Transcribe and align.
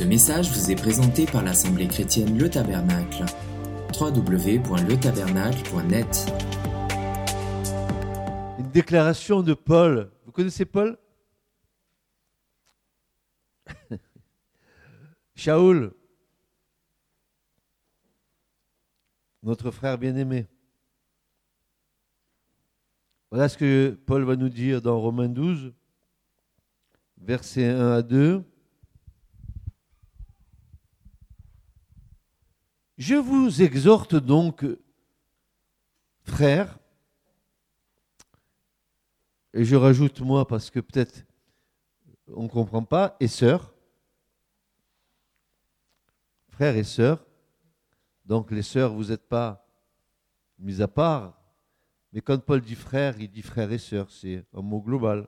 Ce 0.00 0.04
message 0.06 0.50
vous 0.50 0.70
est 0.70 0.76
présenté 0.76 1.26
par 1.26 1.44
l'Assemblée 1.44 1.86
chrétienne 1.86 2.38
Le 2.38 2.48
Tabernacle. 2.48 3.26
www.letabernacle.net 4.00 6.32
Une 8.58 8.70
déclaration 8.70 9.42
de 9.42 9.52
Paul. 9.52 10.10
Vous 10.24 10.32
connaissez 10.32 10.64
Paul? 10.64 10.96
Shaoul, 15.34 15.92
notre 19.42 19.70
frère 19.70 19.98
bien-aimé. 19.98 20.46
Voilà 23.30 23.50
ce 23.50 23.58
que 23.58 24.00
Paul 24.06 24.24
va 24.24 24.36
nous 24.36 24.48
dire 24.48 24.80
dans 24.80 24.98
Romains 24.98 25.28
12, 25.28 25.74
versets 27.18 27.68
1 27.68 27.92
à 27.92 28.00
2. 28.00 28.49
Je 33.00 33.14
vous 33.14 33.62
exhorte 33.62 34.14
donc, 34.14 34.62
frères, 36.20 36.78
et 39.54 39.64
je 39.64 39.74
rajoute 39.74 40.20
moi 40.20 40.46
parce 40.46 40.68
que 40.68 40.80
peut-être 40.80 41.24
on 42.26 42.42
ne 42.42 42.48
comprend 42.48 42.84
pas, 42.84 43.16
et 43.18 43.26
sœurs, 43.26 43.72
frères 46.50 46.76
et 46.76 46.84
sœurs, 46.84 47.24
donc 48.26 48.50
les 48.50 48.60
sœurs, 48.60 48.92
vous 48.92 49.06
n'êtes 49.06 49.26
pas 49.26 49.66
mis 50.58 50.82
à 50.82 50.86
part, 50.86 51.40
mais 52.12 52.20
quand 52.20 52.44
Paul 52.44 52.60
dit 52.60 52.74
frère, 52.74 53.18
il 53.18 53.30
dit 53.30 53.40
frères 53.40 53.72
et 53.72 53.78
sœurs, 53.78 54.10
c'est 54.10 54.44
un 54.52 54.60
mot 54.60 54.82
global. 54.82 55.26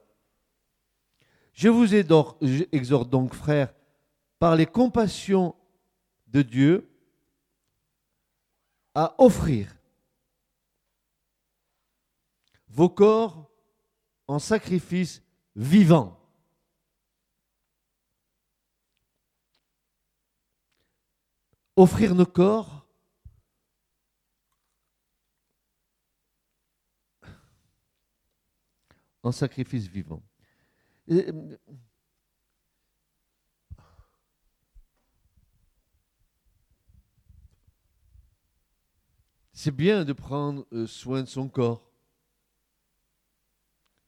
Je 1.54 1.70
vous 1.70 1.95
exhorte 1.95 3.09
donc, 3.09 3.32
frères, 3.32 3.73
par 4.38 4.56
les 4.56 4.66
compassions 4.66 5.54
de 6.26 6.42
Dieu, 6.42 6.91
à 8.95 9.15
offrir 9.18 9.74
vos 12.68 12.88
corps 12.88 13.51
en 14.26 14.38
sacrifice 14.38 15.23
vivant. 15.54 16.18
Offrir 21.76 22.15
nos 22.15 22.26
corps 22.26 22.87
en 29.23 29.32
sacrifice 29.32 29.87
vivant. 29.87 30.23
C'est 39.65 39.71
bien 39.71 40.05
de 40.05 40.13
prendre 40.13 40.66
euh, 40.73 40.88
soin 40.88 41.23
de 41.23 41.29
son 41.29 41.49
corps. 41.49 41.88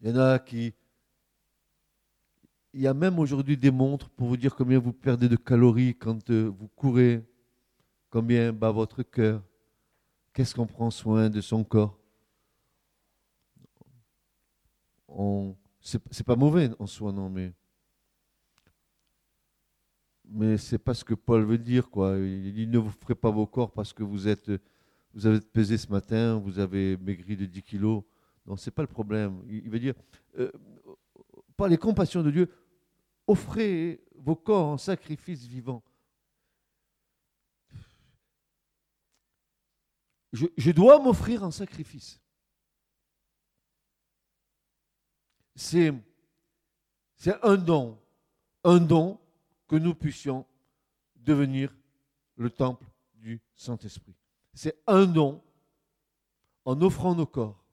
Il 0.01 0.09
y 0.09 0.13
en 0.13 0.17
a 0.17 0.41
qui... 0.41 0.75
Il 2.73 2.81
y 2.81 2.89
a 2.89 2.93
même 2.93 3.21
aujourd'hui 3.21 3.57
des 3.57 3.71
montres 3.71 4.11
pour 4.11 4.27
vous 4.27 4.37
dire 4.37 4.57
combien 4.57 4.81
vous 4.81 4.93
perdez 4.93 5.29
de 5.29 5.37
calories 5.37 5.95
quand 5.95 6.29
euh, 6.31 6.51
vous 6.59 6.67
courez, 6.67 7.25
combien 8.11 8.53
bat 8.53 8.73
votre 8.73 9.05
cœur, 9.05 9.45
qu'est-ce 10.33 10.57
qu'on 10.57 10.67
prend 10.67 10.91
soin 10.91 11.31
de 11.31 11.41
son 11.41 11.63
corps? 11.63 11.97
On, 15.07 15.55
c'est 15.81 16.27
pas 16.27 16.35
mauvais 16.35 16.71
en 16.81 16.89
soi, 16.89 17.13
non, 17.13 17.31
mais 17.31 17.53
mais 20.25 20.57
c'est 20.59 20.79
pas 20.79 20.95
ce 20.95 21.05
que 21.05 21.15
Paul 21.15 21.45
veut 21.45 21.59
dire, 21.59 21.91
quoi. 21.91 22.19
Il 22.19 22.53
dit 22.53 22.67
ne 22.67 22.79
vous 22.79 22.91
ferez 22.91 23.15
pas 23.15 23.31
vos 23.31 23.47
corps 23.47 23.71
parce 23.71 23.93
que 23.93 24.03
vous 24.03 24.27
êtes, 24.27 24.51
vous 25.15 25.27
avez 25.27 25.41
pesé 25.41 25.79
ce 25.79 25.89
matin, 25.89 26.37
vous 26.39 26.59
avez 26.59 26.97
maigri 26.97 27.37
de 27.37 27.47
10 27.47 27.63
kilos. 27.63 28.03
Non, 28.47 28.57
c'est 28.57 28.73
pas 28.73 28.83
le 28.83 28.89
problème. 28.89 29.43
Il 29.49 29.71
veut 29.71 29.79
dire, 29.79 29.95
euh, 30.39 30.51
par 31.57 31.69
les 31.69 31.79
compassions 31.79 32.23
de 32.23 32.31
Dieu, 32.31 32.51
offrez 33.27 34.05
vos 34.17 34.37
corps 34.37 34.67
en 34.67 34.79
sacrifice 34.79 35.45
vivant. 35.47 35.83
je 40.57 40.73
dois 40.73 41.01
m'offrir 41.01 41.45
en 41.45 41.53
sacrifice. 41.53 42.21
c'est 45.55 45.93
un 47.43 47.57
don, 47.57 47.99
un 48.65 48.81
don 48.81 49.21
que 49.69 49.77
nous 49.77 49.95
puissions 49.95 50.45
devenir 51.15 51.75
le 52.37 52.51
temple 52.51 52.87
du 53.15 53.41
Saint-Esprit. 53.55 54.17
C'est 54.55 54.81
un 54.87 55.07
don, 55.07 55.43
en 56.65 56.81
offrant 56.81 57.15
nos 57.15 57.27
corps, 57.27 57.65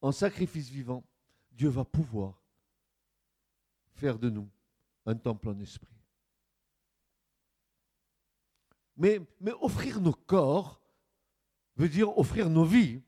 en 0.00 0.12
sacrifice 0.12 0.68
vivant, 0.68 1.04
Dieu 1.52 1.68
va 1.68 1.84
pouvoir 1.84 2.42
faire 3.94 4.18
de 4.18 4.28
nous 4.28 4.48
un 5.06 5.14
temple 5.14 5.48
en 5.48 5.58
esprit. 5.60 5.94
Mais, 8.96 9.20
offrir 9.60 10.00
nos 10.00 10.12
corps 10.12 10.82
veut 11.76 11.88
dire 11.88 12.16
offrir 12.18 12.50
nos 12.50 12.64
vies. 12.64 13.00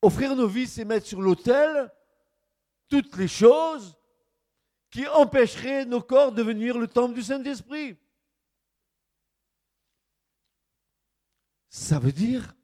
Offrir 0.00 0.36
nos 0.36 0.46
vies, 0.46 0.68
c'est 0.68 0.84
mettre 0.84 1.06
sur 1.06 1.20
l'autel 1.20 1.92
toutes 2.88 3.16
les 3.16 3.26
choses 3.26 3.96
qui 4.90 5.06
empêcheraient 5.08 5.84
nos 5.84 6.00
corps 6.00 6.30
de 6.30 6.36
devenir 6.36 6.78
le 6.78 6.86
temple 6.86 7.14
du 7.14 7.22
Saint-Esprit. 7.22 7.98
Ça 11.68 11.98
veut 11.98 12.12
dire 12.12 12.54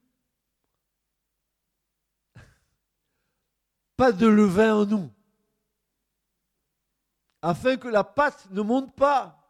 pas 3.97 4.12
de 4.12 4.26
levain 4.26 4.75
en 4.75 4.87
nous, 4.87 5.10
afin 7.42 7.76
que 7.76 7.88
la 7.88 8.03
pâte 8.04 8.50
ne 8.50 8.62
monte 8.62 8.94
pas. 8.94 9.41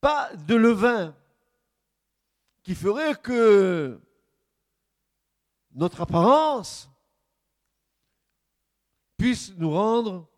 Pas 0.00 0.34
de 0.34 0.54
levain 0.54 1.16
qui 2.62 2.74
ferait 2.74 3.16
que 3.16 4.00
notre 5.72 6.00
apparence 6.02 6.88
puisse 9.16 9.52
nous 9.56 9.70
rendre 9.70 10.28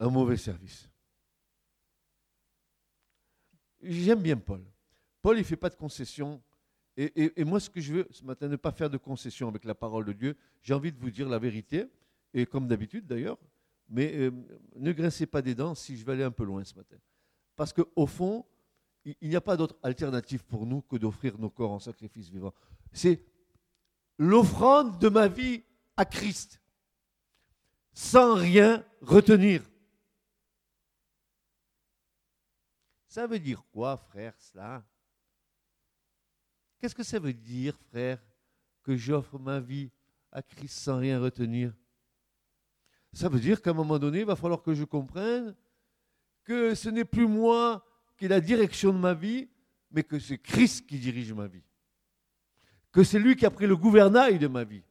un 0.00 0.08
mauvais 0.08 0.38
service. 0.38 0.88
J'aime 3.88 4.22
bien 4.22 4.36
Paul. 4.36 4.62
Paul, 5.22 5.36
il 5.36 5.40
ne 5.40 5.44
fait 5.44 5.56
pas 5.56 5.70
de 5.70 5.74
concessions. 5.74 6.42
Et, 6.96 7.44
moi, 7.44 7.60
ce 7.60 7.68
que 7.68 7.80
je 7.80 7.92
veux 7.92 8.08
ce 8.10 8.24
matin, 8.24 8.48
ne 8.48 8.56
pas 8.56 8.72
faire 8.72 8.88
de 8.88 8.96
concessions 8.96 9.48
avec 9.48 9.64
la 9.64 9.74
parole 9.74 10.06
de 10.06 10.12
Dieu. 10.12 10.36
J'ai 10.62 10.72
envie 10.72 10.92
de 10.92 10.98
vous 10.98 11.10
dire 11.10 11.28
la 11.28 11.38
vérité, 11.38 11.84
et 12.32 12.46
comme 12.46 12.66
d'habitude 12.66 13.06
d'ailleurs, 13.06 13.38
mais 13.88 14.12
euh, 14.14 14.30
ne 14.76 14.92
grincez 14.92 15.26
pas 15.26 15.42
des 15.42 15.54
dents 15.54 15.74
si 15.74 15.96
je 15.96 16.04
vais 16.04 16.12
aller 16.12 16.24
un 16.24 16.30
peu 16.30 16.44
loin 16.44 16.64
ce 16.64 16.74
matin. 16.74 16.96
Parce 17.54 17.72
qu'au 17.72 18.06
fond, 18.06 18.44
il 19.04 19.28
n'y 19.28 19.36
a 19.36 19.40
pas 19.40 19.56
d'autre 19.56 19.76
alternative 19.82 20.44
pour 20.44 20.66
nous 20.66 20.82
que 20.82 20.96
d'offrir 20.96 21.38
nos 21.38 21.50
corps 21.50 21.72
en 21.72 21.78
sacrifice 21.78 22.28
vivant. 22.28 22.52
C'est 22.92 23.22
l'offrande 24.18 24.98
de 24.98 25.08
ma 25.08 25.28
vie 25.28 25.62
à 25.96 26.04
Christ, 26.04 26.60
sans 27.92 28.34
rien 28.34 28.84
retenir. 29.02 29.62
Ça 33.16 33.26
veut 33.26 33.38
dire 33.38 33.64
quoi, 33.72 33.96
frère, 33.96 34.34
cela? 34.36 34.84
Qu'est-ce 36.78 36.94
que 36.94 37.02
ça 37.02 37.18
veut 37.18 37.32
dire, 37.32 37.74
frère, 37.88 38.22
que 38.82 38.94
j'offre 38.94 39.38
ma 39.38 39.58
vie 39.58 39.90
à 40.30 40.42
Christ 40.42 40.80
sans 40.80 40.98
rien 40.98 41.18
retenir? 41.18 41.72
Ça 43.14 43.30
veut 43.30 43.40
dire 43.40 43.62
qu'à 43.62 43.70
un 43.70 43.72
moment 43.72 43.98
donné, 43.98 44.18
il 44.18 44.26
va 44.26 44.36
falloir 44.36 44.62
que 44.62 44.74
je 44.74 44.84
comprenne 44.84 45.56
que 46.44 46.74
ce 46.74 46.90
n'est 46.90 47.06
plus 47.06 47.26
moi 47.26 47.82
qui 48.18 48.26
est 48.26 48.28
la 48.28 48.42
direction 48.42 48.92
de 48.92 48.98
ma 48.98 49.14
vie, 49.14 49.48
mais 49.90 50.02
que 50.02 50.18
c'est 50.18 50.36
Christ 50.36 50.86
qui 50.86 50.98
dirige 50.98 51.32
ma 51.32 51.46
vie. 51.46 51.64
Que 52.92 53.02
c'est 53.02 53.18
lui 53.18 53.34
qui 53.34 53.46
a 53.46 53.50
pris 53.50 53.66
le 53.66 53.78
gouvernail 53.78 54.38
de 54.38 54.46
ma 54.46 54.64
vie. 54.64 54.84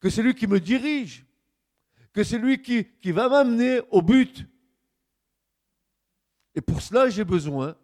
Que 0.00 0.10
c'est 0.10 0.24
lui 0.24 0.34
qui 0.34 0.48
me 0.48 0.58
dirige. 0.58 1.24
Que 2.12 2.24
c'est 2.24 2.38
lui 2.38 2.60
qui, 2.60 2.86
qui 3.00 3.12
va 3.12 3.28
m'amener 3.28 3.82
au 3.92 4.02
but. 4.02 4.48
Et 6.54 6.60
pour 6.60 6.82
cela, 6.82 7.08
j'ai 7.08 7.24
besoin 7.24 7.76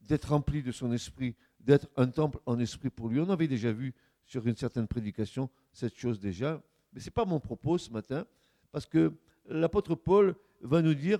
d'être 0.00 0.30
rempli 0.30 0.62
de 0.62 0.72
son 0.72 0.92
esprit, 0.92 1.34
d'être 1.60 1.88
un 1.96 2.08
temple 2.08 2.38
en 2.46 2.58
esprit 2.58 2.90
pour 2.90 3.08
lui. 3.08 3.20
On 3.20 3.30
avait 3.30 3.48
déjà 3.48 3.72
vu 3.72 3.94
sur 4.24 4.46
une 4.46 4.56
certaine 4.56 4.86
prédication 4.86 5.50
cette 5.72 5.96
chose 5.96 6.20
déjà, 6.20 6.62
mais 6.92 7.00
ce 7.00 7.06
n'est 7.06 7.12
pas 7.12 7.24
mon 7.24 7.40
propos 7.40 7.78
ce 7.78 7.90
matin, 7.90 8.26
parce 8.70 8.86
que 8.86 9.12
l'apôtre 9.46 9.94
Paul 9.94 10.34
va 10.60 10.82
nous 10.82 10.94
dire 10.94 11.18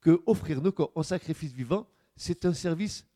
que 0.00 0.22
offrir 0.26 0.60
nos 0.60 0.72
corps 0.72 0.92
en 0.94 1.02
sacrifice 1.02 1.52
vivant, 1.52 1.86
c'est 2.16 2.44
un 2.44 2.54
service 2.54 3.06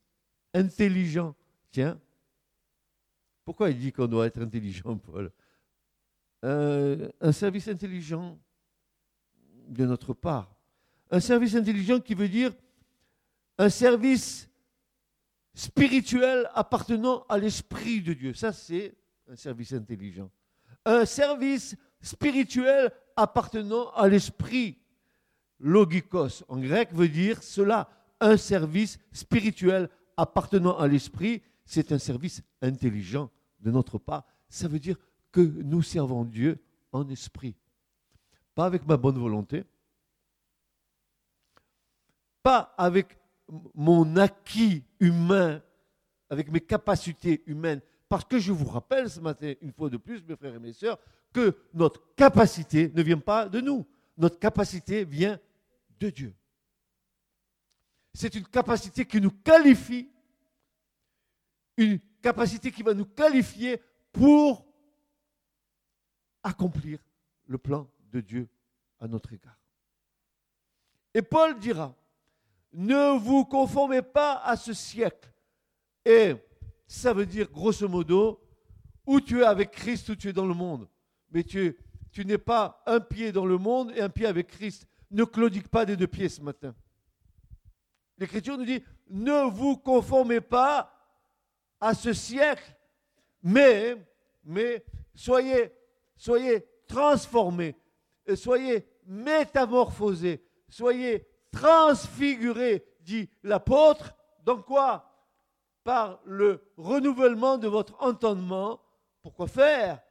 intelligent. 0.55 1.35
Tiens, 1.71 2.01
pourquoi 3.45 3.71
il 3.71 3.79
dit 3.79 3.93
qu'on 3.93 4.07
doit 4.07 4.27
être 4.27 4.41
intelligent, 4.41 4.97
Paul? 4.97 5.31
Euh, 6.45 7.09
un 7.21 7.33
service 7.33 7.69
intelligent 7.69 8.39
de 9.69 9.85
notre 9.85 10.15
part. 10.15 10.55
Un 11.11 11.21
service 11.21 11.55
intelligent 11.55 12.01
qui 12.01 12.15
veut 12.15 12.29
dire 12.29 12.53
un 13.59 13.69
service 13.69 14.49
spirituel 15.55 16.49
appartenant 16.55 17.25
à 17.29 17.37
l'Esprit 17.37 18.01
de 18.01 18.13
Dieu. 18.13 18.35
Ça, 18.35 18.53
c'est 18.53 18.97
un 19.29 19.37
service 19.37 19.73
intelligent. 19.73 20.31
Un 20.85 21.05
service 21.05 21.77
spirituel 22.01 22.91
appartenant 23.17 23.91
à 23.91 24.09
l'Esprit. 24.09 24.79
Logikos 25.59 26.43
en 26.49 26.59
grec 26.59 26.91
veut 26.93 27.09
dire 27.09 27.43
cela. 27.43 27.91
Un 28.21 28.37
service 28.37 28.99
spirituel 29.13 29.89
appartenant 30.17 30.79
à 30.79 30.87
l'Esprit, 30.87 31.43
c'est 31.65 31.93
un 31.93 31.99
service 31.99 32.43
intelligent 32.63 33.31
de 33.61 33.71
notre 33.71 33.99
part. 33.99 34.25
Ça 34.49 34.69
veut 34.69 34.79
dire 34.79 34.97
que 35.33 35.41
nous 35.41 35.83
servons 35.83 36.25
Dieu 36.25 36.59
en 36.93 37.09
esprit. 37.09 37.55
Pas 38.55 38.67
avec 38.67 38.87
ma 38.87 38.97
bonne 38.97 39.19
volonté, 39.19 39.65
pas 42.43 42.75
avec 42.77 43.19
mon 43.75 44.17
acquis 44.17 44.85
humain, 44.99 45.63
avec 46.29 46.51
mes 46.51 46.61
capacités 46.61 47.43
humaines. 47.47 47.81
Parce 48.09 48.25
que 48.25 48.39
je 48.39 48.53
vous 48.53 48.67
rappelle 48.67 49.09
ce 49.09 49.21
matin, 49.21 49.55
une 49.61 49.73
fois 49.73 49.89
de 49.89 49.97
plus, 49.97 50.23
mes 50.25 50.37
frères 50.37 50.55
et 50.55 50.59
mes 50.59 50.73
sœurs, 50.73 50.99
que 51.33 51.57
notre 51.75 52.15
capacité 52.15 52.91
ne 52.95 53.03
vient 53.03 53.19
pas 53.19 53.49
de 53.49 53.61
nous. 53.61 53.87
Notre 54.17 54.39
capacité 54.39 55.05
vient 55.05 55.39
de 55.99 56.11
Dieu. 56.11 56.35
C'est 58.13 58.35
une 58.35 58.47
capacité 58.47 59.05
qui 59.05 59.21
nous 59.21 59.31
qualifie, 59.31 60.11
une 61.77 62.01
capacité 62.21 62.73
qui 62.73 62.83
va 62.83 62.95
nous 62.95 63.07
qualifier 63.07 63.81
pour 64.13 64.67
accomplir 66.43 66.99
le 67.47 67.59
plan 67.59 67.89
de 68.13 68.21
Dieu 68.21 68.49
à 68.99 69.07
notre 69.07 69.33
égard. 69.33 69.57
Et 71.15 71.23
Paul 71.23 71.59
dira, 71.59 71.95
ne 72.73 73.19
vous 73.19 73.45
conformez 73.45 74.03
pas 74.03 74.41
à 74.45 74.57
ce 74.57 74.73
siècle. 74.73 75.33
Et 76.05 76.35
ça 76.87 77.13
veut 77.13 77.27
dire, 77.27 77.51
grosso 77.51 77.89
modo, 77.89 78.41
où 79.07 79.21
tu 79.21 79.41
es 79.41 79.45
avec 79.45 79.73
Christ, 79.73 80.09
ou 80.09 80.17
tu 80.17 80.29
es 80.29 80.33
dans 80.33 80.47
le 80.47 80.55
monde. 80.55 80.89
Mais 81.31 81.45
tu, 81.45 81.77
n'es 82.19 82.39
pas 82.39 82.83
un 82.87 83.01
pied 83.01 83.33
dans 83.33 83.47
le 83.47 83.59
monde 83.59 83.93
et 83.95 84.01
un 84.01 84.09
pied 84.09 84.27
avec 84.27 84.49
Christ. 84.49 84.87
Ne 85.11 85.25
claudique 85.25 85.69
pas 85.69 85.85
des 85.85 85.97
deux 85.97 86.07
pieds 86.07 86.29
ce 86.29 86.41
matin. 86.41 86.75
L'Écriture 88.19 88.59
nous 88.59 88.65
dit, 88.65 88.83
ne 89.09 89.51
vous 89.51 89.77
conformez 89.77 90.41
pas 90.41 90.93
à 91.81 91.95
ce 91.95 92.13
siècle, 92.13 92.77
mais, 93.43 93.97
mais 94.45 94.85
soyez, 95.15 95.73
soyez 96.17 96.67
transformés, 96.87 97.75
soyez 98.35 98.87
métamorphosés, 99.07 100.45
soyez 100.69 101.27
transfiguré, 101.51 102.85
dit 103.01 103.29
l'apôtre, 103.43 104.15
dans 104.45 104.63
quoi? 104.63 105.07
Par 105.85 106.21
le 106.25 106.63
renouvellement 106.77 107.59
de 107.59 107.69
votre 107.69 108.01
entendement. 108.03 108.81
Pourquoi 109.23 109.49
faire? 109.49 110.03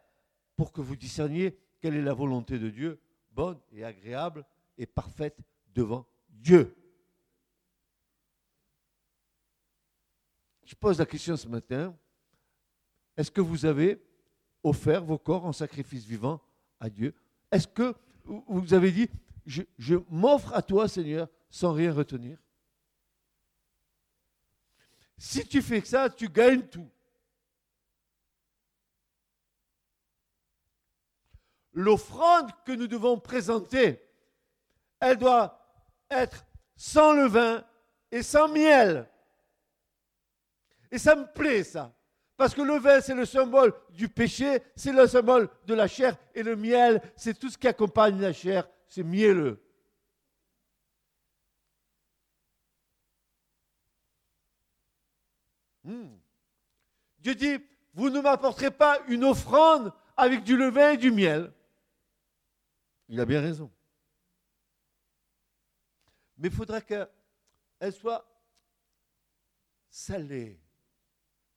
Pour 0.55 0.71
que 0.71 0.81
vous 0.81 0.95
discerniez 0.95 1.57
quelle 1.79 1.95
est 1.95 2.01
la 2.01 2.13
volonté 2.13 2.59
de 2.59 2.69
Dieu, 2.69 2.99
bonne 3.31 3.59
et 3.71 3.83
agréable 3.83 4.45
et 4.77 4.85
parfaite 4.85 5.39
devant 5.73 6.05
Dieu. 6.29 6.75
Je 10.65 10.75
pose 10.75 10.99
la 10.99 11.05
question 11.05 11.35
ce 11.35 11.47
matin, 11.47 11.95
est-ce 13.17 13.31
que 13.31 13.41
vous 13.41 13.65
avez 13.65 14.01
offert 14.63 15.03
vos 15.03 15.17
corps 15.17 15.45
en 15.45 15.53
sacrifice 15.53 16.05
vivant 16.05 16.41
à 16.79 16.89
Dieu? 16.89 17.15
Est-ce 17.51 17.67
que 17.67 17.95
vous 18.23 18.73
avez 18.73 18.91
dit, 18.91 19.09
je, 19.49 19.95
m'offre 20.09 20.53
à 20.53 20.61
toi, 20.61 20.87
Seigneur, 20.87 21.27
sans 21.49 21.73
rien 21.73 21.91
retenir. 21.91 22.37
Si 25.17 25.45
tu 25.47 25.61
fais 25.61 25.81
ça, 25.81 26.09
tu 26.09 26.29
gagnes 26.29 26.67
tout. 26.67 26.89
L'offrande 31.73 32.51
que 32.65 32.71
nous 32.71 32.87
devons 32.87 33.19
présenter, 33.19 34.01
elle 34.99 35.17
doit 35.17 35.59
être 36.09 36.45
sans 36.75 37.13
levain 37.13 37.63
et 38.11 38.21
sans 38.21 38.47
miel. 38.47 39.09
Et 40.91 40.97
ça 40.97 41.15
me 41.15 41.25
plaît, 41.25 41.63
ça. 41.63 41.93
Parce 42.37 42.53
que 42.55 42.61
le 42.61 42.77
vin, 42.77 43.01
c'est 43.01 43.15
le 43.15 43.25
symbole 43.25 43.73
du 43.89 44.07
péché, 44.07 44.61
c'est 44.75 44.93
le 44.93 45.07
symbole 45.07 45.49
de 45.65 45.73
la 45.73 45.87
chair, 45.87 46.15
et 46.33 46.43
le 46.43 46.55
miel, 46.55 47.01
c'est 47.15 47.37
tout 47.37 47.49
ce 47.49 47.57
qui 47.57 47.67
accompagne 47.67 48.19
la 48.21 48.31
chair, 48.31 48.67
c'est 48.89 49.03
mielleux. 49.03 49.63
Hmm. 55.83 56.17
Dieu 57.19 57.35
dit, 57.35 57.57
vous 57.93 58.09
ne 58.09 58.19
m'apporterez 58.19 58.71
pas 58.71 58.99
une 59.07 59.23
offrande 59.23 59.93
avec 60.17 60.43
du 60.43 60.57
levain 60.57 60.91
et 60.91 60.97
du 60.97 61.11
miel. 61.11 61.53
Il 63.07 63.19
a 63.19 63.25
bien 63.25 63.41
raison. 63.41 63.71
Mais 66.37 66.47
il 66.47 66.53
faudra 66.53 66.81
qu'elle 66.81 67.07
soit 67.93 68.25
salée. 69.89 70.59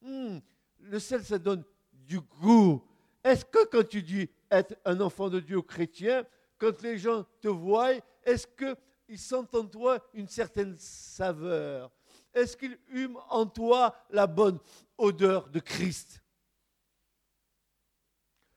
Hmm. 0.01 0.39
Le 0.79 0.99
sel, 0.99 1.25
ça 1.25 1.39
donne 1.39 1.65
du 1.93 2.21
goût. 2.21 2.87
Est-ce 3.25 3.45
que 3.45 3.65
quand 3.67 3.87
tu 3.87 4.03
dis 4.03 4.29
être 4.51 4.77
un 4.85 5.01
enfant 5.01 5.31
de 5.31 5.41
Dieu 5.41 5.63
chrétien, 5.63 6.27
quand 6.63 6.81
les 6.83 6.97
gens 6.97 7.25
te 7.41 7.49
voient, 7.49 7.95
est-ce 8.23 8.47
qu'ils 8.47 9.19
sentent 9.19 9.53
en 9.57 9.67
toi 9.67 9.99
une 10.15 10.29
certaine 10.29 10.79
saveur? 10.79 11.91
Est-ce 12.33 12.57
qu'ils 12.57 12.79
hument 12.87 13.21
en 13.31 13.47
toi 13.47 13.97
la 14.11 14.29
bonne 14.29 14.61
odeur 14.97 15.49
de 15.49 15.59
Christ? 15.59 16.23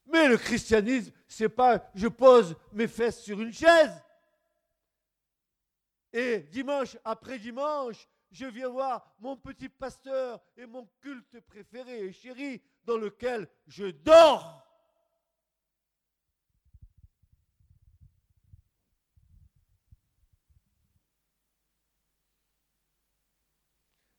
Mais 0.05 0.27
le 0.27 0.37
christianisme, 0.37 1.11
c'est 1.27 1.49
pas 1.49 1.83
je 1.95 2.07
pose 2.07 2.55
mes 2.71 2.87
fesses 2.87 3.23
sur 3.23 3.41
une 3.41 3.51
chaise. 3.51 3.99
Et 6.13 6.41
dimanche 6.51 6.95
après 7.03 7.39
dimanche, 7.39 8.07
je 8.29 8.45
viens 8.45 8.69
voir 8.69 9.15
mon 9.17 9.35
petit 9.35 9.67
pasteur 9.67 10.39
et 10.55 10.67
mon 10.67 10.87
culte 11.01 11.39
préféré 11.39 12.05
et 12.05 12.13
chéri 12.13 12.61
dans 12.83 12.97
lequel 12.97 13.47
je 13.65 13.87
dors. 13.87 14.63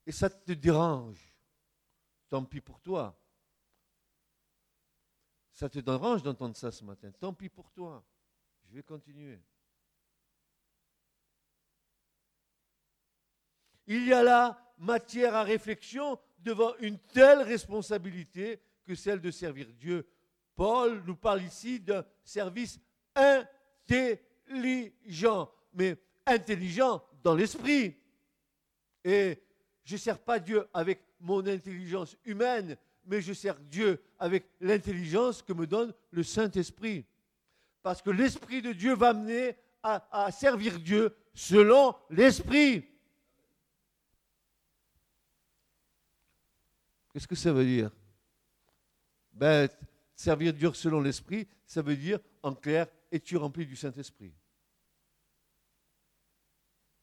Et 0.07 0.13
ça 0.13 0.31
te 0.31 0.53
dérange, 0.53 1.35
tant 2.29 2.45
pis 2.45 2.61
pour 2.61 2.81
toi. 2.81 3.21
Ça 5.53 5.69
te 5.69 5.81
dérange 5.81 6.23
d'entendre 6.23 6.57
ça 6.57 6.71
ce 6.71 6.85
matin, 6.85 7.11
tant 7.11 7.35
pis 7.35 7.49
pour 7.49 7.71
toi. 7.73 8.05
Je 8.69 8.75
vais 8.75 8.83
continuer. 8.83 9.41
Il 13.87 14.07
y 14.07 14.13
a 14.13 14.23
là 14.23 14.63
matière 14.79 15.35
à 15.35 15.43
réflexion 15.43 16.21
devant 16.39 16.77
une 16.77 16.99
telle 16.99 17.43
responsabilité 17.43 18.61
que 18.85 18.95
celle 18.95 19.21
de 19.21 19.31
servir 19.31 19.73
Dieu. 19.73 20.07
Paul 20.55 21.03
nous 21.07 21.17
parle 21.17 21.43
ici 21.43 21.81
d'un 21.81 22.05
service 22.23 22.79
intelligent, 23.89 25.51
mais 25.73 25.97
intelligent 26.27 27.03
dans 27.23 27.35
l'esprit. 27.35 27.97
Et 29.05 29.43
je 29.87 29.95
ne 29.95 29.99
sers 29.99 30.19
pas 30.19 30.39
Dieu 30.39 30.67
avec 30.75 31.01
mon 31.21 31.47
intelligence 31.47 32.17
humaine, 32.25 32.77
mais 33.07 33.23
je 33.23 33.33
sers 33.33 33.59
Dieu 33.59 34.03
avec 34.19 34.45
l'intelligence 34.61 35.41
que 35.41 35.53
me 35.53 35.67
donne 35.67 35.95
le 36.11 36.23
Saint-Esprit. 36.23 37.07
Parce 37.83 38.03
que 38.03 38.11
l'Esprit 38.11 38.61
de 38.61 38.73
Dieu 38.73 38.95
va 38.95 39.15
mener 39.15 39.57
à, 39.83 40.31
servir 40.33 40.81
Dieu 40.81 41.17
selon 41.33 41.95
l'Esprit. 42.11 42.85
Qu'est-ce 47.13 47.29
que 47.29 47.37
ça 47.37 47.53
veut 47.53 47.65
dire? 47.65 47.91
Ben, 49.33 49.69
Servir 50.17 50.55
Dieu 50.55 50.73
selon 50.73 51.01
l'Esprit, 51.01 51.47
ça 51.67 51.83
veut 51.83 51.95
dire, 51.97 52.19
en 52.43 52.55
clair, 52.55 52.87
es-tu 53.13 53.37
rempli 53.37 53.67
du 53.67 53.77
Saint-Esprit? 53.77 54.33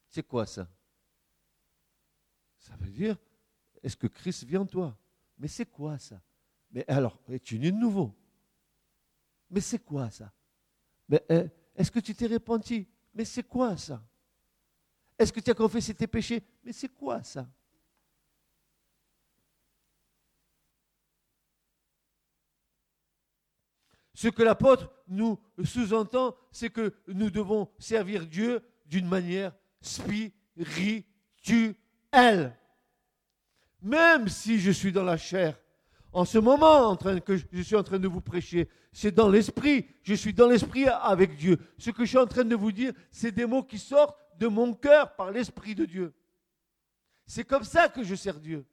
C'est 0.10 0.24
quoi 0.28 0.48
ça? 0.48 0.68
Ça 2.64 2.78
veut 2.78 2.90
dire, 2.90 3.18
est-ce 3.84 3.98
que 3.98 4.08
Christ 4.08 4.46
vit 4.46 4.56
en 4.56 4.66
toi? 4.66 4.98
Mais 5.38 5.50
c'est 5.50 5.66
quoi 5.66 6.00
ça? 6.00 6.22
Mais 6.72 6.86
alors, 6.88 7.20
es-tu 7.28 7.60
né 7.60 7.72
de 7.72 7.78
nouveau? 7.78 8.16
Mais 9.50 9.60
c'est 9.60 9.80
quoi 9.80 10.10
ça? 10.10 10.32
Mais 11.10 11.22
euh, 11.30 11.48
est-ce 11.76 11.92
que 11.92 12.00
tu 12.00 12.16
t'es 12.16 12.26
repenti? 12.26 12.88
Mais 13.14 13.26
c'est 13.26 13.44
quoi 13.44 13.76
ça? 13.76 14.02
Est-ce 15.20 15.34
que 15.34 15.42
tu 15.42 15.52
as 15.52 15.54
confessé 15.54 15.94
tes 15.94 16.08
péchés? 16.08 16.42
Mais 16.64 16.72
c'est 16.72 16.88
quoi 16.88 17.22
ça? 17.22 17.46
Ce 24.14 24.30
que 24.30 24.42
l'apôtre 24.42 24.90
nous 25.10 25.38
sous-entend, 25.66 26.34
c'est 26.50 26.70
que 26.70 26.96
nous 27.08 27.30
devons 27.30 27.70
servir 27.78 28.26
Dieu 28.26 28.66
d'une 28.86 29.08
manière 29.08 29.54
spirituelle. 29.82 31.04
Même 33.82 34.28
si 34.28 34.60
je 34.60 34.72
suis 34.72 34.92
dans 34.92 35.04
la 35.04 35.18
chair, 35.18 35.60
en 36.12 36.26
ce 36.26 36.38
moment 36.38 36.88
en 36.88 36.96
train 36.96 37.20
que 37.20 37.38
je 37.38 37.62
suis 37.62 37.76
en 37.76 37.84
train 37.84 38.00
de 38.00 38.08
vous 38.08 38.22
prêcher, 38.22 38.70
c'est 38.92 39.12
dans 39.12 39.30
l'esprit. 39.30 39.88
Je 40.04 40.14
suis 40.14 40.34
dans 40.34 40.48
l'esprit 40.48 40.86
avec 40.88 41.36
Dieu. 41.36 41.58
Ce 41.80 41.90
que 41.90 42.06
je 42.06 42.10
suis 42.10 42.18
en 42.20 42.28
train 42.28 42.44
de 42.44 42.56
vous 42.56 42.72
dire, 42.72 42.94
c'est 43.12 43.32
des 43.32 43.48
mots 43.48 43.64
qui 43.64 43.80
sortent 43.80 44.18
de 44.38 44.48
mon 44.48 44.74
cœur 44.74 45.16
par 45.16 45.32
l'esprit 45.32 45.74
de 45.74 45.86
Dieu. 45.86 46.14
C'est 47.26 47.44
comme 47.44 47.64
ça 47.64 47.90
que 47.90 48.04
je 48.04 48.14
sers 48.14 48.40
Dieu. 48.40 48.66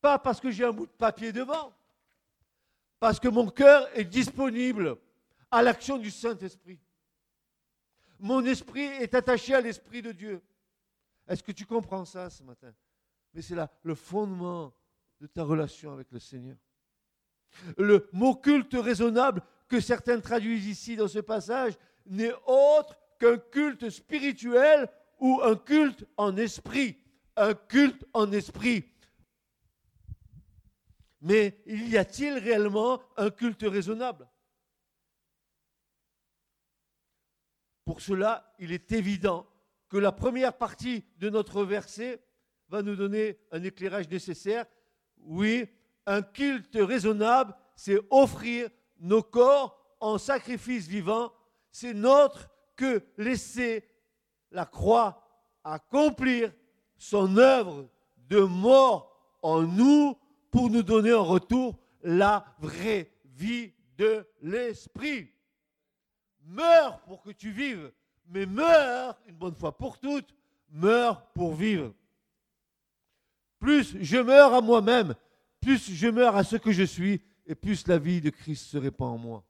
Pas 0.00 0.18
parce 0.18 0.40
que 0.40 0.50
j'ai 0.50 0.64
un 0.64 0.72
bout 0.72 0.86
de 0.86 0.92
papier 0.92 1.32
devant, 1.32 1.76
parce 3.00 3.18
que 3.18 3.28
mon 3.28 3.48
cœur 3.48 3.88
est 3.94 4.04
disponible 4.04 4.96
à 5.50 5.62
l'action 5.62 5.98
du 5.98 6.10
Saint-Esprit. 6.10 6.78
Mon 8.18 8.44
esprit 8.44 8.84
est 8.84 9.14
attaché 9.14 9.54
à 9.54 9.60
l'esprit 9.60 10.02
de 10.02 10.12
Dieu. 10.12 10.42
Est-ce 11.28 11.42
que 11.42 11.52
tu 11.52 11.66
comprends 11.66 12.04
ça 12.04 12.30
ce 12.30 12.42
matin? 12.42 12.72
Mais 13.34 13.42
c'est 13.42 13.54
là 13.54 13.70
le 13.82 13.94
fondement 13.94 14.72
de 15.20 15.26
ta 15.26 15.42
relation 15.42 15.92
avec 15.92 16.10
le 16.12 16.18
Seigneur. 16.18 16.56
Le 17.76 18.08
mot 18.12 18.34
culte 18.34 18.74
raisonnable 18.74 19.42
que 19.68 19.80
certains 19.80 20.20
traduisent 20.20 20.66
ici 20.66 20.96
dans 20.96 21.08
ce 21.08 21.18
passage 21.18 21.74
n'est 22.06 22.34
autre 22.46 22.96
qu'un 23.18 23.38
culte 23.38 23.90
spirituel 23.90 24.88
ou 25.18 25.40
un 25.42 25.56
culte 25.56 26.04
en 26.16 26.36
esprit. 26.36 26.98
Un 27.36 27.54
culte 27.54 28.04
en 28.12 28.30
esprit. 28.32 28.84
Mais 31.20 31.62
y 31.66 31.96
a-t-il 31.96 32.38
réellement 32.38 33.00
un 33.16 33.30
culte 33.30 33.62
raisonnable? 33.62 34.28
Pour 37.86 38.00
cela, 38.00 38.52
il 38.58 38.72
est 38.72 38.90
évident 38.90 39.46
que 39.88 39.96
la 39.96 40.10
première 40.10 40.58
partie 40.58 41.04
de 41.18 41.30
notre 41.30 41.62
verset 41.62 42.20
va 42.68 42.82
nous 42.82 42.96
donner 42.96 43.38
un 43.52 43.62
éclairage 43.62 44.08
nécessaire. 44.10 44.66
Oui, 45.18 45.68
un 46.04 46.20
culte 46.20 46.76
raisonnable, 46.78 47.54
c'est 47.76 48.00
offrir 48.10 48.68
nos 48.98 49.22
corps 49.22 49.96
en 50.00 50.18
sacrifice 50.18 50.88
vivant. 50.88 51.32
C'est 51.70 51.94
notre 51.94 52.50
que 52.74 53.04
laisser 53.18 53.88
la 54.50 54.66
croix 54.66 55.22
accomplir 55.62 56.52
son 56.98 57.36
œuvre 57.36 57.88
de 58.28 58.40
mort 58.40 59.16
en 59.42 59.62
nous 59.62 60.18
pour 60.50 60.70
nous 60.70 60.82
donner 60.82 61.12
en 61.12 61.24
retour 61.24 61.78
la 62.02 62.44
vraie 62.58 63.12
vie 63.24 63.72
de 63.96 64.26
l'esprit. 64.42 65.35
Meurs 66.46 67.00
pour 67.02 67.22
que 67.22 67.30
tu 67.30 67.50
vives, 67.50 67.92
mais 68.28 68.46
meurs 68.46 69.18
une 69.26 69.34
bonne 69.34 69.56
fois 69.56 69.76
pour 69.76 69.98
toutes, 69.98 70.32
meurs 70.70 71.26
pour 71.32 71.54
vivre. 71.54 71.92
Plus 73.58 73.96
je 74.00 74.18
meurs 74.18 74.54
à 74.54 74.60
moi-même, 74.60 75.14
plus 75.60 75.92
je 75.92 76.06
meurs 76.06 76.36
à 76.36 76.44
ce 76.44 76.56
que 76.56 76.70
je 76.70 76.84
suis, 76.84 77.20
et 77.46 77.56
plus 77.56 77.86
la 77.88 77.98
vie 77.98 78.20
de 78.20 78.30
Christ 78.30 78.66
se 78.66 78.78
répand 78.78 79.14
en 79.14 79.18
moi. 79.18 79.44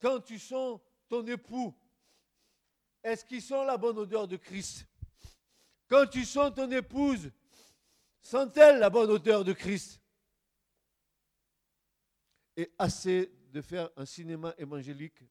Quand 0.00 0.20
tu 0.20 0.38
sens 0.38 0.80
ton 1.08 1.26
époux, 1.26 1.74
est-ce 3.02 3.24
qu'il 3.24 3.42
sent 3.42 3.64
la 3.66 3.76
bonne 3.76 3.98
odeur 3.98 4.26
de 4.26 4.36
Christ? 4.36 4.86
Quand 5.88 6.06
tu 6.06 6.24
sens 6.24 6.54
ton 6.54 6.70
épouse, 6.70 7.30
sent-elle 8.26 8.80
la 8.80 8.90
bonne 8.90 9.10
odeur 9.10 9.44
de 9.44 9.52
Christ 9.52 10.02
Et 12.56 12.72
assez 12.76 13.32
de 13.52 13.60
faire 13.60 13.88
un 13.96 14.04
cinéma 14.04 14.52
évangélique 14.58 15.22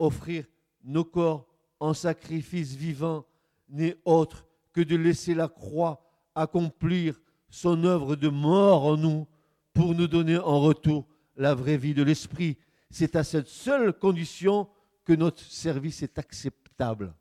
offrir 0.00 0.46
nos 0.82 1.04
corps 1.04 1.46
en 1.78 1.94
sacrifice 1.94 2.74
vivant 2.74 3.24
n'est 3.68 3.96
autre 4.04 4.44
que 4.72 4.80
de 4.80 4.96
laisser 4.96 5.34
la 5.34 5.48
croix 5.48 6.04
accomplir 6.34 7.20
son 7.48 7.84
œuvre 7.84 8.16
de 8.16 8.28
mort 8.28 8.84
en 8.84 8.96
nous 8.96 9.28
pour 9.76 9.94
nous 9.94 10.08
donner 10.08 10.38
en 10.38 10.58
retour 10.58 11.06
la 11.36 11.54
vraie 11.54 11.76
vie 11.76 11.92
de 11.92 12.02
l'esprit. 12.02 12.56
C'est 12.90 13.14
à 13.14 13.22
cette 13.22 13.48
seule 13.48 13.92
condition 13.92 14.70
que 15.04 15.12
notre 15.12 15.42
service 15.42 16.02
est 16.02 16.18
acceptable. 16.18 17.14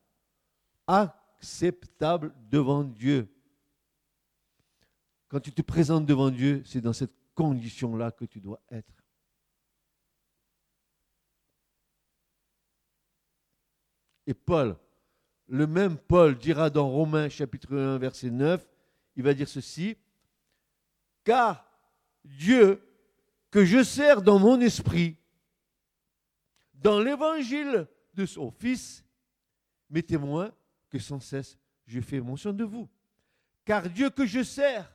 Acceptable 0.88 2.33
devant 2.50 2.85
Dieu. 2.85 3.27
Quand 5.27 5.41
tu 5.41 5.51
te 5.51 5.62
présentes 5.62 6.05
devant 6.05 6.31
Dieu, 6.31 6.63
c'est 6.65 6.79
dans 6.79 6.93
cette 6.93 7.12
condition-là 7.33 8.12
que 8.12 8.24
tu 8.24 8.39
dois 8.39 8.62
être. 8.71 9.03
Et 14.27 14.33
Paul, 14.33 14.77
le 15.47 15.67
même 15.67 15.97
Paul 15.97 16.38
dira 16.38 16.69
dans 16.69 16.89
Romains 16.89 17.27
chapitre 17.27 17.75
1 17.75 17.97
verset 17.97 18.29
9, 18.29 18.65
il 19.17 19.24
va 19.24 19.33
dire 19.33 19.50
ceci, 19.50 19.97
car 21.25 21.64
Dieu 22.25 22.82
que 23.50 23.63
je 23.63 23.84
sers 23.84 24.22
dans 24.22 24.39
mon 24.39 24.60
esprit, 24.60 25.17
dans 26.74 27.00
l'évangile 27.00 27.88
de 28.13 28.25
son 28.25 28.51
Fils, 28.51 29.03
mes 29.89 30.03
témoins, 30.03 30.51
que 30.89 31.00
sans 31.00 31.20
cesse 31.20 31.58
je 31.86 32.01
fais 32.01 32.20
mention 32.20 32.51
de 32.51 32.63
vous. 32.63 32.89
Car 33.63 33.89
Dieu 33.89 34.10
que 34.10 34.25
je 34.25 34.44
sers, 34.44 34.91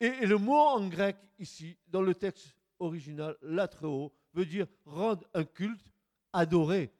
et, 0.00 0.26
le 0.26 0.38
mot 0.38 0.56
en 0.56 0.88
grec 0.88 1.16
ici, 1.38 1.76
dans 1.88 2.02
le 2.02 2.14
texte 2.14 2.56
original, 2.78 3.36
latreo, 3.42 4.12
veut 4.32 4.46
dire 4.46 4.66
rendre 4.84 5.26
un 5.34 5.44
culte, 5.44 5.84
adorer 6.32 6.90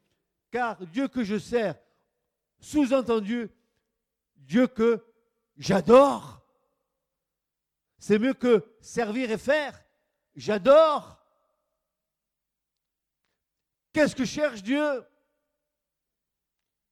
car 0.51 0.85
Dieu 0.87 1.09
que 1.09 1.25
je 1.25 1.39
sers, 1.39 1.77
sous-entendu, 2.59 3.49
Dieu 4.37 4.67
que 4.67 5.05
j'adore. 5.57 6.40
C'est 8.01 8.19
mieux 8.19 8.33
que 8.33 8.65
servir 8.81 9.31
et 9.31 9.39
faire. 9.39 9.79
J'adore. 10.35 11.23
Qu'est-ce 13.93 14.17
que 14.17 14.25
cherche 14.25 14.63
Dieu? 14.63 15.05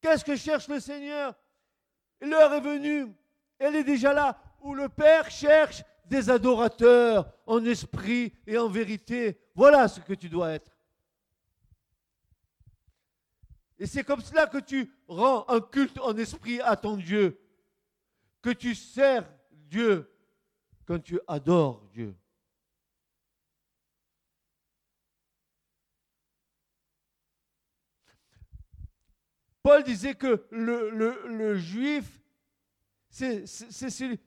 Qu'est-ce 0.02 0.24
que 0.24 0.36
cherche 0.36 0.68
le 0.68 0.78
Seigneur? 0.78 1.34
L'heure 2.20 2.52
est 2.52 2.60
venue, 2.60 3.06
elle 3.58 3.76
est 3.76 3.84
déjà 3.84 4.12
là, 4.12 4.38
où 4.60 4.74
le 4.74 4.88
Père 4.88 5.30
cherche 5.30 5.82
des 6.04 6.28
adorateurs 6.30 7.32
en 7.46 7.64
esprit 7.64 8.34
et 8.46 8.58
en 8.58 8.68
vérité. 8.68 9.40
Voilà 9.54 9.88
ce 9.88 10.00
que 10.00 10.14
tu 10.14 10.28
dois 10.28 10.50
être. 10.50 10.76
Et 13.78 13.86
c'est 13.86 14.04
comme 14.04 14.20
cela 14.20 14.46
que 14.46 14.58
tu 14.58 14.92
rends 15.06 15.48
un 15.48 15.60
culte 15.60 15.98
en 16.00 16.16
esprit 16.16 16.60
à 16.60 16.76
ton 16.76 16.96
Dieu, 16.96 17.40
que 18.42 18.50
tu 18.50 18.74
sers 18.74 19.24
Dieu 19.52 20.12
quand 20.88 21.00
tu 21.00 21.20
adores 21.26 21.86
Dieu. 21.92 22.16
Paul 29.62 29.84
disait 29.84 30.14
que 30.14 30.46
le, 30.50 31.56
juif, 31.58 32.22
c'est 33.10 33.46
celui, 33.46 34.18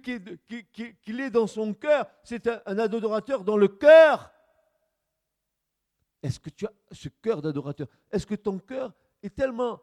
qui, 0.00 0.12
est, 0.12 1.30
dans 1.30 1.48
son 1.48 1.74
cœur, 1.74 2.06
c'est 2.22 2.46
un 2.46 2.78
adorateur 2.78 3.42
dans 3.42 3.56
le 3.56 3.66
cœur. 3.66 4.32
Est-ce 6.22 6.38
que 6.38 6.50
tu 6.50 6.66
as 6.66 6.72
ce 6.92 7.08
cœur 7.08 7.42
d'adorateur? 7.42 7.88
Est-ce 8.12 8.26
que 8.26 8.36
ton 8.36 8.60
cœur 8.60 8.94
est 9.24 9.34
tellement 9.34 9.82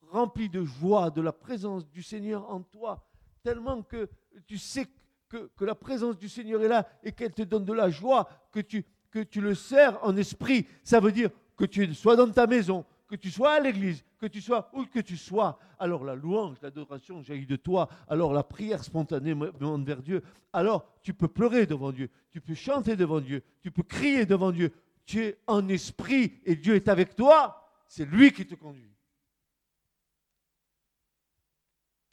rempli 0.00 0.48
de 0.48 0.64
joie, 0.64 1.10
de 1.10 1.20
la 1.20 1.32
présence 1.32 1.88
du 1.88 2.02
Seigneur 2.02 2.50
en 2.50 2.62
toi, 2.62 3.06
tellement 3.42 3.82
que 3.82 4.08
tu 4.46 4.58
sais 4.58 4.86
que, 5.28 5.64
la 5.64 5.74
présence 5.74 6.18
du 6.18 6.28
Seigneur 6.28 6.62
est 6.62 6.68
là 6.68 6.88
et 7.02 7.12
qu'elle 7.12 7.32
te 7.32 7.42
donne 7.42 7.64
de 7.64 7.72
la 7.72 7.90
joie, 7.90 8.28
que 8.52 8.60
tu, 8.60 8.84
que 9.10 9.20
tu 9.20 9.40
le 9.40 9.54
sers 9.54 10.02
en 10.04 10.16
esprit 10.16 10.66
Ça 10.82 11.00
veut 11.00 11.12
dire 11.12 11.30
que 11.56 11.64
tu 11.64 11.94
sois 11.94 12.16
dans 12.16 12.30
ta 12.30 12.46
maison, 12.46 12.84
que 13.06 13.16
tu 13.16 13.30
sois 13.30 13.52
à 13.52 13.60
l'église, 13.60 14.04
que 14.18 14.26
tu 14.26 14.40
sois 14.40 14.70
où 14.72 14.84
que 14.84 15.00
tu 15.00 15.16
sois, 15.16 15.58
alors 15.78 16.04
la 16.04 16.14
louange, 16.14 16.56
l'adoration 16.62 17.22
jaillit 17.22 17.46
de 17.46 17.56
toi, 17.56 17.88
alors 18.08 18.32
la 18.32 18.42
prière 18.42 18.82
spontanée 18.84 19.34
monte 19.34 19.84
vers 19.84 20.02
Dieu, 20.02 20.22
alors 20.52 20.86
tu 21.02 21.14
peux 21.14 21.28
pleurer 21.28 21.66
devant 21.66 21.92
Dieu, 21.92 22.08
tu 22.30 22.40
peux 22.40 22.54
chanter 22.54 22.96
devant 22.96 23.20
Dieu, 23.20 23.42
tu 23.62 23.70
peux 23.70 23.82
crier 23.82 24.26
devant 24.26 24.52
Dieu, 24.52 24.72
tu 25.06 25.24
es 25.24 25.38
en 25.46 25.68
esprit 25.68 26.40
et 26.44 26.56
Dieu 26.56 26.74
est 26.74 26.88
avec 26.88 27.14
toi, 27.16 27.68
c'est 27.88 28.04
lui 28.04 28.32
qui 28.32 28.46
te 28.46 28.54
conduit. 28.54 28.94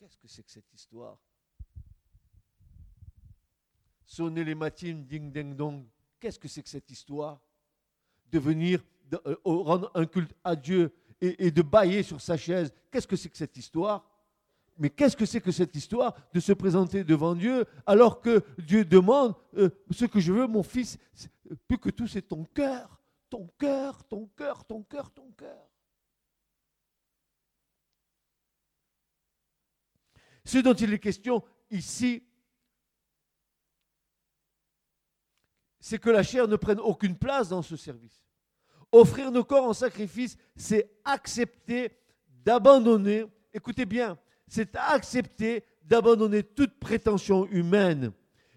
Qu'est-ce 0.08 0.18
que 0.20 0.28
c'est 0.30 0.44
que 0.44 0.52
cette 0.52 0.74
histoire? 0.74 1.18
Sonner 4.06 4.46
les 4.46 4.56
matines, 4.56 5.06
ding 5.06 5.34
ding 5.34 5.54
dong. 5.54 5.86
Qu'est-ce 6.18 6.40
que 6.40 6.48
c'est 6.48 6.64
que 6.64 6.70
cette 6.70 6.90
histoire? 6.90 7.42
De 8.32 8.40
venir 8.40 8.82
rendre 9.44 9.92
un 9.94 10.06
culte 10.06 10.34
à 10.46 10.56
Dieu 10.56 10.94
et, 11.20 11.52
de 11.52 11.62
bailler 11.62 12.04
sur 12.04 12.22
sa 12.22 12.38
chaise. 12.38 12.74
Qu'est-ce 12.90 13.06
que 13.06 13.18
c'est 13.18 13.28
que 13.28 13.36
cette 13.36 13.58
histoire? 13.58 14.10
Mais 14.78 14.90
qu'est-ce 14.90 15.18
que 15.18 15.26
c'est 15.26 15.42
que 15.42 15.52
cette 15.52 15.76
histoire 15.76 16.16
de 16.34 16.40
se 16.40 16.54
présenter 16.54 17.04
devant 17.04 17.36
Dieu 17.36 17.66
alors 17.86 18.22
que 18.22 18.46
Dieu 18.60 18.86
demande 18.86 19.36
euh, 19.58 19.70
ce 19.92 20.06
que 20.06 20.22
je 20.22 20.32
veux, 20.32 20.48
mon 20.48 20.64
fils, 20.64 20.98
euh, 21.52 21.56
plus 21.68 21.80
que 21.80 21.90
tout, 21.90 22.08
c'est 22.08 22.22
ton 22.22 22.46
cœur, 22.46 23.02
ton 23.30 23.46
cœur, 23.60 24.06
ton 24.06 24.28
cœur, 24.38 24.64
ton 24.64 24.84
cœur, 24.84 25.12
ton 25.12 25.30
cœur. 25.32 25.68
Ce 30.48 30.60
dont 30.60 30.74
il 30.74 30.94
est 30.94 31.00
question 31.00 31.44
ici, 31.72 32.24
c'est 35.82 36.00
que 36.00 36.10
la 36.10 36.24
chair 36.24 36.48
ne 36.48 36.56
prenne 36.56 36.80
aucune 36.80 37.18
place 37.18 37.50
dans 37.50 37.62
ce 37.62 37.76
service. 37.76 38.24
Offrir 38.94 39.30
nos 39.30 39.44
corps 39.44 39.66
en 39.66 39.74
sacrifice, 39.74 40.38
c'est 40.56 40.90
accepter 41.04 41.92
d'abandonner, 42.46 43.26
écoutez 43.54 43.86
bien, 43.86 44.18
c'est 44.48 44.74
accepter 44.78 45.66
d'abandonner 45.84 46.44
toute 46.44 46.80
prétention 46.80 47.46
humaine 47.48 48.14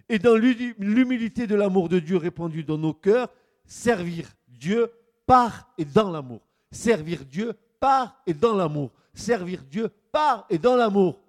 et 0.08 0.20
dans 0.20 0.36
l'humilité 0.36 1.48
de 1.48 1.56
l'amour 1.56 1.88
de 1.88 1.98
Dieu 1.98 2.18
répandu 2.18 2.62
dans 2.62 2.78
nos 2.78 2.94
cœurs, 2.94 3.34
servir 3.64 4.28
Dieu 4.46 4.92
par 5.26 5.72
et 5.76 5.84
dans 5.84 6.12
l'amour. 6.12 6.46
Servir 6.70 7.24
Dieu 7.24 7.54
par 7.80 8.22
et 8.28 8.34
dans 8.34 8.54
l'amour. 8.54 8.92
Servir 9.12 9.64
Dieu 9.64 9.88
par 10.12 10.46
et 10.50 10.58
dans 10.58 10.76
l'amour. 10.76 11.20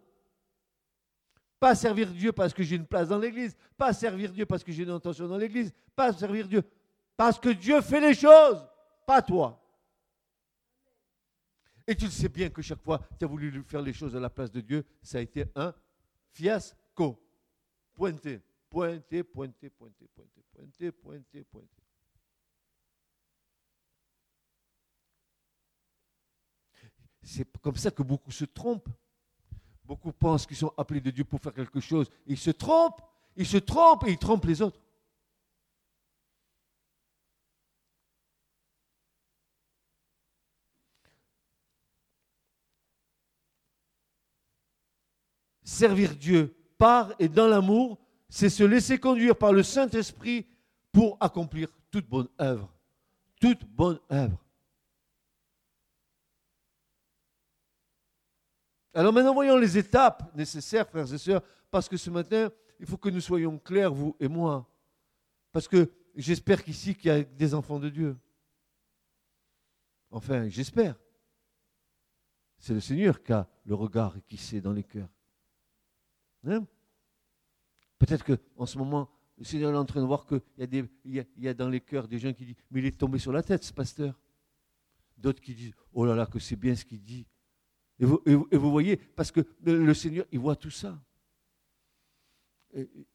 Pas 1.61 1.75
servir 1.75 2.11
Dieu 2.11 2.31
parce 2.31 2.53
que 2.53 2.63
j'ai 2.63 2.75
une 2.75 2.87
place 2.87 3.07
dans 3.07 3.19
l'église. 3.19 3.55
Pas 3.77 3.93
servir 3.93 4.31
Dieu 4.31 4.47
parce 4.47 4.63
que 4.63 4.71
j'ai 4.71 4.81
une 4.81 4.89
intention 4.89 5.27
dans 5.27 5.37
l'église. 5.37 5.71
Pas 5.95 6.11
servir 6.11 6.47
Dieu 6.47 6.63
parce 7.15 7.39
que 7.39 7.49
Dieu 7.49 7.79
fait 7.81 8.01
les 8.01 8.15
choses, 8.15 8.67
pas 9.05 9.21
toi. 9.21 9.63
Et 11.85 11.95
tu 11.95 12.05
le 12.05 12.09
sais 12.09 12.29
bien 12.29 12.49
que 12.49 12.63
chaque 12.63 12.81
fois 12.81 12.99
tu 13.19 13.25
as 13.25 13.27
voulu 13.27 13.63
faire 13.63 13.83
les 13.83 13.93
choses 13.93 14.15
à 14.15 14.19
la 14.19 14.31
place 14.31 14.49
de 14.51 14.59
Dieu, 14.59 14.83
ça 15.03 15.19
a 15.19 15.21
été 15.21 15.45
un 15.53 15.71
fiasco. 16.31 17.23
Pointé, 17.93 18.41
pointé, 18.67 19.21
pointé, 19.21 19.69
pointé, 19.69 20.07
pointé, 20.07 20.41
pointé, 20.51 20.91
pointé, 20.91 21.43
pointé. 21.43 21.67
C'est 27.21 27.57
comme 27.59 27.75
ça 27.75 27.91
que 27.91 28.01
beaucoup 28.01 28.31
se 28.31 28.45
trompent. 28.45 28.89
Beaucoup 29.91 30.13
pensent 30.13 30.45
qu'ils 30.45 30.55
sont 30.55 30.71
appelés 30.77 31.01
de 31.01 31.11
Dieu 31.11 31.25
pour 31.25 31.41
faire 31.41 31.53
quelque 31.53 31.81
chose. 31.81 32.09
Ils 32.25 32.37
se 32.37 32.49
trompent, 32.49 33.01
ils 33.35 33.45
se 33.45 33.57
trompent 33.57 34.07
et 34.07 34.11
ils 34.11 34.17
trompent 34.17 34.45
les 34.45 34.61
autres. 34.61 34.79
Servir 45.61 46.15
Dieu 46.15 46.55
par 46.77 47.11
et 47.19 47.27
dans 47.27 47.47
l'amour, 47.47 47.99
c'est 48.29 48.49
se 48.49 48.63
laisser 48.63 48.97
conduire 48.97 49.35
par 49.35 49.51
le 49.51 49.61
Saint-Esprit 49.61 50.47
pour 50.93 51.17
accomplir 51.19 51.67
toute 51.91 52.07
bonne 52.07 52.29
œuvre. 52.39 52.73
Toute 53.41 53.65
bonne 53.65 53.99
œuvre. 54.09 54.41
Alors 58.93 59.13
maintenant, 59.13 59.33
voyons 59.33 59.57
les 59.57 59.77
étapes 59.77 60.35
nécessaires, 60.35 60.87
frères 60.87 61.11
et 61.13 61.17
sœurs, 61.17 61.41
parce 61.69 61.87
que 61.87 61.97
ce 61.97 62.09
matin, 62.09 62.51
il 62.79 62.85
faut 62.85 62.97
que 62.97 63.09
nous 63.09 63.21
soyons 63.21 63.57
clairs, 63.57 63.93
vous 63.93 64.15
et 64.19 64.27
moi. 64.27 64.67
Parce 65.51 65.67
que 65.67 65.91
j'espère 66.15 66.63
qu'ici, 66.63 66.95
qu'il 66.95 67.07
y 67.07 67.13
a 67.13 67.23
des 67.23 67.53
enfants 67.53 67.79
de 67.79 67.89
Dieu. 67.89 68.17
Enfin, 70.09 70.49
j'espère. 70.49 70.99
C'est 72.57 72.73
le 72.73 72.79
Seigneur 72.79 73.23
qui 73.23 73.31
a 73.31 73.47
le 73.65 73.75
regard 73.75 74.17
et 74.17 74.21
qui 74.21 74.37
sait 74.37 74.61
dans 74.61 74.73
les 74.73 74.83
cœurs. 74.83 75.09
Hein? 76.45 76.65
Peut-être 77.97 78.25
qu'en 78.25 78.65
ce 78.65 78.77
moment, 78.77 79.09
le 79.37 79.45
Seigneur 79.45 79.73
est 79.73 79.77
en 79.77 79.85
train 79.85 80.01
de 80.01 80.05
voir 80.05 80.25
qu'il 80.25 80.41
y, 81.05 81.23
y 81.37 81.47
a 81.47 81.53
dans 81.53 81.69
les 81.69 81.81
cœurs 81.81 82.07
des 82.07 82.19
gens 82.19 82.33
qui 82.33 82.45
disent 82.45 82.55
Mais 82.69 82.79
il 82.81 82.85
est 82.85 82.97
tombé 82.97 83.19
sur 83.19 83.31
la 83.31 83.41
tête, 83.41 83.63
ce 83.63 83.73
pasteur. 83.73 84.19
D'autres 85.17 85.41
qui 85.41 85.55
disent 85.55 85.73
Oh 85.93 86.05
là 86.05 86.13
là, 86.13 86.25
que 86.25 86.39
c'est 86.39 86.55
bien 86.55 86.75
ce 86.75 86.83
qu'il 86.83 87.01
dit. 87.01 87.25
Et 88.01 88.05
vous, 88.05 88.71
voyez, 88.71 88.97
parce 88.97 89.31
que 89.31 89.41
le 89.63 89.93
Seigneur, 89.93 90.25
il 90.31 90.39
voit 90.39 90.55
tout 90.55 90.71
ça. 90.71 90.99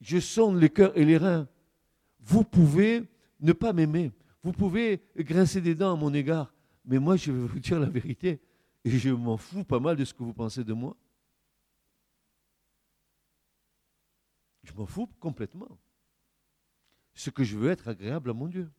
Je 0.01 0.21
sonde 0.21 0.61
les 0.61 0.71
cœurs 0.71 0.97
et 0.97 1.05
les 1.05 1.17
reins. 1.17 1.49
Vous 2.21 2.45
pouvez 2.45 3.03
ne 3.41 3.53
pas 3.53 3.73
m'aimer. 3.73 4.13
Vous 4.45 4.53
pouvez 4.53 5.03
grincer 5.17 5.61
des 5.61 5.75
dents 5.75 5.95
à 5.95 5.97
mon 5.97 6.15
égard. 6.15 6.55
Mais 6.85 7.01
moi, 7.01 7.17
je 7.17 7.33
vais 7.33 7.47
vous 7.47 7.59
dire 7.59 7.81
la 7.81 7.89
vérité. 7.89 8.41
Et 8.85 8.91
je 8.91 9.11
m'en 9.11 9.37
fous 9.37 9.65
pas 9.65 9.81
mal 9.81 9.97
de 9.97 10.05
ce 10.05 10.15
que 10.15 10.23
vous 10.23 10.33
pensez 10.33 10.63
de 10.63 10.73
moi. 10.73 10.97
Je 14.63 14.73
m'en 14.73 14.87
fous 14.87 15.09
complètement. 15.19 15.79
Ce 17.13 17.31
que 17.31 17.43
je 17.43 17.59
veux 17.59 17.71
être 17.71 17.89
agréable 17.89 18.31
à 18.31 18.35
mon 18.35 18.47
Dieu. 18.47 18.71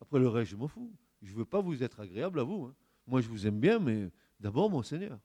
Après 0.00 0.18
le 0.18 0.26
reste, 0.26 0.50
je 0.50 0.56
m'en 0.56 0.66
fous. 0.66 0.92
Je 1.22 1.32
ne 1.32 1.38
veux 1.38 1.44
pas 1.44 1.60
vous 1.60 1.84
être 1.84 2.00
agréable 2.00 2.40
à 2.40 2.42
vous. 2.42 2.64
Hein. 2.64 2.74
Moi, 3.06 3.20
je 3.20 3.28
vous 3.28 3.46
aime 3.46 3.60
bien, 3.60 3.78
mais 3.78 4.10
D'abord 4.38 4.70
mon 4.70 4.82
Seigneur. 4.82 5.18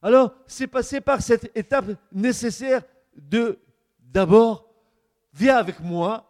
Alors, 0.00 0.34
c'est 0.46 0.68
passé 0.68 1.00
par 1.00 1.20
cette 1.20 1.56
étape 1.56 1.86
nécessaire 2.12 2.82
de 3.16 3.58
d'abord, 3.98 4.72
viens 5.32 5.56
avec 5.56 5.80
moi, 5.80 6.24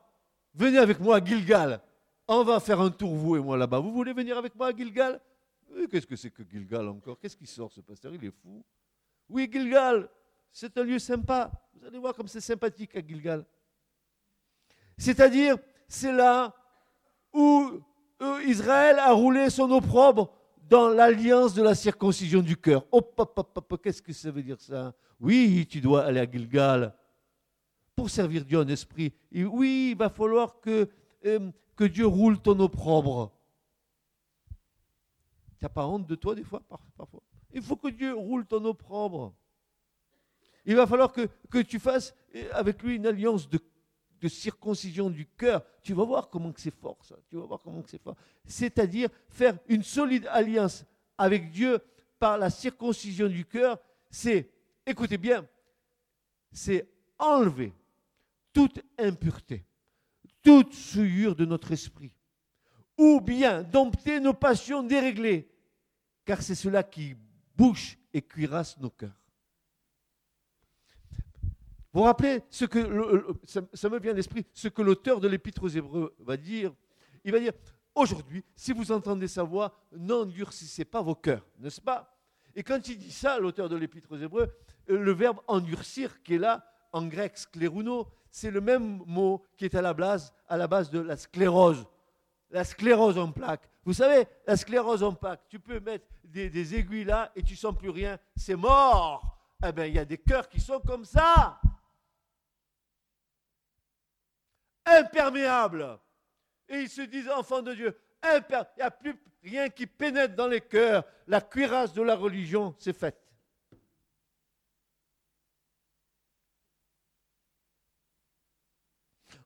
venez 0.55 0.79
avec 0.79 0.99
moi 0.99 1.16
à 1.16 1.25
Gilgal. 1.25 1.81
On 2.27 2.44
va 2.44 2.61
faire 2.61 2.81
un 2.81 2.90
tour, 2.90 3.14
vous 3.14 3.37
et 3.37 3.40
moi, 3.40 3.57
là-bas. 3.57 3.79
Vous 3.79 3.92
voulez 3.92 4.12
venir 4.12 4.37
avec 4.38 4.55
moi 4.55 4.68
à 4.68 4.77
Gilgal? 4.77 5.21
Qu'est-ce 5.90 6.07
que 6.07 6.16
c'est 6.16 6.31
que 6.31 6.42
Gilgal 6.42 6.88
encore? 6.88 7.18
Qu'est-ce 7.18 7.37
qui 7.37 7.47
sort, 7.47 7.71
ce 7.73 7.81
pasteur? 7.81 8.14
Il 8.14 8.25
est 8.25 8.31
fou. 8.31 8.64
Oui, 9.29 9.49
Gilgal, 9.51 10.09
c'est 10.51 10.77
un 10.79 10.83
lieu 10.83 10.99
sympa. 10.99 11.51
Vous 11.75 11.87
allez 11.87 11.99
voir 11.99 12.14
comme 12.14 12.29
c'est 12.29 12.40
sympathique 12.40 12.97
à 12.97 13.07
Gilgal. 13.07 13.44
C'est-à-dire, 14.97 15.57
c'est 15.87 16.12
là 16.12 16.55
où 17.33 17.81
Israël 18.47 18.99
a 18.99 19.13
roulé 19.13 19.51
son 19.51 19.71
opprobre 19.71 20.33
dans 20.69 20.89
l'alliance 20.89 21.55
de 21.55 21.63
la 21.63 21.75
circoncision 21.75 22.41
du 22.41 22.57
cœur. 22.57 22.85
Oh, 22.91 23.03
qu'est-ce 23.83 24.03
que 24.03 24.13
ça 24.13 24.31
veut 24.31 24.43
dire 24.43 24.61
ça 24.61 24.95
Oui, 25.21 25.67
tu 25.69 25.81
dois 25.81 26.05
aller 26.05 26.21
à 26.21 26.31
Gilgal 26.31 26.95
pour 27.95 28.11
servir 28.11 28.45
Dieu 28.45 28.59
en 28.59 28.69
esprit. 28.69 29.13
Oui, 29.33 29.91
il 29.93 29.97
va 29.97 30.09
falloir 30.09 30.61
que, 30.61 30.89
euh, 31.25 31.51
Dieu 31.81 32.07
roule 32.07 32.39
ton 32.41 32.59
opprobre. 32.61 33.33
Tu 35.59 35.65
n'as 35.65 35.69
pas 35.69 35.87
honte 35.87 36.07
de 36.07 36.15
toi 36.15 36.35
des 36.35 36.45
fois 36.45 36.63
parfois? 36.97 37.23
Il 37.53 37.63
faut 37.63 37.77
que 37.77 37.89
Dieu 37.89 38.15
roule 38.15 38.47
ton 38.47 38.65
opprobre. 38.65 39.35
Il 40.65 40.77
va 40.77 40.87
falloir 40.87 41.13
que, 41.13 41.29
que 41.51 41.59
tu 41.59 41.79
fasses 41.79 42.15
euh, 42.35 42.49
avec 42.53 42.83
lui 42.83 42.97
une 42.97 43.07
alliance 43.07 43.49
de 43.49 43.59
de 44.21 44.29
circoncision 44.29 45.11
du 45.11 45.27
cœur, 45.27 45.65
tu 45.83 45.95
vas 45.95 46.05
voir 46.05 46.29
comment 46.29 46.53
c'est 46.57 46.75
fort 46.75 46.99
ça. 47.05 47.17
Tu 47.29 47.37
vas 47.37 47.47
voir 47.47 47.61
comment 47.63 47.83
c'est 47.87 48.03
fort. 48.03 48.17
C'est-à-dire 48.45 49.09
faire 49.29 49.59
une 49.69 49.83
solide 49.83 50.27
alliance 50.31 50.85
avec 51.17 51.51
Dieu 51.51 51.79
par 52.19 52.39
la 52.39 52.51
circoncision 52.51 53.29
du 53.29 53.45
cœur, 53.45 53.79
c'est, 54.11 54.51
écoutez 54.87 55.19
bien, 55.19 55.47
c'est 56.51 56.89
enlever 57.19 57.73
toute 58.53 58.81
impureté, 58.99 59.65
toute 60.43 60.73
souillure 60.75 61.37
de 61.37 61.45
notre 61.45 61.73
esprit, 61.73 62.13
ou 62.97 63.21
bien 63.21 63.63
dompter 63.63 64.19
nos 64.21 64.35
passions 64.35 64.83
déréglées, 64.83 65.49
car 66.25 66.43
c'est 66.43 66.55
cela 66.55 66.83
qui 66.83 67.15
bouche 67.57 67.99
et 68.13 68.23
cuirasse 68.23 68.79
nos 68.79 68.91
cœurs. 68.91 69.18
Vous 71.92 72.03
rappelez 72.03 72.42
ce 72.51 72.64
que 72.66 73.35
ça, 73.44 73.88
me 73.88 73.98
vient 73.98 74.16
à 74.16 74.20
ce 74.53 74.68
que 74.68 74.83
l'auteur 74.83 75.20
de 75.20 75.29
l'Épître 75.29 75.62
aux 75.62 75.68
Hébreux 75.68 76.14
va 76.18 76.37
dire 76.37 76.72
Il 77.24 77.33
va 77.33 77.40
dire 77.40 77.53
aujourd'hui, 77.94 78.44
si 78.55 78.72
vous 78.72 78.92
entendez 78.92 79.27
sa 79.27 79.42
voix, 79.42 79.74
n'endurcissez 79.92 80.85
pas 80.85 81.01
vos 81.01 81.14
cœurs, 81.14 81.46
n'est-ce 81.59 81.81
pas? 81.81 82.14
Et 82.55 82.62
quand 82.62 82.88
il 82.88 82.98
dit 82.98 83.11
ça, 83.11 83.38
l'auteur 83.38 83.68
de 83.68 83.77
l'Épître 83.77 84.12
aux 84.12 84.16
Hébreux, 84.16 84.48
euh, 84.90 84.98
le 84.98 85.12
verbe 85.12 85.38
endurcir 85.46 86.22
qui 86.22 86.35
est 86.35 86.38
là 86.38 86.64
en 86.92 87.07
grec 87.07 87.38
scléruno, 87.38 88.09
c'est 88.31 88.51
le 88.51 88.61
même 88.61 89.03
mot 89.07 89.44
qui 89.57 89.64
est 89.64 89.74
à 89.74 89.83
la 89.83 89.94
base, 89.94 90.33
à 90.48 90.57
la 90.57 90.66
de 90.66 91.01
la 91.01 91.16
sclérose. 91.16 91.87
La 92.51 92.64
sclérose 92.64 93.18
en 93.18 93.31
plaque. 93.31 93.68
Vous 93.85 93.92
savez, 93.92 94.27
la 94.46 94.57
sclérose 94.57 95.03
en 95.03 95.12
plaque, 95.12 95.42
tu 95.48 95.59
peux 95.59 95.81
mettre 95.81 96.07
des, 96.24 96.51
des 96.51 96.74
aiguilles 96.74 97.05
là 97.05 97.31
et 97.35 97.42
tu 97.42 97.57
sens 97.57 97.77
plus 97.77 97.90
rien, 97.90 98.18
c'est 98.37 98.57
mort. 98.57 99.38
Eh 99.66 99.72
bien, 99.72 99.87
il 99.87 99.94
y 99.94 99.98
a 99.98 100.05
des 100.05 100.18
cœurs 100.18 100.48
qui 100.48 100.61
sont 100.61 100.81
comme 100.81 101.05
ça. 101.05 101.61
Imperméable. 104.88 105.98
Et 106.68 106.81
ils 106.81 106.88
se 106.88 107.03
disent 107.03 107.29
enfants 107.29 107.62
de 107.62 107.74
Dieu. 107.74 107.98
Il 108.24 108.44
n'y 108.77 108.83
a 108.83 108.90
plus 108.90 109.14
rien 109.42 109.68
qui 109.68 109.87
pénètre 109.87 110.35
dans 110.35 110.48
les 110.48 110.61
cœurs. 110.61 111.05
La 111.27 111.40
cuirasse 111.40 111.92
de 111.92 112.03
la 112.03 112.16
religion, 112.16 112.74
c'est 112.79 112.92
faite. 112.92 113.22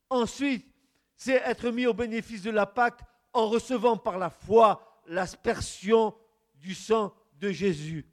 Ensuite, 0.09 0.67
c'est 1.15 1.41
être 1.45 1.71
mis 1.71 1.87
au 1.87 1.93
bénéfice 1.93 2.43
de 2.43 2.51
la 2.51 2.65
Pâque 2.65 3.01
en 3.33 3.47
recevant 3.47 3.97
par 3.97 4.17
la 4.17 4.29
foi 4.29 5.01
l'aspersion 5.07 6.15
du 6.55 6.75
sang 6.75 7.13
de 7.39 7.49
Jésus. 7.49 8.05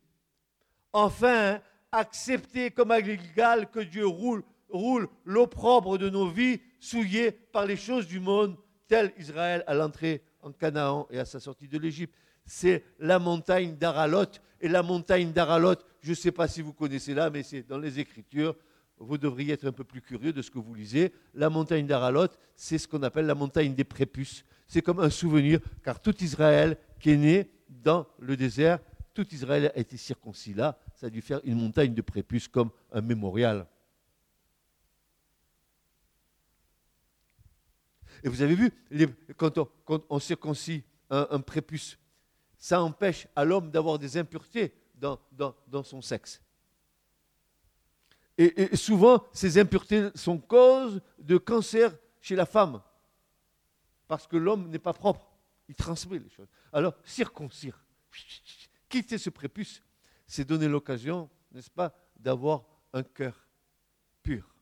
Enfin, 0.93 1.61
accepter 1.93 2.71
comme 2.71 2.93
égal 2.93 3.71
que 3.71 3.81
Dieu 3.81 4.07
roule 4.07 5.09
l'opprobre 5.25 5.99
de 5.99 6.09
nos 6.09 6.29
vies 6.29 6.61
souillées 6.81 7.31
par 7.31 7.67
les 7.67 7.77
choses 7.77 8.07
du 8.07 8.19
monde, 8.19 8.57
tel 8.89 9.13
Israël 9.19 9.63
à 9.67 9.75
l'entrée 9.75 10.23
en 10.43 10.51
Canaan 10.51 11.07
et 11.11 11.19
à 11.19 11.25
sa 11.25 11.39
sortie 11.39 11.69
de 11.69 11.79
l'Égypte. 11.79 12.15
C'est 12.45 12.85
la 12.99 13.19
montagne 13.19 13.77
d'Aralot. 13.77 14.27
Et 14.61 14.69
la 14.69 14.83
montagne 14.83 15.33
d'Aralot, 15.33 15.77
je 16.01 16.11
ne 16.11 16.15
sais 16.15 16.33
pas 16.33 16.49
si 16.49 16.61
vous 16.61 16.73
connaissez 16.73 17.15
là, 17.15 17.31
mais 17.31 17.43
c'est 17.43 17.63
dans 17.63 17.79
les 17.79 18.01
Écritures. 18.01 18.57
Vous 18.99 19.17
devriez 19.17 19.55
être 19.55 19.67
un 19.67 19.73
peu 19.73 19.85
plus 19.85 20.03
curieux 20.03 20.33
de 20.33 20.43
ce 20.43 20.51
que 20.51 20.59
vous 20.59 20.75
lisez. 20.75 21.13
La 21.33 21.49
montagne 21.49 21.87
d'Aralot, 21.87 22.29
c'est 22.57 22.77
ce 22.77 22.89
qu'on 22.89 23.03
appelle 23.03 23.27
la 23.27 23.35
montagne 23.35 23.75
des 23.75 23.85
prépuces. 23.85 24.45
C'est 24.67 24.83
comme 24.83 25.01
un 25.01 25.11
souvenir, 25.11 25.61
car 25.83 26.01
tout 26.01 26.23
Israël 26.23 26.77
qui 26.99 27.11
est 27.11 27.17
né 27.17 27.51
dans 27.69 28.07
le 28.19 28.37
désert, 28.37 28.79
tout 29.15 29.27
Israël 29.35 29.73
a 29.75 29.79
été 29.79 29.97
circoncis 29.97 30.55
là. 30.55 30.79
Ça 30.95 31.07
a 31.07 31.11
dû 31.11 31.23
faire 31.23 31.41
une 31.45 31.57
montagne 31.61 31.95
de 31.95 32.03
prépuces 32.03 32.49
comme 32.49 32.71
un 32.93 33.01
mémorial. 33.01 33.67
Et 38.23 38.29
vous 38.29 38.43
avez 38.43 38.55
vu, 38.55 38.73
quand, 39.37 39.53
on, 40.09 40.19
circoncis 40.19 40.85
un, 41.09 41.41
prépuce, 41.41 41.99
ça 42.59 42.83
empêche 42.83 43.27
à 43.35 43.45
l'homme 43.45 43.71
d'avoir 43.71 43.99
des 43.99 44.17
impuretés 44.17 44.75
dans, 44.95 45.83
son 45.83 46.03
sexe. 46.03 46.43
Et, 48.37 48.77
souvent, 48.77 49.25
ces 49.33 49.59
impuretés 49.59 50.09
sont 50.15 50.39
cause 50.39 51.01
de 51.19 51.39
cancer 51.39 51.97
chez 52.21 52.37
la 52.37 52.47
femme. 52.47 52.83
Parce 54.09 54.27
que 54.27 54.37
l'homme 54.37 54.69
n'est 54.69 54.79
pas 54.79 54.93
propre. 54.93 55.31
Il 55.69 55.75
transmet 55.75 56.19
les 56.19 56.31
choses. 56.31 56.49
Alors, 56.73 56.95
circoncire. 57.05 57.85
Quitter 58.89 59.19
ce 59.19 59.31
prépuce, 59.31 59.83
c'est 60.27 60.45
donner 60.45 60.69
l'occasion, 60.69 61.31
n'est-ce 61.53 61.71
pas, 61.71 61.95
d'avoir 62.19 62.65
un 62.93 63.03
cœur 63.03 63.47
pur. 64.23 64.55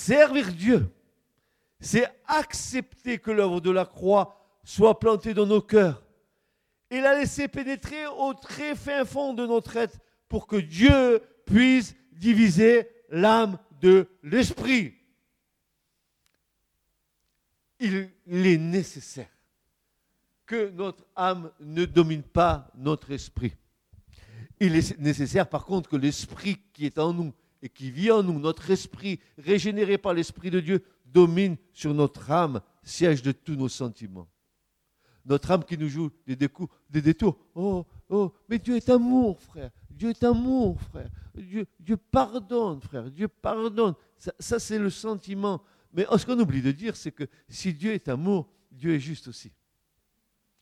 Servir 0.00 0.50
Dieu, 0.54 0.90
c'est 1.78 2.08
accepter 2.26 3.18
que 3.18 3.30
l'œuvre 3.30 3.60
de 3.60 3.70
la 3.70 3.84
croix 3.84 4.34
soit 4.64 4.98
plantée 4.98 5.34
dans 5.34 5.44
nos 5.44 5.60
cœurs 5.60 6.02
et 6.88 7.02
la 7.02 7.18
laisser 7.18 7.48
pénétrer 7.48 8.06
au 8.06 8.32
très 8.32 8.74
fin 8.74 9.04
fond 9.04 9.34
de 9.34 9.44
notre 9.44 9.76
être 9.76 9.98
pour 10.26 10.46
que 10.46 10.56
Dieu 10.56 11.20
puisse 11.44 11.94
diviser 12.12 12.88
l'âme 13.10 13.58
de 13.82 14.08
l'esprit. 14.22 14.94
Il, 17.78 18.10
est 18.26 18.56
nécessaire 18.56 19.28
que 20.46 20.70
notre 20.70 21.04
âme 21.14 21.52
ne 21.60 21.84
domine 21.84 22.22
pas 22.22 22.70
notre 22.74 23.10
esprit. 23.10 23.52
Il 24.60 24.76
est 24.76 24.98
nécessaire 24.98 25.46
par 25.46 25.66
contre 25.66 25.90
que 25.90 25.96
l'esprit 25.96 26.56
qui 26.72 26.86
est 26.86 26.98
en 26.98 27.12
nous 27.12 27.34
et 27.62 27.68
qui 27.68 27.90
vit 27.90 28.10
en 28.10 28.22
nous, 28.22 28.38
notre 28.38 28.70
esprit 28.70 29.20
régénéré 29.38 29.98
par 29.98 30.14
l'Esprit 30.14 30.50
de 30.50 30.60
Dieu, 30.60 30.84
domine 31.04 31.56
sur 31.72 31.92
notre 31.94 32.30
âme, 32.30 32.60
siège 32.82 33.22
de 33.22 33.32
tous 33.32 33.54
nos 33.54 33.68
sentiments. 33.68 34.28
Notre 35.26 35.50
âme 35.50 35.64
qui 35.64 35.76
nous 35.76 35.88
joue 35.88 36.10
des, 36.26 36.36
des 36.36 37.02
détours. 37.02 37.38
Oh, 37.54 37.84
oh, 38.08 38.32
mais 38.48 38.58
Dieu 38.58 38.76
est 38.76 38.88
amour, 38.88 39.40
frère. 39.40 39.70
Dieu 39.90 40.10
est 40.10 40.24
amour, 40.24 40.80
frère. 40.80 41.10
Dieu, 41.34 41.66
Dieu 41.78 41.96
pardonne, 41.96 42.80
frère. 42.80 43.10
Dieu 43.10 43.28
pardonne. 43.28 43.94
Ça, 44.16 44.32
ça 44.38 44.58
c'est 44.58 44.78
le 44.78 44.90
sentiment. 44.90 45.62
Mais 45.92 46.06
ce 46.16 46.24
qu'on 46.24 46.38
oublie 46.38 46.62
de 46.62 46.72
dire, 46.72 46.96
c'est 46.96 47.12
que 47.12 47.24
si 47.48 47.74
Dieu 47.74 47.92
est 47.92 48.08
amour, 48.08 48.48
Dieu 48.70 48.94
est 48.94 49.00
juste 49.00 49.28
aussi. 49.28 49.52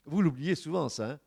Vous 0.05 0.23
l'oubliez 0.23 0.55
souvent, 0.55 0.89
ça. 0.89 1.13
Hein 1.13 1.21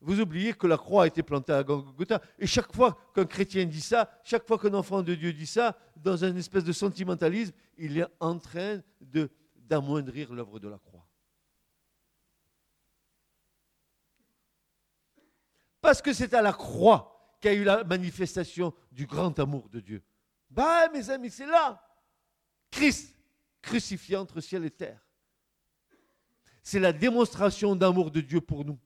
vous 0.00 0.20
oubliez 0.20 0.52
que 0.52 0.66
la 0.66 0.76
croix 0.76 1.04
a 1.04 1.06
été 1.08 1.22
plantée 1.22 1.52
à 1.52 1.62
Golgotha. 1.64 2.20
Et 2.38 2.46
chaque 2.46 2.72
fois 2.74 2.96
qu'un 3.14 3.24
chrétien 3.24 3.64
dit 3.64 3.80
ça, 3.80 4.10
chaque 4.22 4.46
fois 4.46 4.58
qu'un 4.58 4.74
enfant 4.74 5.02
de 5.02 5.14
Dieu 5.14 5.32
dit 5.32 5.46
ça, 5.46 5.76
dans 5.96 6.24
une 6.24 6.36
espèce 6.36 6.64
de 6.64 6.72
sentimentalisme, 6.72 7.52
il 7.76 7.98
est 7.98 8.06
en 8.20 8.38
train 8.38 8.80
d'amoindrir 9.56 10.32
l'œuvre 10.32 10.60
de 10.60 10.68
la 10.68 10.78
croix. 10.78 11.06
Parce 15.80 16.00
que 16.00 16.12
c'est 16.12 16.34
à 16.34 16.42
la 16.42 16.52
croix 16.52 17.36
qu'a 17.40 17.54
eu 17.54 17.64
la 17.64 17.82
manifestation 17.84 18.72
du 18.92 19.06
grand 19.06 19.36
amour 19.38 19.68
de 19.68 19.80
Dieu. 19.80 20.02
Bah, 20.50 20.88
mes 20.90 21.10
amis, 21.10 21.30
c'est 21.30 21.46
là. 21.46 21.82
Christ, 22.70 23.16
crucifié 23.62 24.16
entre 24.16 24.40
ciel 24.40 24.64
et 24.64 24.70
terre. 24.70 25.04
C'est 26.62 26.80
la 26.80 26.92
démonstration 26.92 27.74
d'amour 27.74 28.10
de 28.10 28.20
Dieu 28.20 28.40
pour 28.40 28.64
nous. 28.64 28.78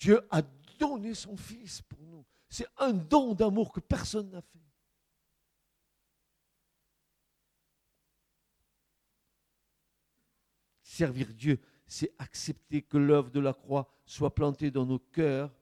Dieu 0.00 0.18
a 0.30 0.40
donné 0.78 1.14
son 1.14 1.36
Fils 1.36 1.82
pour 1.82 2.00
nous. 2.06 2.24
C'est 2.48 2.66
un 2.78 2.92
don 2.92 3.34
d'amour 3.34 3.70
que 3.70 3.80
personne 3.80 4.30
n'a 4.30 4.40
fait. 4.40 4.58
Servir 10.82 11.32
Dieu, 11.34 11.60
c'est 11.86 12.12
accepter 12.18 12.82
que 12.82 12.96
l'œuvre 12.96 13.30
de 13.30 13.40
la 13.40 13.52
croix 13.52 13.88
soit 14.06 14.34
plantée 14.34 14.70
dans 14.70 14.86
nos 14.86 14.98
cœurs 14.98 15.54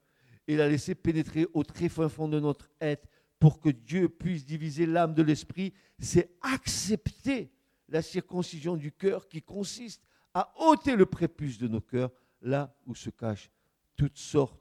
et 0.46 0.56
la 0.56 0.68
laisser 0.68 0.94
pénétrer 0.94 1.46
au 1.52 1.64
très 1.64 1.88
fin 1.88 2.08
fond 2.08 2.28
de 2.28 2.40
notre 2.40 2.70
être 2.80 3.08
pour 3.38 3.60
que 3.60 3.68
Dieu 3.68 4.08
puisse 4.08 4.46
diviser 4.46 4.86
l'âme 4.86 5.14
de 5.14 5.22
l'esprit. 5.22 5.74
C'est 5.98 6.30
accepter 6.42 7.52
la 7.88 8.02
circoncision 8.02 8.76
du 8.76 8.92
cœur 8.92 9.28
qui 9.28 9.42
consiste 9.42 10.02
à 10.32 10.52
ôter 10.58 10.96
le 10.96 11.06
prépuce 11.06 11.58
de 11.58 11.68
nos 11.68 11.80
cœurs 11.80 12.12
là 12.40 12.74
où 12.86 12.94
se 12.94 13.10
cache 13.10 13.50
toutes 13.98 14.16
sortes 14.16 14.58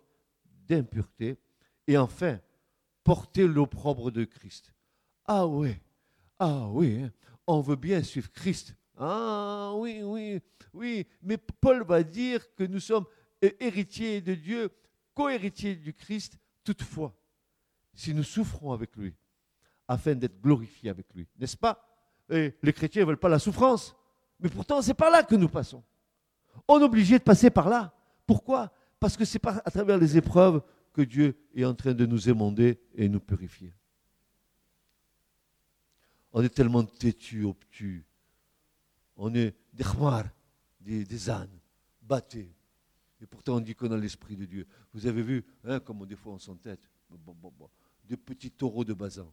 d'impuretés, 0.68 1.40
et 1.88 1.98
enfin, 1.98 2.42
porter 3.06 3.48
l'opprobre 3.48 4.12
de 4.12 4.26
Christ. 4.26 4.74
Ah 5.26 5.48
oui, 5.48 5.78
ah 6.40 6.68
oui, 6.70 7.04
hein. 7.04 7.12
on 7.46 7.62
veut 7.62 7.78
bien 7.78 8.04
suivre 8.04 8.30
Christ. 8.32 8.76
Ah 8.98 9.72
oui, 9.76 10.02
oui, 10.04 10.42
oui, 10.74 11.08
mais 11.22 11.38
Paul 11.38 11.84
va 11.84 12.04
dire 12.04 12.54
que 12.56 12.64
nous 12.64 12.82
sommes 12.82 13.06
héritiers 13.42 14.20
de 14.20 14.34
Dieu, 14.34 14.70
co-héritiers 15.14 15.76
du 15.76 15.94
Christ, 15.94 16.38
toutefois, 16.64 17.16
si 17.94 18.14
nous 18.14 18.24
souffrons 18.24 18.74
avec 18.74 18.96
lui, 18.98 19.16
afin 19.88 20.16
d'être 20.16 20.42
glorifiés 20.42 20.90
avec 20.90 21.14
lui. 21.14 21.28
N'est-ce 21.38 21.56
pas? 21.56 21.88
Et 22.30 22.56
Les 22.62 22.74
chrétiens 22.74 23.04
ne 23.04 23.08
veulent 23.08 23.18
pas 23.18 23.30
la 23.30 23.40
souffrance, 23.40 23.96
mais 24.40 24.50
pourtant 24.50 24.82
c'est 24.82 24.96
par 24.96 25.12
là 25.12 25.24
que 25.24 25.36
nous 25.36 25.48
passons. 25.48 25.84
On 26.68 26.80
est 26.80 26.84
obligé 26.84 27.20
de 27.20 27.24
passer 27.24 27.52
par 27.52 27.70
là. 27.70 27.94
Pourquoi? 28.26 28.74
Parce 29.00 29.18
que 29.18 29.26
c'est 29.26 29.40
pas 29.40 29.62
à 29.64 29.72
travers 29.72 29.98
les 29.98 30.18
épreuves 30.18 30.62
que 30.94 31.02
Dieu 31.02 31.38
est 31.54 31.66
en 31.66 31.76
train 31.76 31.94
de 31.94 32.06
nous 32.06 32.30
émonder 32.30 32.80
et 32.96 33.08
nous 33.08 33.20
purifier. 33.20 33.74
On 36.34 36.44
est 36.44 36.50
tellement 36.50 36.84
têtu, 36.84 37.44
obtus. 37.44 38.06
On 39.16 39.34
est 39.34 39.56
des 39.74 39.84
khmar, 39.84 40.26
des, 40.80 41.30
ânes, 41.30 41.60
battés. 42.02 42.54
Et 43.22 43.26
pourtant, 43.26 43.56
on 43.56 43.60
dit 43.60 43.76
qu'on 43.76 43.92
a 43.92 43.98
l'esprit 43.98 44.36
de 44.36 44.46
Dieu. 44.46 44.68
Vous 44.94 45.08
avez 45.08 45.22
vu, 45.22 45.46
hein, 45.64 45.80
comment 45.80 46.06
des 46.06 46.16
fois 46.16 46.34
on 46.34 46.40
s'entête. 46.40 46.90
Bon, 47.10 47.70
des 48.04 48.18
petits 48.18 48.52
taureaux 48.52 48.86
de 48.86 48.94
Bazan. 48.94 49.32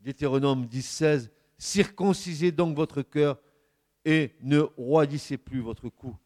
Deutéronome 0.00 0.66
10, 0.66 0.82
16. 0.82 1.30
Circoncisez 1.56 2.52
donc 2.52 2.76
votre 2.76 3.02
cœur 3.02 3.40
et 4.04 4.34
ne 4.42 4.60
roidissez 4.60 5.38
plus 5.38 5.60
votre 5.60 5.88
cou. 5.88 6.16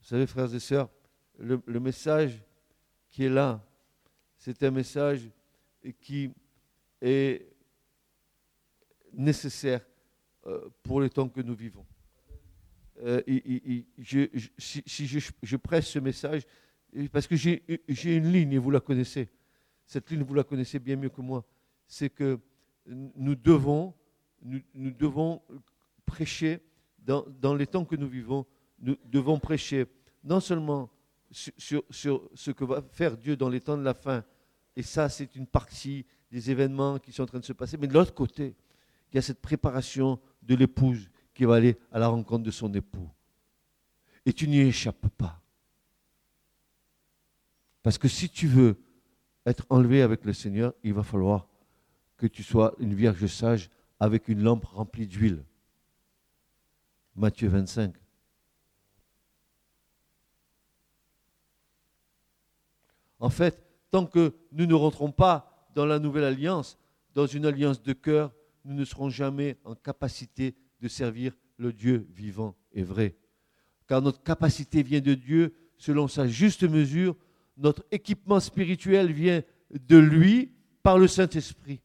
Vous 0.00 0.08
savez, 0.08 0.26
frères 0.26 0.54
et 0.54 0.60
sœurs, 0.60 0.90
le, 1.38 1.80
message 1.80 2.42
qui 3.10 3.24
est 3.24 3.30
là, 3.30 3.64
c'est 4.36 4.62
un 4.62 4.70
message 4.70 5.30
qui 6.02 6.30
est 7.00 7.48
nécessaire 9.14 9.80
euh, 10.46 10.68
pour 10.82 11.00
le 11.00 11.08
temps 11.08 11.28
que 11.28 11.40
nous 11.40 11.54
vivons. 11.54 11.86
Euh, 13.02 13.20
si, 13.98 15.06
je, 15.06 15.56
presse 15.56 15.88
ce 15.88 15.98
message, 15.98 16.42
parce 17.12 17.26
que 17.26 17.34
j'ai 17.36 18.16
une 18.16 18.30
ligne, 18.30 18.52
et 18.52 18.58
vous 18.58 18.70
la 18.70 18.80
connaissez, 18.80 19.28
cette 19.84 20.10
ligne, 20.10 20.22
vous 20.22 20.34
la 20.34 20.44
connaissez 20.44 20.78
bien 20.78 20.96
mieux 20.96 21.08
que 21.08 21.20
moi, 21.20 21.44
c'est 21.86 22.10
que 22.10 22.38
nous 22.86 23.34
devons, 23.34 23.94
nous, 24.42 24.90
devons 24.92 25.42
prêcher 26.06 26.60
dans, 26.98 27.54
les 27.54 27.66
temps 27.66 27.84
que 27.84 27.96
nous 27.96 28.08
vivons, 28.08 28.46
nous 28.78 28.96
devons 29.04 29.38
prêcher 29.38 29.86
non 30.22 30.40
seulement 30.40 30.90
sur 31.30 31.84
ce 31.90 32.50
que 32.50 32.64
va 32.64 32.80
faire 32.80 33.16
Dieu 33.16 33.36
dans 33.36 33.48
les 33.48 33.60
temps 33.60 33.76
de 33.76 33.82
la 33.82 33.94
fin. 33.94 34.24
Et 34.76 34.82
ça, 34.82 35.08
c'est 35.08 35.34
une 35.36 35.46
partie 35.46 36.06
des 36.30 36.50
événements 36.50 36.98
qui 36.98 37.12
sont 37.12 37.24
en 37.24 37.26
train 37.26 37.38
de 37.40 37.44
se 37.44 37.52
passer. 37.52 37.76
Mais 37.76 37.86
de 37.86 37.94
l'autre 37.94 38.14
côté, 38.14 38.54
il 39.12 39.16
y 39.16 39.18
a 39.18 39.22
cette 39.22 39.40
préparation 39.40 40.18
de 40.42 40.54
l'épouse 40.54 41.10
qui 41.34 41.44
va 41.44 41.56
aller 41.56 41.76
à 41.92 41.98
la 41.98 42.08
rencontre 42.08 42.44
de 42.44 42.50
son 42.50 42.72
époux. 42.72 43.10
Et 44.24 44.32
tu 44.32 44.48
n'y 44.48 44.60
échappes 44.60 45.08
pas. 45.18 45.40
Parce 47.82 47.98
que 47.98 48.08
si 48.08 48.30
tu 48.30 48.46
veux 48.46 48.78
être 49.44 49.66
enlevé 49.68 50.00
avec 50.00 50.24
le 50.24 50.32
Seigneur, 50.32 50.72
il 50.82 50.94
va 50.94 51.02
falloir 51.02 51.48
que 52.16 52.26
tu 52.26 52.42
sois 52.42 52.74
une 52.78 52.94
vierge 52.94 53.26
sage 53.26 53.68
avec 54.00 54.28
une 54.28 54.42
lampe 54.42 54.64
remplie 54.64 55.06
d'huile. 55.06 55.44
Matthieu 57.16 57.48
25. 57.48 57.94
En 63.20 63.30
fait, 63.30 63.62
tant 63.90 64.06
que 64.06 64.34
nous 64.52 64.66
ne 64.66 64.74
rentrons 64.74 65.12
pas 65.12 65.68
dans 65.74 65.86
la 65.86 65.98
nouvelle 65.98 66.24
alliance, 66.24 66.78
dans 67.14 67.26
une 67.26 67.46
alliance 67.46 67.82
de 67.82 67.92
cœur, 67.92 68.32
nous 68.64 68.74
ne 68.74 68.84
serons 68.84 69.10
jamais 69.10 69.58
en 69.64 69.74
capacité 69.74 70.54
de 70.84 70.88
servir 70.88 71.34
le 71.56 71.72
Dieu 71.72 72.06
vivant 72.12 72.54
et 72.72 72.82
vrai. 72.82 73.16
Car 73.88 74.02
notre 74.02 74.22
capacité 74.22 74.82
vient 74.82 75.00
de 75.00 75.14
Dieu 75.14 75.54
selon 75.78 76.08
sa 76.08 76.28
juste 76.28 76.62
mesure, 76.62 77.16
notre 77.56 77.86
équipement 77.90 78.38
spirituel 78.38 79.10
vient 79.10 79.42
de 79.70 79.96
lui 79.96 80.52
par 80.82 80.98
le 80.98 81.08
Saint-Esprit. 81.08 81.80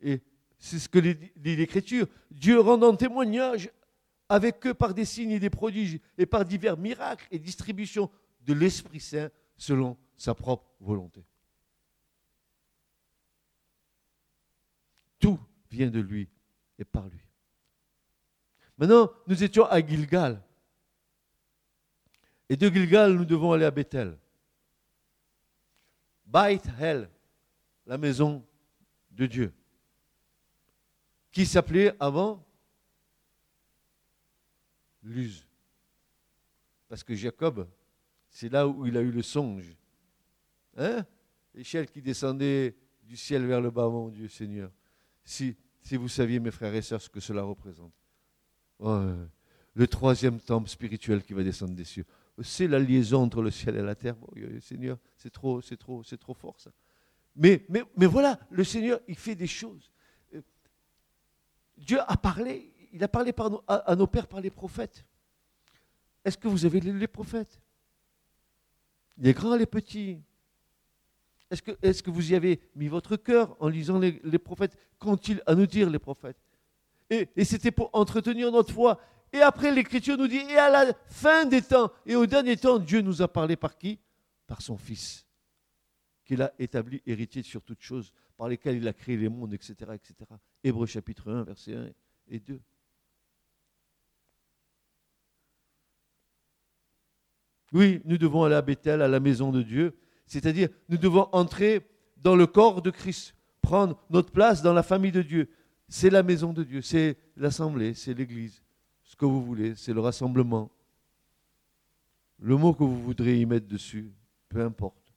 Et 0.00 0.20
c'est 0.58 0.80
ce 0.80 0.88
que 0.88 0.98
dit 0.98 1.56
l'Écriture. 1.56 2.08
Dieu 2.32 2.58
rend 2.58 2.82
en 2.82 2.96
témoignage 2.96 3.70
avec 4.28 4.66
eux 4.66 4.74
par 4.74 4.92
des 4.92 5.04
signes 5.04 5.30
et 5.30 5.38
des 5.38 5.50
prodiges 5.50 6.00
et 6.18 6.26
par 6.26 6.44
divers 6.44 6.76
miracles 6.76 7.28
et 7.30 7.38
distributions 7.38 8.10
de 8.40 8.52
l'Esprit 8.52 8.98
Saint 8.98 9.30
selon 9.56 9.96
sa 10.16 10.34
propre 10.34 10.74
volonté. 10.80 11.24
Tout 15.20 15.38
vient 15.70 15.90
de 15.90 16.00
lui 16.00 16.28
et 16.80 16.84
par 16.84 17.08
lui. 17.08 17.25
Maintenant, 18.78 19.10
nous 19.26 19.42
étions 19.42 19.64
à 19.64 19.84
Gilgal. 19.84 20.42
Et 22.48 22.56
de 22.56 22.68
Gilgal, 22.68 23.14
nous 23.14 23.24
devons 23.24 23.52
aller 23.52 23.64
à 23.64 23.70
Bethel. 23.70 24.16
Beit 26.26 26.62
Hel, 26.78 27.08
la 27.86 27.98
maison 27.98 28.44
de 29.10 29.26
Dieu, 29.26 29.52
qui 31.30 31.46
s'appelait 31.46 31.94
avant 32.00 32.44
Luz. 35.02 35.46
Parce 36.88 37.02
que 37.02 37.14
Jacob, 37.14 37.68
c'est 38.28 38.48
là 38.48 38.66
où 38.66 38.86
il 38.86 38.96
a 38.96 39.00
eu 39.00 39.10
le 39.10 39.22
songe. 39.22 39.76
Hein 40.76 41.06
L'échelle 41.54 41.90
qui 41.90 42.02
descendait 42.02 42.76
du 43.02 43.16
ciel 43.16 43.46
vers 43.46 43.60
le 43.60 43.70
bas, 43.70 43.88
mon 43.88 44.08
Dieu 44.08 44.28
Seigneur. 44.28 44.70
Si, 45.24 45.56
si 45.80 45.96
vous 45.96 46.08
saviez, 46.08 46.38
mes 46.38 46.50
frères 46.50 46.74
et 46.74 46.82
sœurs, 46.82 47.00
ce 47.00 47.08
que 47.08 47.20
cela 47.20 47.42
représente. 47.42 47.92
Le 48.80 49.86
troisième 49.86 50.40
temple 50.40 50.68
spirituel 50.68 51.22
qui 51.22 51.32
va 51.32 51.42
descendre 51.42 51.74
des 51.74 51.84
cieux. 51.84 52.04
C'est 52.42 52.68
la 52.68 52.78
liaison 52.78 53.22
entre 53.22 53.42
le 53.42 53.50
ciel 53.50 53.76
et 53.76 53.82
la 53.82 53.94
terre. 53.94 54.16
Seigneur, 54.60 54.98
c'est 55.16 55.30
trop, 55.30 55.60
c'est 55.62 55.76
trop, 55.76 56.02
c'est 56.02 56.18
trop 56.18 56.34
fort 56.34 56.60
ça. 56.60 56.70
Mais, 57.36 57.66
voilà, 57.96 58.38
le 58.50 58.64
Seigneur, 58.64 59.00
il 59.06 59.16
fait 59.16 59.34
des 59.34 59.46
choses. 59.46 59.90
Euh, 60.34 60.40
Dieu 61.76 61.98
a 62.00 62.16
parlé, 62.16 62.72
il 62.92 63.04
a 63.04 63.08
parlé 63.08 63.32
par 63.32 63.62
à, 63.68 63.94
nos 63.94 64.06
pères 64.06 64.26
par 64.26 64.40
les 64.40 64.50
prophètes. 64.50 65.04
Est-ce 66.24 66.38
que 66.38 66.48
vous 66.48 66.64
avez 66.64 66.80
lu 66.80 66.98
les 66.98 67.06
prophètes? 67.06 67.60
Les 69.18 69.32
grands, 69.32 69.56
les 69.56 69.66
petits 69.66 70.22
Est-ce 71.50 72.02
que, 72.02 72.10
vous 72.10 72.32
y 72.32 72.34
avez 72.34 72.60
mis 72.74 72.88
votre 72.88 73.16
cœur 73.16 73.56
en 73.60 73.68
lisant 73.68 73.98
les, 73.98 74.38
prophètes 74.38 74.76
Qu'ont-ils 74.98 75.42
à 75.46 75.54
nous 75.54 75.66
dire, 75.66 75.90
les 75.90 75.98
prophètes? 75.98 76.42
Et, 77.10 77.28
c'était 77.44 77.70
pour 77.70 77.90
entretenir 77.92 78.50
notre 78.50 78.72
foi. 78.72 79.00
Et 79.32 79.40
après, 79.40 79.72
l'Écriture 79.72 80.16
nous 80.16 80.28
dit, 80.28 80.38
et 80.38 80.56
à 80.56 80.70
la 80.70 80.92
fin 81.08 81.44
des 81.44 81.62
temps, 81.62 81.92
et 82.04 82.16
au 82.16 82.26
dernier 82.26 82.56
temps, 82.56 82.78
Dieu 82.78 83.00
nous 83.00 83.22
a 83.22 83.28
parlé 83.28 83.56
par 83.56 83.76
qui? 83.76 83.98
Par 84.46 84.62
son 84.62 84.76
Fils, 84.76 85.26
qu'il 86.24 86.42
a 86.42 86.52
établi 86.58 87.02
héritier 87.06 87.42
sur 87.42 87.62
toutes 87.62 87.82
choses, 87.82 88.12
par 88.36 88.48
lesquelles 88.48 88.76
il 88.76 88.86
a 88.86 88.92
créé 88.92 89.16
les 89.16 89.28
mondes, 89.28 89.54
etc. 89.54 89.74
etc. 89.94 90.14
Hébreu 90.62 90.86
chapitre 90.86 91.32
1, 91.32 91.42
verset 91.44 91.74
1 91.74 91.88
et 92.28 92.40
2. 92.40 92.60
Oui, 97.72 98.00
nous 98.04 98.18
devons 98.18 98.44
aller 98.44 98.54
à 98.54 98.62
Bethel, 98.62 99.02
à 99.02 99.08
la 99.08 99.20
maison 99.20 99.50
de 99.50 99.62
Dieu, 99.62 99.96
c'est-à-dire 100.26 100.68
nous 100.88 100.98
devons 100.98 101.28
entrer 101.32 101.86
dans 102.16 102.36
le 102.36 102.46
corps 102.46 102.82
de 102.82 102.90
Christ, 102.90 103.34
prendre 103.60 104.00
notre 104.10 104.30
place 104.30 104.62
dans 104.62 104.72
la 104.72 104.82
famille 104.82 105.12
de 105.12 105.22
Dieu. 105.22 105.50
C'est 105.88 106.10
la 106.10 106.22
maison 106.22 106.52
de 106.52 106.64
Dieu, 106.64 106.82
c'est 106.82 107.16
l'assemblée, 107.36 107.94
c'est 107.94 108.14
l'Église, 108.14 108.62
ce 109.04 109.14
que 109.14 109.24
vous 109.24 109.42
voulez, 109.42 109.74
c'est 109.76 109.92
le 109.92 110.00
rassemblement. 110.00 110.70
Le 112.38 112.56
mot 112.56 112.74
que 112.74 112.82
vous 112.82 113.02
voudrez 113.02 113.40
y 113.40 113.46
mettre 113.46 113.66
dessus, 113.66 114.12
peu 114.48 114.62
importe. 114.62 115.14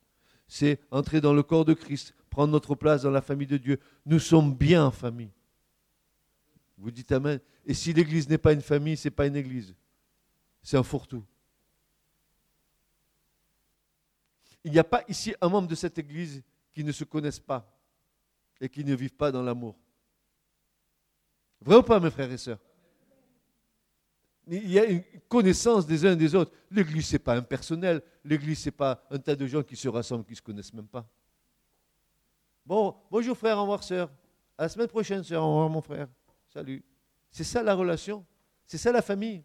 C'est 0.48 0.80
entrer 0.92 1.22
dans 1.22 1.34
le 1.34 1.44
corps 1.44 1.66
de 1.66 1.74
Christ, 1.74 2.16
prendre 2.30 2.52
notre 2.52 2.76
place 2.76 3.02
dans 3.02 3.12
la 3.12 3.22
famille 3.22 3.48
de 3.48 3.58
Dieu. 3.58 3.80
Nous 4.06 4.20
sommes 4.20 4.56
bien 4.56 4.86
en 4.86 4.92
famille. 4.92 5.32
Vous 6.78 6.92
dites 6.92 7.12
Amen. 7.12 7.40
Et 7.66 7.74
si 7.74 7.92
l'Église 7.92 8.30
n'est 8.30 8.38
pas 8.38 8.54
une 8.54 8.62
famille, 8.62 8.96
ce 8.96 9.08
n'est 9.08 9.16
pas 9.16 9.28
une 9.28 9.36
Église. 9.36 9.76
C'est 10.62 10.78
un 10.78 10.84
fourre-tout. 10.84 11.24
Il 14.64 14.72
n'y 14.72 14.80
a 14.80 14.84
pas 14.84 15.04
ici 15.08 15.34
un 15.42 15.50
membre 15.50 15.68
de 15.68 15.76
cette 15.76 15.98
Église 15.98 16.44
qui 16.72 16.84
ne 16.84 16.92
se 16.92 17.04
connaisse 17.04 17.40
pas 17.40 17.78
et 18.62 18.70
qui 18.70 18.84
ne 18.84 18.96
vive 18.96 19.14
pas 19.14 19.32
dans 19.32 19.42
l'amour. 19.42 19.78
Vrai 21.62 21.84
pas, 21.84 22.00
mes 22.00 22.10
frères 22.10 22.32
et 22.32 22.38
sœurs? 22.38 22.60
Il 24.48 24.72
y 24.72 24.80
a 24.80 24.86
une 24.86 25.04
connaissance 25.28 25.86
des 25.86 26.06
uns 26.06 26.16
des 26.16 26.34
autres. 26.34 26.52
L'Église, 26.72 27.08
ce 27.08 27.14
n'est 27.14 27.20
pas 27.20 27.36
impersonnel. 27.36 28.02
L'Église, 28.24 28.60
ce 28.60 28.66
n'est 28.66 28.72
pas 28.72 29.06
un 29.12 29.20
tas 29.20 29.36
de 29.36 29.46
gens 29.46 29.62
qui 29.62 29.76
se 29.76 29.88
rassemblent, 29.88 30.26
qui 30.26 30.32
ne 30.32 30.38
se 30.38 30.42
connaissent 30.42 30.74
même 30.74 30.88
pas. 30.88 31.08
Bon, 32.66 32.96
bonjour 33.12 33.38
frère, 33.38 33.58
au 33.58 33.62
revoir 33.62 33.84
sœur. 33.84 34.12
À 34.58 34.64
la 34.64 34.70
semaine 34.70 34.88
prochaine, 34.88 35.24
sœur, 35.24 35.44
au 35.44 35.52
revoir 35.52 35.70
mon 35.70 35.82
frère. 35.82 36.08
Salut. 36.48 36.84
C'est 37.30 37.44
ça 37.44 37.62
la 37.62 37.76
relation. 37.76 38.26
C'est 38.66 38.78
ça 38.78 38.92
la 38.92 39.02
famille. 39.02 39.44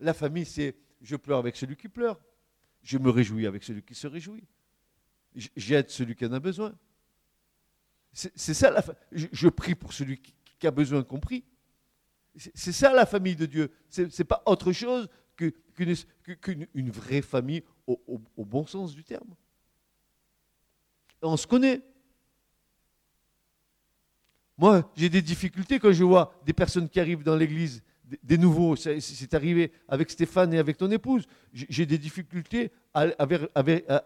La 0.00 0.14
famille, 0.14 0.46
c'est 0.46 0.76
je 1.00 1.16
pleure 1.16 1.38
avec 1.38 1.56
celui 1.56 1.76
qui 1.76 1.88
pleure. 1.88 2.20
Je 2.82 2.98
me 2.98 3.10
réjouis 3.10 3.46
avec 3.46 3.62
celui 3.62 3.82
qui 3.82 3.94
se 3.94 4.06
réjouit. 4.06 4.46
J'aide 5.34 5.90
celui 5.90 6.16
qui 6.16 6.26
en 6.26 6.32
a 6.32 6.40
besoin. 6.40 6.74
C'est 8.12 8.54
ça 8.54 8.70
la 8.70 8.82
je, 9.12 9.48
prie 9.48 9.74
pour 9.74 9.92
celui 9.92 10.20
qui, 10.20 10.66
a 10.66 10.70
besoin 10.70 11.02
compris. 11.02 11.44
C'est 12.36 12.72
ça 12.72 12.92
la 12.92 13.06
famille 13.06 13.36
de 13.36 13.46
Dieu. 13.46 13.70
Ce 13.88 14.02
n'est 14.02 14.24
pas 14.24 14.42
autre 14.46 14.72
chose 14.72 15.08
qu'une 15.36 16.90
vraie 16.90 17.22
famille 17.22 17.62
au, 17.86 18.00
au, 18.36 18.44
bon 18.44 18.66
sens 18.66 18.94
du 18.94 19.04
terme. 19.04 19.34
On 21.22 21.36
se 21.36 21.46
connaît. 21.46 21.82
Moi, 24.58 24.90
j'ai 24.94 25.08
des 25.08 25.22
difficultés 25.22 25.78
quand 25.78 25.92
je 25.92 26.04
vois 26.04 26.34
des 26.44 26.52
personnes 26.52 26.88
qui 26.88 27.00
arrivent 27.00 27.22
dans 27.22 27.36
l'église 27.36 27.82
des 28.22 28.38
nouveaux. 28.38 28.76
C'est 28.76 29.34
arrivé 29.34 29.72
avec 29.88 30.10
Stéphane 30.10 30.52
et 30.54 30.58
avec 30.58 30.76
ton 30.76 30.90
épouse. 30.90 31.26
J'ai 31.52 31.86
des 31.86 31.98
difficultés 31.98 32.72
à, 32.92 33.06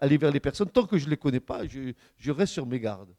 aller 0.01 0.19
vers 0.19 0.31
les 0.31 0.41
personnes. 0.41 0.69
Tant 0.69 0.87
que 0.87 0.99
je 0.99 1.07
ne 1.07 1.11
les 1.11 1.17
connais 1.17 1.41
pas, 1.41 1.63
je, 1.67 2.31
reste 2.31 2.53
sur 2.53 2.67
mes 2.67 2.81
gardes. 2.81 3.15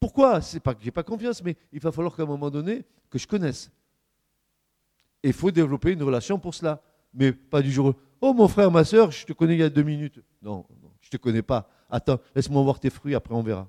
Pourquoi 0.00 0.40
C'est 0.40 0.60
pas 0.60 0.74
que 0.74 0.82
j'ai 0.82 0.90
pas 0.90 1.02
confiance, 1.02 1.42
mais 1.44 1.56
il 1.72 1.80
va 1.80 1.92
falloir 1.92 2.16
qu'à 2.16 2.22
un 2.22 2.26
moment 2.26 2.50
donné, 2.50 2.84
que 3.10 3.18
je 3.18 3.28
connaisse. 3.28 3.70
Et 5.22 5.28
il 5.28 5.34
faut 5.34 5.50
développer 5.50 5.92
une 5.92 6.02
relation 6.02 6.38
pour 6.38 6.54
cela. 6.54 6.82
Mais 7.12 7.32
pas 7.32 7.60
du 7.60 7.70
jour. 7.70 7.94
Oh 8.20 8.32
mon 8.32 8.48
frère, 8.48 8.70
ma 8.70 8.84
soeur, 8.84 9.10
je 9.10 9.26
te 9.26 9.34
connais 9.34 9.54
il 9.54 9.60
y 9.60 9.62
a 9.62 9.68
deux 9.68 9.82
minutes. 9.82 10.20
Non, 10.40 10.64
non 10.82 10.90
je 11.00 11.08
ne 11.08 11.10
te 11.10 11.16
connais 11.18 11.42
pas. 11.42 11.68
Attends, 11.90 12.18
laisse-moi 12.34 12.62
voir 12.62 12.80
tes 12.80 12.90
fruits, 12.90 13.14
après 13.14 13.34
on 13.34 13.42
verra. 13.42 13.68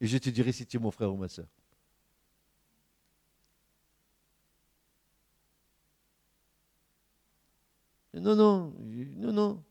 Et 0.00 0.06
je 0.06 0.16
te 0.18 0.30
dirai 0.30 0.52
si 0.52 0.64
tu 0.66 0.76
es 0.76 0.80
mon 0.80 0.90
frère 0.90 1.12
ou 1.12 1.16
ma 1.16 1.28
soeur. 1.28 1.46
Non, 8.14 8.36
non, 8.36 8.74
non, 9.16 9.32
non. 9.32 9.64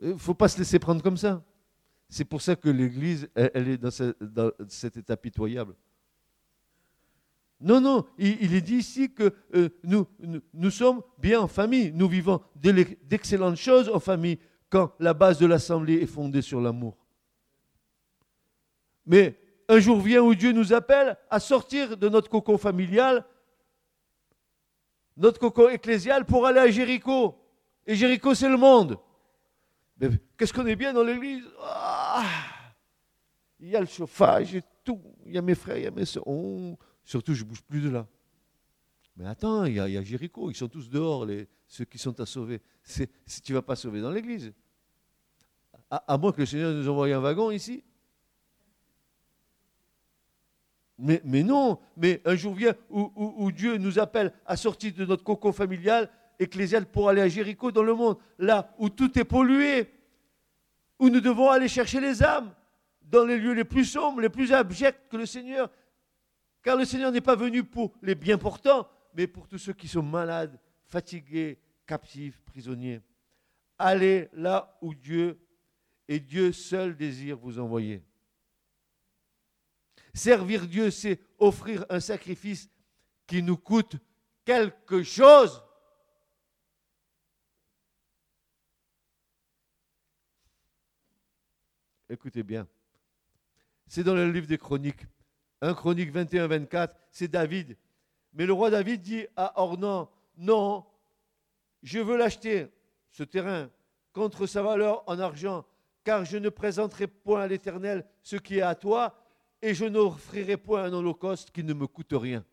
Il 0.00 0.10
ne 0.10 0.16
faut 0.16 0.34
pas 0.34 0.48
se 0.48 0.58
laisser 0.58 0.78
prendre 0.78 1.02
comme 1.02 1.16
ça. 1.16 1.42
C'est 2.10 2.26
pour 2.26 2.42
ça 2.42 2.56
que 2.56 2.68
l'Église, 2.68 3.30
elle, 3.34 3.68
est 3.68 3.78
dans, 3.78 3.90
cet 4.68 4.96
état 4.98 5.16
pitoyable. 5.16 5.74
Non, 7.60 7.80
non, 7.80 8.04
il, 8.18 8.54
est 8.54 8.60
dit 8.60 8.76
ici 8.76 9.12
que 9.12 9.32
euh, 9.54 9.68
nous, 9.84 10.70
sommes 10.70 11.02
bien 11.18 11.40
en 11.40 11.46
famille. 11.46 11.92
Nous 11.94 12.08
vivons 12.08 12.40
d'excellentes 12.54 13.56
choses 13.56 13.88
en 13.88 14.00
famille 14.00 14.38
quand 14.68 14.92
la 14.98 15.14
base 15.14 15.38
de 15.38 15.46
l'Assemblée 15.46 16.02
est 16.02 16.06
fondée 16.06 16.42
sur 16.42 16.60
l'amour. 16.60 16.96
Mais 19.06 19.38
un 19.68 19.78
jour 19.78 20.00
vient 20.00 20.22
où 20.22 20.34
Dieu 20.34 20.52
nous 20.52 20.72
appelle 20.72 21.16
à 21.30 21.40
sortir 21.40 21.96
de 21.96 22.08
notre 22.08 22.28
cocon 22.28 22.58
familial 22.58 23.24
notre 25.20 25.38
cocon 25.38 25.68
ecclésial 25.68 26.24
pour 26.24 26.46
aller 26.46 26.60
à 26.60 26.70
Jéricho. 26.70 27.36
Et 27.86 27.94
Jéricho, 27.94 28.34
c'est 28.34 28.48
le 28.48 28.56
monde. 28.56 28.98
Qu'est-ce 30.36 30.52
qu'on 30.52 30.66
est 30.66 30.76
bien 30.76 30.92
dans 30.92 31.02
l'église? 31.02 31.44
Ah 31.62 32.24
Il 33.58 33.68
y 33.68 33.76
a 33.76 33.80
le 33.80 33.86
chauffage 33.86 34.54
et 34.54 34.62
tout. 34.82 35.00
Il 35.26 35.34
y 35.34 35.38
a 35.38 35.42
mes 35.42 35.54
frères, 35.54 35.76
il 35.76 35.84
y 35.84 35.86
a 35.86 35.90
mes 35.90 36.06
soeurs. 36.06 36.26
Oh, 36.26 36.78
surtout, 37.04 37.34
je 37.34 37.44
ne 37.44 37.48
bouge 37.48 37.62
plus 37.62 37.80
de 37.80 37.90
là. 37.90 38.06
Mais 39.16 39.26
attends, 39.26 39.64
il 39.64 39.74
y, 39.74 39.80
a, 39.80 40.02
Jéricho. 40.02 40.50
Ils 40.50 40.56
sont 40.56 40.68
tous 40.68 40.88
dehors, 40.88 41.26
ceux 41.66 41.84
qui 41.84 41.98
sont 41.98 42.18
à 42.20 42.26
sauver. 42.26 42.62
Si 42.82 43.42
tu 43.42 43.52
ne 43.52 43.58
vas 43.58 43.62
pas 43.62 43.76
sauver 43.76 44.00
dans 44.00 44.10
l'église. 44.10 44.52
À, 45.90 46.16
moins 46.16 46.32
que 46.32 46.40
le 46.40 46.46
Seigneur 46.46 46.72
nous 46.72 46.88
envoie 46.88 47.08
un 47.08 47.18
wagon 47.18 47.50
ici. 47.50 47.82
Mais, 50.96 51.20
mais, 51.24 51.42
non, 51.42 51.78
mais 51.96 52.22
un 52.24 52.36
jour 52.36 52.54
vient 52.54 52.74
où, 52.90 53.50
Dieu 53.50 53.76
nous 53.76 53.98
appelle 53.98 54.32
à 54.46 54.56
sortir 54.56 54.94
de 54.94 55.04
notre 55.04 55.24
cocon 55.24 55.52
familial 55.52 56.10
ecclésial 56.40 56.86
pour 56.86 57.08
aller 57.08 57.20
à 57.20 57.28
Jéricho 57.28 57.70
dans 57.70 57.82
le 57.82 57.94
monde, 57.94 58.18
là 58.38 58.74
où 58.78 58.88
tout 58.88 59.16
est 59.18 59.24
pollué, 59.24 59.92
où 60.98 61.08
nous 61.08 61.20
devons 61.20 61.50
aller 61.50 61.68
chercher 61.68 62.00
les 62.00 62.22
âmes, 62.22 62.52
dans 63.02 63.24
les 63.24 63.38
lieux 63.38 63.52
les 63.52 63.64
plus 63.64 63.84
sombres, 63.84 64.20
les 64.20 64.30
plus 64.30 64.52
abjects 64.52 65.08
que 65.08 65.16
le 65.16 65.26
Seigneur. 65.26 65.70
Car 66.62 66.76
le 66.76 66.84
Seigneur 66.84 67.12
n'est 67.12 67.20
pas 67.20 67.36
venu 67.36 67.62
pour 67.62 67.92
les 68.02 68.14
bien 68.14 68.38
portants, 68.38 68.88
mais 69.14 69.26
pour 69.26 69.46
tous 69.46 69.58
ceux 69.58 69.72
qui 69.72 69.86
sont 69.86 70.02
malades, 70.02 70.58
fatigués, 70.86 71.58
captifs, 71.86 72.40
prisonniers. 72.42 73.00
Allez 73.78 74.28
là 74.32 74.78
où 74.80 74.94
Dieu 74.94 75.38
et 76.08 76.20
Dieu 76.20 76.52
seul 76.52 76.96
désire 76.96 77.38
vous 77.38 77.58
envoyer. 77.58 78.02
Servir 80.14 80.66
Dieu, 80.66 80.90
c'est 80.90 81.20
offrir 81.38 81.84
un 81.88 82.00
sacrifice 82.00 82.68
qui 83.26 83.42
nous 83.42 83.56
coûte 83.56 83.96
quelque 84.44 85.02
chose. 85.02 85.62
Écoutez 92.10 92.42
bien. 92.42 92.66
C'est 93.86 94.02
dans 94.02 94.16
le 94.16 94.28
livre 94.32 94.48
des 94.48 94.58
Chroniques. 94.58 95.06
1 95.60 95.74
Chronique 95.74 96.12
21-24, 96.12 96.90
c'est 97.12 97.28
David. 97.28 97.76
Mais 98.32 98.46
le 98.46 98.52
roi 98.52 98.68
David 98.68 99.00
dit 99.00 99.26
à 99.36 99.60
Ornan, 99.62 100.10
non, 100.36 100.84
je 101.84 102.00
veux 102.00 102.16
l'acheter, 102.16 102.66
ce 103.12 103.22
terrain, 103.22 103.70
contre 104.12 104.46
sa 104.46 104.60
valeur 104.60 105.04
en 105.08 105.20
argent, 105.20 105.64
car 106.02 106.24
je 106.24 106.36
ne 106.36 106.48
présenterai 106.48 107.06
point 107.06 107.42
à 107.42 107.46
l'Éternel 107.46 108.04
ce 108.24 108.34
qui 108.34 108.58
est 108.58 108.62
à 108.62 108.74
toi, 108.74 109.14
et 109.62 109.72
je 109.72 109.84
n'offrirai 109.84 110.56
point 110.56 110.82
un 110.82 110.92
holocauste 110.92 111.52
qui 111.52 111.62
ne 111.62 111.74
me 111.74 111.86
coûte 111.86 112.12
rien. 112.12 112.44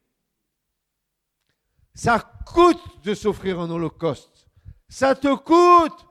Ça 1.95 2.19
coûte 2.45 3.03
de 3.03 3.15
s'offrir 3.15 3.59
un 3.59 3.71
holocauste. 3.71 4.47
Ça 4.87 5.15
te 5.15 5.33
coûte. 5.35 6.05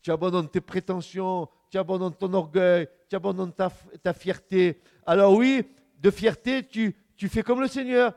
Tu 0.00 0.10
abandonnes 0.10 0.48
tes 0.48 0.62
prétentions, 0.62 1.48
tu 1.74 1.78
abandonnes 1.78 2.14
ton 2.14 2.32
orgueil, 2.34 2.88
tu 3.08 3.16
abandonnes 3.16 3.52
ta, 3.52 4.12
fierté. 4.12 4.80
Alors 5.04 5.34
oui, 5.34 5.68
de 5.98 6.08
fierté, 6.08 6.64
tu, 6.64 6.94
tu 7.16 7.28
fais 7.28 7.42
comme 7.42 7.60
le 7.60 7.66
Seigneur. 7.66 8.16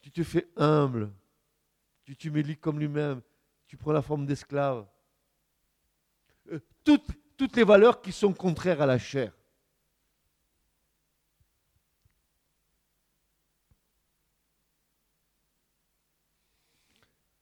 Tu 0.00 0.12
te 0.12 0.22
fais 0.22 0.48
humble. 0.54 1.10
Tu 2.04 2.14
t'humilies 2.14 2.56
comme 2.56 2.78
lui-même. 2.78 3.20
Tu 3.66 3.76
prends 3.76 3.90
la 3.90 4.00
forme 4.00 4.26
d'esclave. 4.26 4.86
Euh, 6.52 6.60
toutes, 6.84 7.10
toutes 7.36 7.56
les 7.56 7.64
valeurs 7.64 8.00
qui 8.00 8.12
sont 8.12 8.32
contraires 8.32 8.80
à 8.80 8.86
la 8.86 9.00
chair. 9.00 9.32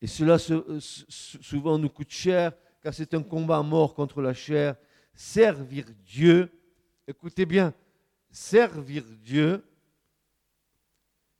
Et 0.00 0.06
cela 0.06 0.38
souvent 0.38 1.76
nous 1.76 1.90
coûte 1.90 2.10
cher, 2.10 2.52
car 2.86 2.94
c'est 2.94 3.14
un 3.14 3.22
combat 3.24 3.60
mort 3.64 3.94
contre 3.94 4.22
la 4.22 4.32
chair. 4.32 4.76
Servir 5.12 5.86
Dieu, 6.04 6.48
écoutez 7.04 7.44
bien, 7.44 7.74
servir 8.30 9.02
Dieu, 9.24 9.60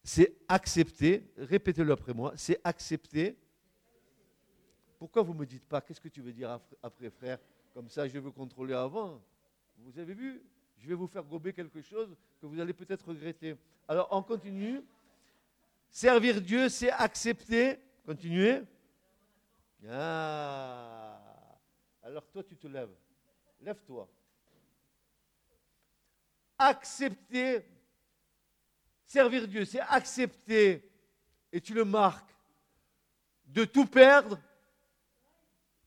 c'est 0.02 0.34
accepter, 0.48 1.22
répétez-le 1.36 1.92
après 1.92 2.12
moi, 2.12 2.32
c'est 2.34 2.60
accepter. 2.64 3.38
Pourquoi 4.98 5.22
vous 5.22 5.34
ne 5.34 5.38
me 5.38 5.46
dites 5.46 5.64
pas, 5.64 5.80
qu'est-ce 5.80 6.00
que 6.00 6.08
tu 6.08 6.20
veux 6.20 6.32
dire 6.32 6.58
après, 6.82 7.10
frère? 7.10 7.38
Comme 7.72 7.88
ça, 7.88 8.08
je 8.08 8.18
veux 8.18 8.32
contrôler 8.32 8.74
avant. 8.74 9.22
Vous 9.78 9.96
avez 10.00 10.14
vu? 10.14 10.42
Je 10.78 10.88
vais 10.88 10.94
vous 10.94 11.06
faire 11.06 11.22
gober 11.22 11.52
quelque 11.52 11.80
chose 11.80 12.08
que 12.40 12.46
vous 12.46 12.58
allez 12.58 12.72
peut-être 12.72 13.06
regretter. 13.06 13.54
Alors, 13.86 14.08
on 14.10 14.20
continue. 14.20 14.82
Servir 15.92 16.40
Dieu, 16.40 16.68
c'est 16.68 16.90
accepter. 16.90 17.78
Continuez. 18.04 18.62
Ah. 19.88 21.15
Alors, 22.06 22.24
toi, 22.30 22.44
tu 22.44 22.56
te 22.56 22.68
lèves. 22.68 22.94
Lève-toi. 23.60 24.08
Accepter. 26.56 27.64
Servir 29.04 29.48
Dieu, 29.48 29.64
c'est 29.64 29.80
accepter. 29.80 30.88
Et 31.50 31.60
tu 31.60 31.74
le 31.74 31.84
marques. 31.84 32.32
De 33.46 33.64
tout 33.64 33.86
perdre 33.86 34.40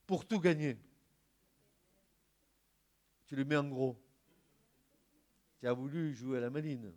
pour 0.05 0.27
tout 0.27 0.41
gagner. 0.41 0.77
Tu 3.27 3.37
le 3.37 3.45
mets 3.45 3.55
en 3.55 3.69
gros. 3.69 3.97
Tu 5.61 5.69
as 5.69 5.73
voulu 5.73 6.13
jouer 6.13 6.39
à 6.39 6.41
la 6.41 6.49
maline. 6.49 6.93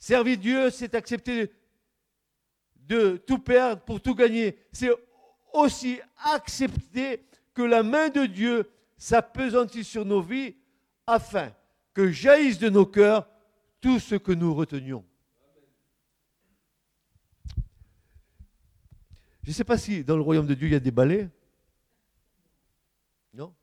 Servir 0.00 0.38
Dieu, 0.38 0.70
c'est 0.70 0.96
accepter 0.96 1.52
de 2.86 3.16
tout 3.16 3.38
perdre 3.38 3.82
pour 3.82 4.00
tout 4.00 4.14
gagner. 4.14 4.58
C'est 4.72 4.90
aussi 5.52 6.00
accepter 6.24 7.24
que 7.54 7.62
la 7.62 7.82
main 7.82 8.08
de 8.08 8.26
Dieu 8.26 8.70
s'apesantit 8.96 9.84
sur 9.84 10.04
nos 10.04 10.22
vies 10.22 10.56
afin 11.06 11.54
que 11.92 12.10
jaillisse 12.10 12.58
de 12.58 12.68
nos 12.68 12.86
cœurs 12.86 13.28
tout 13.80 13.98
ce 13.98 14.14
que 14.14 14.32
nous 14.32 14.54
retenions. 14.54 15.04
Je 19.42 19.50
ne 19.50 19.54
sais 19.54 19.64
pas 19.64 19.78
si 19.78 20.02
dans 20.02 20.16
le 20.16 20.22
royaume 20.22 20.46
de 20.46 20.54
Dieu, 20.54 20.66
il 20.66 20.72
y 20.72 20.76
a 20.76 20.80
des 20.80 20.90
balais. 20.90 21.30
Non? 23.32 23.54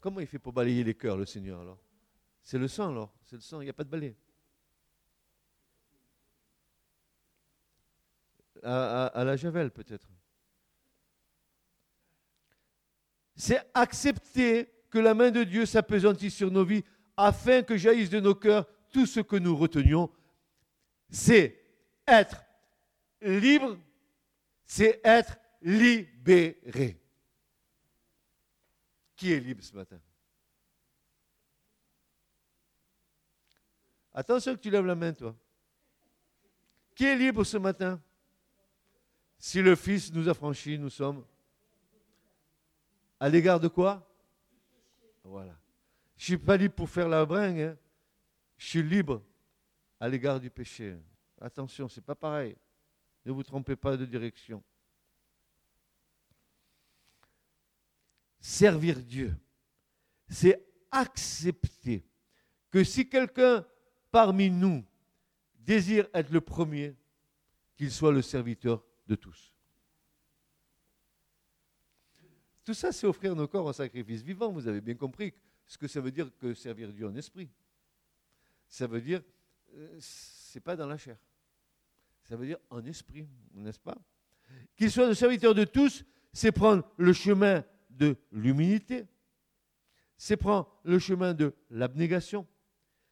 Comment 0.00 0.20
il 0.20 0.26
fait 0.26 0.38
pour 0.38 0.52
balayer 0.52 0.84
les 0.84 0.94
cœurs, 0.94 1.16
le 1.16 1.26
Seigneur, 1.26 1.60
alors? 1.60 1.78
C'est 2.44 2.58
le 2.58 2.68
sang, 2.68 2.90
alors. 2.90 3.12
C'est 3.24 3.36
le 3.36 3.42
sang, 3.42 3.60
il 3.60 3.64
n'y 3.64 3.70
a 3.70 3.72
pas 3.74 3.84
de 3.84 3.88
balai. 3.88 4.16
À, 8.62 9.24
la 9.24 9.36
javel, 9.36 9.70
peut-être. 9.70 10.08
C'est 13.34 13.60
accepter 13.74 14.68
que 14.90 14.98
la 14.98 15.14
main 15.14 15.30
de 15.30 15.42
Dieu 15.42 15.66
s'apesantisse 15.66 16.34
sur 16.34 16.50
nos 16.50 16.64
vies 16.64 16.84
afin 17.16 17.62
que 17.62 17.76
jaillisse 17.76 18.10
de 18.10 18.20
nos 18.20 18.34
cœurs 18.34 18.66
tout 18.90 19.06
ce 19.06 19.20
que 19.20 19.36
nous 19.36 19.56
retenions. 19.56 20.10
C'est 21.10 21.60
être 22.06 22.44
libre 23.20 23.76
c'est 24.74 25.02
être 25.04 25.36
libéré. 25.60 26.98
Qui 29.14 29.32
est 29.32 29.38
libre 29.38 29.62
ce 29.62 29.76
matin? 29.76 30.00
Attention 34.14 34.54
que 34.54 34.60
tu 34.60 34.70
lèves 34.70 34.86
la 34.86 34.94
main, 34.94 35.12
toi. 35.12 35.36
Qui 36.94 37.04
est 37.04 37.16
libre 37.16 37.44
ce 37.44 37.58
matin? 37.58 38.00
Si 39.44 39.60
le 39.60 39.74
Fils 39.74 40.12
nous 40.12 40.28
a 40.28 40.34
franchis, 40.34 40.78
nous 40.78 40.88
sommes. 40.88 41.24
À 43.18 43.28
l'égard 43.28 43.58
de 43.58 43.66
quoi? 43.66 44.08
Voilà. 45.24 45.58
Je 46.16 46.22
ne 46.22 46.38
suis 46.38 46.46
pas 46.46 46.56
libre 46.56 46.76
pour 46.76 46.88
faire 46.88 47.08
la 47.08 47.26
bringue. 47.26 47.58
Hein. 47.58 47.78
Je 48.56 48.68
suis 48.68 48.82
libre 48.84 49.20
à 49.98 50.08
l'égard 50.08 50.38
du 50.38 50.48
péché. 50.48 50.96
Attention, 51.40 51.88
ce 51.88 51.98
n'est 51.98 52.04
pas 52.04 52.14
pareil. 52.14 52.56
Ne 53.24 53.32
vous 53.32 53.42
trompez 53.42 53.74
pas 53.74 53.96
de 53.96 54.06
direction. 54.06 54.62
Servir 58.38 59.00
Dieu, 59.00 59.36
c'est 60.28 60.64
accepter 60.92 62.06
que 62.70 62.84
si 62.84 63.08
quelqu'un 63.08 63.66
parmi 64.12 64.50
nous 64.50 64.84
désire 65.58 66.06
être 66.14 66.30
le 66.30 66.40
premier, 66.40 66.94
qu'il 67.76 67.90
soit 67.90 68.12
le 68.12 68.22
serviteur 68.22 68.84
tous. 69.14 69.52
Tout 72.64 72.74
ça, 72.74 72.92
c'est 72.92 73.06
offrir 73.06 73.34
nos 73.34 73.48
corps 73.48 73.66
en 73.66 73.72
sacrifice 73.72 74.22
vivant. 74.22 74.52
Vous 74.52 74.68
avez 74.68 74.80
bien 74.80 74.94
compris 74.94 75.34
ce 75.66 75.76
que 75.76 75.88
ça 75.88 76.00
veut 76.00 76.12
dire 76.12 76.30
que 76.38 76.54
servir 76.54 76.92
Dieu 76.92 77.06
en 77.06 77.14
esprit. 77.16 77.50
Ça 78.68 78.86
veut 78.86 79.00
dire, 79.00 79.22
euh, 79.74 79.96
c'est 79.98 80.60
pas 80.60 80.76
dans 80.76 80.86
la 80.86 80.96
chair 80.96 81.18
ça 82.22 82.36
veut 82.36 82.46
dire 82.46 82.58
en 82.70 82.84
esprit, 82.84 83.28
n'est-ce 83.54 83.80
pas? 83.80 83.98
Qu'il 84.76 84.90
soit 84.90 85.06
le 85.06 85.14
serviteur 85.14 85.54
de 85.54 85.64
tous, 85.64 86.04
c'est 86.32 86.52
prendre 86.52 86.88
le 86.96 87.12
chemin 87.12 87.64
de 87.90 88.16
l'humilité, 88.30 89.06
c'est 90.16 90.36
prendre 90.36 90.68
le 90.84 90.98
chemin 90.98 91.34
de 91.34 91.54
l'abnégation, 91.70 92.46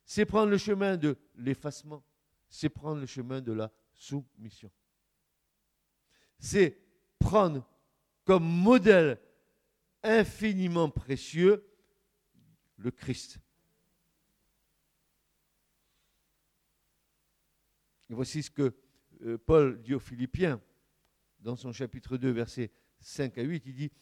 c'est 0.05 0.25
prendre 0.25 0.51
le 0.51 0.59
chemin 0.59 0.97
de 0.97 1.17
l'effacement, 1.37 2.05
c'est 2.49 2.69
prendre 2.69 3.01
le 3.01 3.07
chemin 3.07 3.41
de 3.41 3.53
la 3.53 3.71
soumission. 3.93 4.71
C'est 6.41 6.79
prendre 7.19 7.65
comme 8.25 8.45
modèle 8.45 9.21
infiniment 10.03 10.89
précieux 10.89 11.65
le 12.77 12.91
Christ. 12.91 13.39
Voici 18.09 18.43
ce 18.43 18.51
que 18.51 18.75
euh, 19.23 19.39
Paul 19.39 19.81
dit 19.83 19.95
aux 19.95 20.01
Philippiens 20.01 20.61
dans 21.41 21.57
son 21.57 21.73
chapitre 21.73 22.17
2, 22.17 22.31
versets 22.31 22.73
5 23.01 23.39
à 23.39 23.43
8. 23.43 23.63
Il 23.67 23.75
dit 23.75 23.93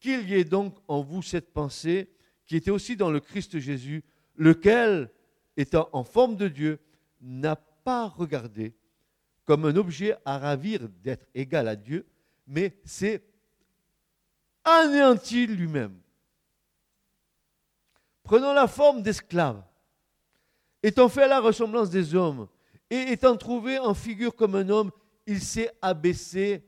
Qu'il 0.00 0.28
y 0.28 0.34
ait 0.34 0.44
donc 0.44 0.76
en 0.88 1.02
vous 1.02 1.22
cette 1.22 1.52
pensée 1.52 2.10
qui 2.44 2.56
était 2.56 2.70
aussi 2.70 2.96
dans 2.96 3.10
le 3.10 3.20
Christ 3.20 3.58
Jésus, 3.58 4.04
lequel, 4.36 5.10
étant 5.56 5.88
en 5.92 6.04
forme 6.04 6.36
de 6.36 6.48
Dieu, 6.48 6.80
n'a 7.20 7.56
pas 7.56 8.08
regardé 8.08 8.76
comme 9.44 9.66
un 9.66 9.76
objet 9.76 10.16
à 10.24 10.38
ravir 10.38 10.88
d'être 11.02 11.26
égal 11.34 11.68
à 11.68 11.76
Dieu, 11.76 12.06
mais 12.46 12.78
s'est 12.84 13.22
anéanti 14.64 15.46
lui-même. 15.46 15.98
Prenant 18.22 18.54
la 18.54 18.66
forme 18.66 19.02
d'esclave, 19.02 19.62
étant 20.82 21.08
fait 21.08 21.28
la 21.28 21.40
ressemblance 21.40 21.90
des 21.90 22.14
hommes, 22.14 22.48
et 22.90 23.12
étant 23.12 23.36
trouvé 23.36 23.78
en 23.78 23.94
figure 23.94 24.34
comme 24.34 24.54
un 24.54 24.68
homme, 24.68 24.90
il 25.26 25.40
s'est 25.40 25.70
abaissé 25.82 26.64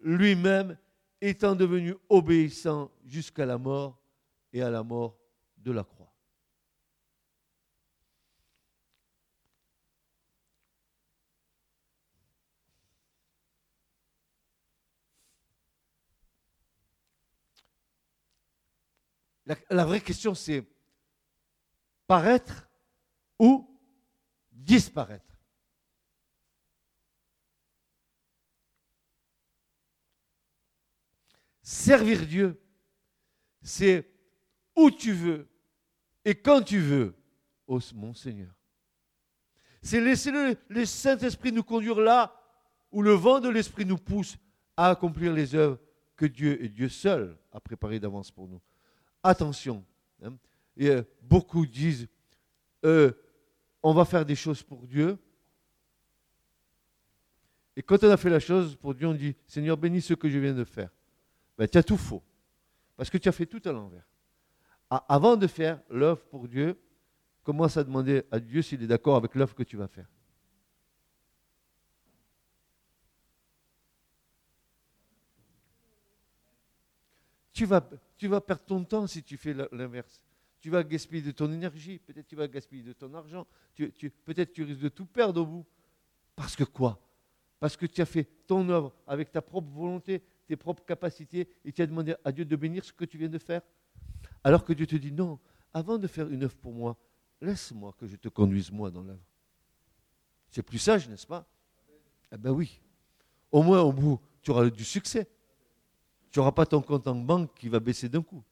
lui-même, 0.00 0.76
étant 1.20 1.54
devenu 1.54 1.94
obéissant 2.08 2.90
jusqu'à 3.04 3.46
la 3.46 3.58
mort 3.58 3.98
et 4.52 4.62
à 4.62 4.70
la 4.70 4.82
mort 4.82 5.16
de 5.56 5.72
la 5.72 5.82
croix. 5.82 5.95
La, 19.46 19.84
vraie 19.84 20.00
question, 20.00 20.34
c'est 20.34 20.64
paraître 22.06 22.68
ou 23.38 23.68
disparaître. 24.50 25.24
Servir 31.62 32.26
Dieu, 32.26 32.60
c'est 33.62 34.08
où 34.74 34.90
tu 34.90 35.12
veux 35.12 35.48
et 36.24 36.34
quand 36.34 36.62
tu 36.62 36.80
veux, 36.80 37.14
ô 37.68 37.78
mon 37.94 38.14
Seigneur. 38.14 38.52
C'est 39.80 40.00
laisser 40.00 40.32
le, 40.32 40.56
le 40.68 40.84
Saint-Esprit 40.84 41.52
nous 41.52 41.62
conduire 41.62 42.00
là 42.00 42.34
où 42.90 43.00
le 43.00 43.12
vent 43.12 43.38
de 43.38 43.48
l'Esprit 43.48 43.84
nous 43.84 43.98
pousse 43.98 44.36
à 44.76 44.90
accomplir 44.90 45.32
les 45.32 45.54
œuvres 45.54 45.78
que 46.16 46.26
Dieu 46.26 46.62
et 46.64 46.68
Dieu 46.68 46.88
seul 46.88 47.38
a 47.52 47.60
préparées 47.60 48.00
d'avance 48.00 48.32
pour 48.32 48.48
nous. 48.48 48.60
Attention, 49.26 49.84
hein. 50.22 50.36
et, 50.76 50.88
euh, 50.88 51.02
beaucoup 51.20 51.66
disent, 51.66 52.06
euh, 52.84 53.10
on 53.82 53.92
va 53.92 54.04
faire 54.04 54.24
des 54.24 54.36
choses 54.36 54.62
pour 54.62 54.86
Dieu. 54.86 55.18
Et 57.74 57.82
quand 57.82 58.04
on 58.04 58.10
a 58.10 58.16
fait 58.16 58.30
la 58.30 58.38
chose 58.38 58.76
pour 58.76 58.94
Dieu, 58.94 59.08
on 59.08 59.14
dit, 59.14 59.34
Seigneur, 59.48 59.76
bénis 59.76 60.00
ce 60.00 60.14
que 60.14 60.28
je 60.28 60.38
viens 60.38 60.54
de 60.54 60.62
faire. 60.62 60.90
Ben, 61.58 61.66
tu 61.66 61.76
as 61.76 61.82
tout 61.82 61.96
faux. 61.96 62.22
Parce 62.96 63.10
que 63.10 63.18
tu 63.18 63.28
as 63.28 63.32
fait 63.32 63.46
tout 63.46 63.60
à 63.64 63.72
l'envers. 63.72 64.06
Avant 64.88 65.36
de 65.36 65.48
faire 65.48 65.80
l'œuvre 65.90 66.22
pour 66.26 66.46
Dieu, 66.46 66.80
commence 67.42 67.76
à 67.76 67.82
demander 67.82 68.22
à 68.30 68.38
Dieu 68.38 68.62
s'il 68.62 68.80
est 68.84 68.86
d'accord 68.86 69.16
avec 69.16 69.34
l'œuvre 69.34 69.56
que 69.56 69.64
tu 69.64 69.76
vas 69.76 69.88
faire. 69.88 70.06
Tu 77.56 77.64
vas, 77.64 77.80
perdre 78.42 78.64
ton 78.66 78.84
temps 78.84 79.06
si 79.06 79.22
tu 79.22 79.38
fais 79.38 79.54
l'inverse. 79.72 80.20
Tu 80.60 80.68
vas 80.68 80.84
gaspiller 80.84 81.22
de 81.22 81.30
ton 81.30 81.50
énergie, 81.50 81.98
peut-être 81.98 82.26
tu 82.26 82.36
vas 82.36 82.46
gaspiller 82.46 82.82
de 82.82 82.92
ton 82.92 83.14
argent, 83.14 83.46
peut-être 83.74 84.52
tu 84.52 84.62
risques 84.62 84.82
de 84.82 84.90
tout 84.90 85.06
perdre 85.06 85.40
au 85.40 85.46
bout. 85.46 85.66
Parce 86.34 86.54
que 86.54 86.64
quoi? 86.64 87.00
Parce 87.58 87.74
que 87.74 87.86
tu 87.86 88.02
as 88.02 88.04
fait 88.04 88.24
ton 88.46 88.68
œuvre 88.68 88.94
avec 89.06 89.32
ta 89.32 89.40
propre 89.40 89.70
volonté, 89.70 90.22
tes 90.46 90.56
propres 90.56 90.84
capacités, 90.84 91.48
et 91.64 91.72
tu 91.72 91.80
as 91.80 91.86
demandé 91.86 92.14
à 92.22 92.30
Dieu 92.30 92.44
de 92.44 92.56
bénir 92.56 92.84
ce 92.84 92.92
que 92.92 93.06
tu 93.06 93.16
viens 93.16 93.30
de 93.30 93.38
faire. 93.38 93.62
Alors 94.44 94.62
que 94.62 94.74
Dieu 94.74 94.86
te 94.86 94.96
dit, 94.96 95.10
non, 95.10 95.38
avant 95.72 95.96
de 95.96 96.06
faire 96.06 96.28
une 96.28 96.44
œuvre 96.44 96.56
pour 96.56 96.74
moi, 96.74 96.94
laisse-moi 97.40 97.94
que 97.98 98.06
je 98.06 98.16
te 98.16 98.28
conduise 98.28 98.70
moi 98.70 98.90
dans 98.90 99.02
l'œuvre. 99.02 99.24
C'est 100.50 100.62
plus 100.62 100.78
sage, 100.78 101.08
n'est-ce 101.08 101.26
pas? 101.26 101.48
Eh 102.30 102.36
bien 102.36 102.50
oui. 102.50 102.82
Au 103.50 103.62
moins, 103.62 103.80
au 103.80 103.94
bout, 103.94 104.20
tu 104.42 104.50
auras 104.50 104.68
du 104.68 104.84
succès. 104.84 105.26
Tu 106.36 106.40
n'auras 106.40 106.52
pas 106.52 106.66
ton 106.66 106.82
compte 106.82 107.06
en 107.06 107.14
banque 107.14 107.54
qui 107.54 107.70
va 107.70 107.80
baisser 107.80 108.10
d'un 108.10 108.20
coup. 108.20 108.44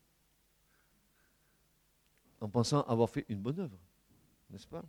En 2.40 2.48
pensant 2.48 2.80
avoir 2.84 3.10
fait 3.10 3.26
une 3.28 3.42
bonne 3.42 3.60
œuvre. 3.60 3.76
N'est-ce 4.48 4.66
pas? 4.66 4.82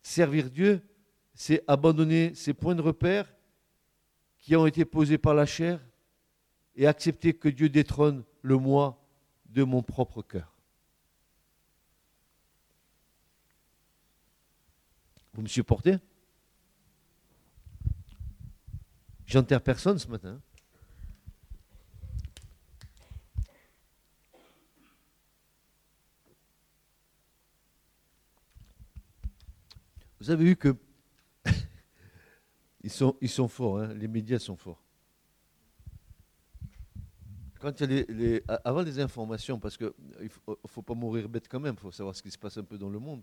Servir 0.00 0.48
Dieu, 0.48 0.82
c'est 1.34 1.62
abandonner 1.68 2.34
ses 2.34 2.54
points 2.54 2.74
de 2.74 2.80
repère 2.80 3.30
qui 4.38 4.56
ont 4.56 4.64
été 4.66 4.86
posés 4.86 5.18
par 5.18 5.34
la 5.34 5.44
chair 5.44 5.78
et 6.74 6.86
accepter 6.86 7.34
que 7.34 7.50
Dieu 7.50 7.68
détrône 7.68 8.24
le 8.40 8.56
moi 8.56 8.98
de 9.44 9.62
mon 9.62 9.82
propre 9.82 10.22
cœur. 10.22 10.54
Vous 15.34 15.42
me 15.42 15.48
supportez? 15.48 15.98
J'enterre 19.30 19.62
personne 19.62 19.96
ce 19.96 20.08
matin. 20.08 20.40
Vous 30.18 30.30
avez 30.30 30.44
vu 30.44 30.56
que 30.56 30.76
ils 32.82 32.90
sont, 32.90 33.48
forts, 33.48 33.78
hein, 33.78 33.94
les 33.94 34.08
médias 34.08 34.40
sont 34.40 34.56
forts 34.56 34.82
quand 37.60 37.78
il 37.82 37.92
y 37.92 38.00
a 38.00 38.04
les, 38.08 38.42
avant 38.64 38.80
les 38.80 38.98
informations, 38.98 39.60
parce 39.60 39.76
qu'il 39.76 39.92
ne 40.18 40.28
faut, 40.28 40.58
faut, 40.66 40.82
pas 40.82 40.94
mourir 40.94 41.28
bête 41.28 41.46
quand 41.46 41.60
même, 41.60 41.74
il 41.76 41.80
faut 41.80 41.92
savoir 41.92 42.16
ce 42.16 42.22
qui 42.22 42.30
se 42.30 42.38
passe 42.38 42.56
un 42.56 42.64
peu 42.64 42.78
dans 42.78 42.88
le 42.88 42.98
monde. 42.98 43.22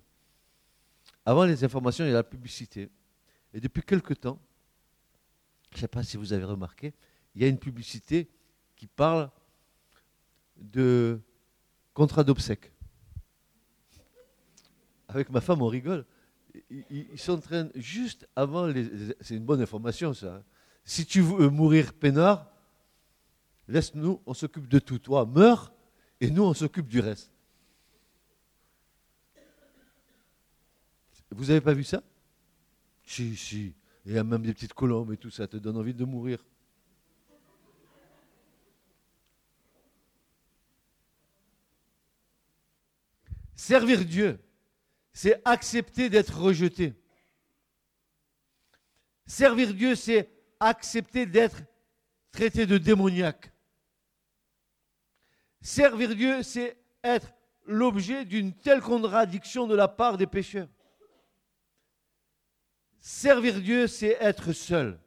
Avant 1.26 1.44
les 1.44 1.64
informations, 1.64 2.06
il 2.06 2.10
y 2.10 2.12
a 2.12 2.14
la 2.14 2.24
publicité. 2.24 2.88
Et 3.52 3.60
depuis 3.60 3.82
quelque 3.82 4.14
temps, 4.14 4.40
je 5.72 5.78
ne 5.78 5.82
sais 5.82 5.88
pas 5.88 6.04
si 6.04 6.18
vous 6.18 6.34
avez 6.34 6.44
remarqué, 6.44 6.94
il 7.36 7.42
y 7.42 7.46
a 7.46 7.48
une 7.48 7.60
publicité 7.60 8.30
qui 8.76 8.88
parle 8.88 9.30
de 10.58 11.20
contrat 11.94 12.24
d'obsèques. 12.24 12.72
Avec 15.08 15.30
ma 15.30 15.42
femme, 15.42 15.62
on 15.62 15.68
rigole. 15.68 16.06
Ils, 16.70 17.18
train, 17.42 17.70
juste 17.76 18.28
avant 18.36 18.66
les. 18.66 19.14
C'est 19.22 19.36
une 19.36 19.46
bonne 19.46 19.62
information, 19.62 20.14
ça. 20.14 20.36
Hein. 20.36 20.44
Si 20.84 21.06
tu 21.06 21.22
veux 21.22 21.50
mourir 21.50 21.94
peinard, 21.94 22.48
Laisse-nous, 23.68 24.22
on 24.26 24.34
s'occupe 24.34 24.68
de 24.68 24.80
tout. 24.80 25.00
Toi, 25.00 25.26
meurs, 25.26 25.74
et 26.22 26.30
nous, 26.30 26.44
on 26.44 26.54
s'occupe 26.54 26.88
du 26.88 27.00
reste. 27.00 27.32
Vous 31.32 31.46
n'avez 31.46 31.62
pas 31.62 31.74
vu 31.74 31.84
ça? 31.84 32.02
Si, 33.06 33.36
si. 33.36 33.74
Il 34.08 34.14
y 34.14 34.18
a 34.18 34.24
même 34.24 34.42
des 34.42 34.54
petites 34.54 34.74
colombes 34.74 35.12
et 35.12 35.18
tout 35.18 35.30
ça, 35.30 35.50
te 35.50 35.58
donne 35.58 35.76
envie 35.76 35.94
de 35.94 36.06
mourir. 36.06 36.42
Servir 43.54 44.06
Dieu, 44.06 44.40
c'est 45.12 45.42
accepter 45.44 46.10
d'être 46.10 46.40
rejeté. 46.40 46.94
Servir 49.26 49.74
Dieu, 49.74 49.94
c'est 49.94 50.30
accepter 50.58 51.26
d'être 51.26 51.62
traité 52.32 52.66
de 52.66 52.78
démoniaque. 52.78 53.52
Servir 55.60 56.16
Dieu, 56.16 56.44
c'est 56.44 56.78
être 57.04 57.34
l'objet 57.66 58.24
d'une 58.24 58.54
telle 58.54 58.80
contradiction 58.80 59.68
de 59.68 59.76
la 59.76 59.90
part 59.90 60.18
des 60.18 60.28
pécheurs. 60.28 60.70
Servir 63.00 63.62
Dieu, 63.62 63.88
c'est 63.88 64.18
être 64.20 64.52
seul. 64.52 65.00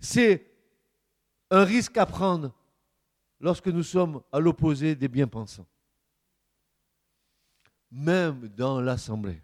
C'est 0.00 0.50
un 1.50 1.64
risque 1.64 1.96
à 1.96 2.06
prendre 2.06 2.54
lorsque 3.40 3.68
nous 3.68 3.82
sommes 3.82 4.22
à 4.32 4.40
l'opposé 4.40 4.94
des 4.94 5.08
bien-pensants. 5.08 5.66
Même 7.90 8.48
dans 8.48 8.80
l'assemblée. 8.80 9.40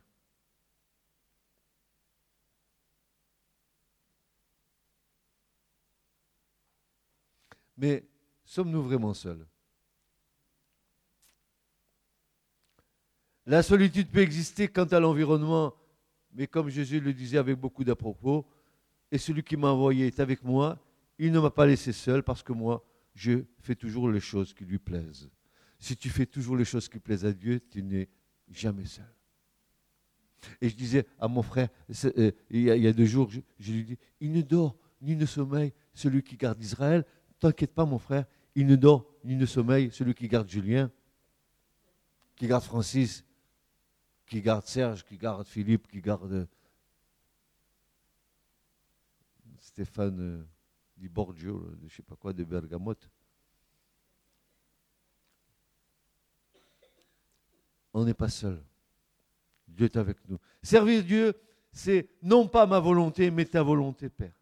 Mais 7.76 8.04
Sommes-nous 8.50 8.82
vraiment 8.82 9.14
seuls? 9.14 9.46
La 13.46 13.62
solitude 13.62 14.10
peut 14.10 14.22
exister 14.22 14.66
quant 14.66 14.86
à 14.86 14.98
l'environnement, 14.98 15.72
mais 16.32 16.46
comme 16.46 16.68
Jésus 16.68 17.00
le 17.00 17.12
disait 17.12 17.38
avec 17.38 17.56
beaucoup 17.56 17.84
d'à-propos, 17.84 18.46
et 19.10 19.18
celui 19.18 19.42
qui 19.42 19.56
m'a 19.56 19.68
envoyé 19.68 20.06
est 20.06 20.20
avec 20.20 20.42
moi, 20.44 20.78
il 21.18 21.32
ne 21.32 21.40
m'a 21.40 21.50
pas 21.50 21.66
laissé 21.66 21.92
seul 21.92 22.22
parce 22.22 22.42
que 22.42 22.52
moi, 22.52 22.84
je 23.14 23.44
fais 23.58 23.74
toujours 23.74 24.08
les 24.08 24.20
choses 24.20 24.54
qui 24.54 24.64
lui 24.64 24.78
plaisent. 24.78 25.30
Si 25.78 25.96
tu 25.96 26.08
fais 26.08 26.26
toujours 26.26 26.56
les 26.56 26.64
choses 26.64 26.88
qui 26.88 26.98
plaisent 26.98 27.24
à 27.24 27.32
Dieu, 27.32 27.60
tu 27.70 27.82
n'es 27.82 28.08
jamais 28.50 28.86
seul. 28.86 29.12
Et 30.60 30.68
je 30.68 30.76
disais 30.76 31.06
à 31.18 31.28
mon 31.28 31.42
frère, 31.42 31.68
euh, 32.04 32.30
il, 32.50 32.62
y 32.62 32.86
a, 32.86 32.92
deux 32.92 33.04
jours, 33.04 33.28
je, 33.30 33.40
je, 33.58 33.72
lui 33.72 33.84
dis, 33.84 33.98
il 34.20 34.32
ne 34.32 34.40
dort 34.40 34.76
ni 35.02 35.16
ne 35.16 35.26
sommeille 35.26 35.72
celui 35.92 36.22
qui 36.22 36.36
garde 36.36 36.60
Israël. 36.62 37.04
T'inquiète 37.38 37.74
pas, 37.74 37.84
mon 37.84 37.98
frère, 37.98 38.24
il 38.54 38.66
ne 38.66 38.76
dort 38.76 39.06
ni 39.24 39.36
ne 39.36 39.46
sommeille 39.46 39.90
celui 39.92 40.14
qui 40.14 40.28
garde 40.28 40.48
Julien, 40.48 40.90
qui 42.36 42.46
garde 42.46 42.64
Francis, 42.64 43.24
qui 44.30 44.40
garde 44.40 44.64
Serge, 44.64 45.04
qui 45.04 45.18
garde 45.18 45.46
Philippe, 45.46 45.88
qui 45.88 46.00
garde 46.00 46.48
Stéphane 49.58 50.20
euh, 50.20 50.44
Di 50.96 51.08
Borgio, 51.08 51.68
je 51.80 51.84
ne 51.84 51.88
sais 51.88 52.02
pas 52.02 52.14
quoi, 52.14 52.32
de 52.32 52.44
Bergamote. 52.44 53.10
On 57.92 58.04
n'est 58.04 58.14
pas 58.14 58.28
seul. 58.28 58.62
Dieu 59.66 59.86
est 59.86 59.96
avec 59.96 60.16
nous. 60.28 60.38
Servir 60.62 61.02
Dieu, 61.02 61.34
c'est 61.72 62.08
non 62.22 62.46
pas 62.46 62.66
ma 62.66 62.78
volonté, 62.78 63.32
mais 63.32 63.46
ta 63.46 63.64
volonté, 63.64 64.08
Père. 64.08 64.32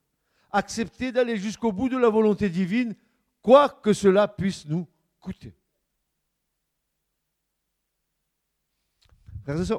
Accepter 0.51 1.12
d'aller 1.12 1.39
jusqu'au 1.39 1.72
bout 1.72 1.89
de 1.89 1.97
la 1.97 2.11
volonté 2.11 2.51
divine, 2.51 2.95
quoi 3.41 3.70
que 3.70 3.95
cela 3.95 4.28
puisse 4.28 4.66
nous 4.66 4.86
coûter. 5.18 5.57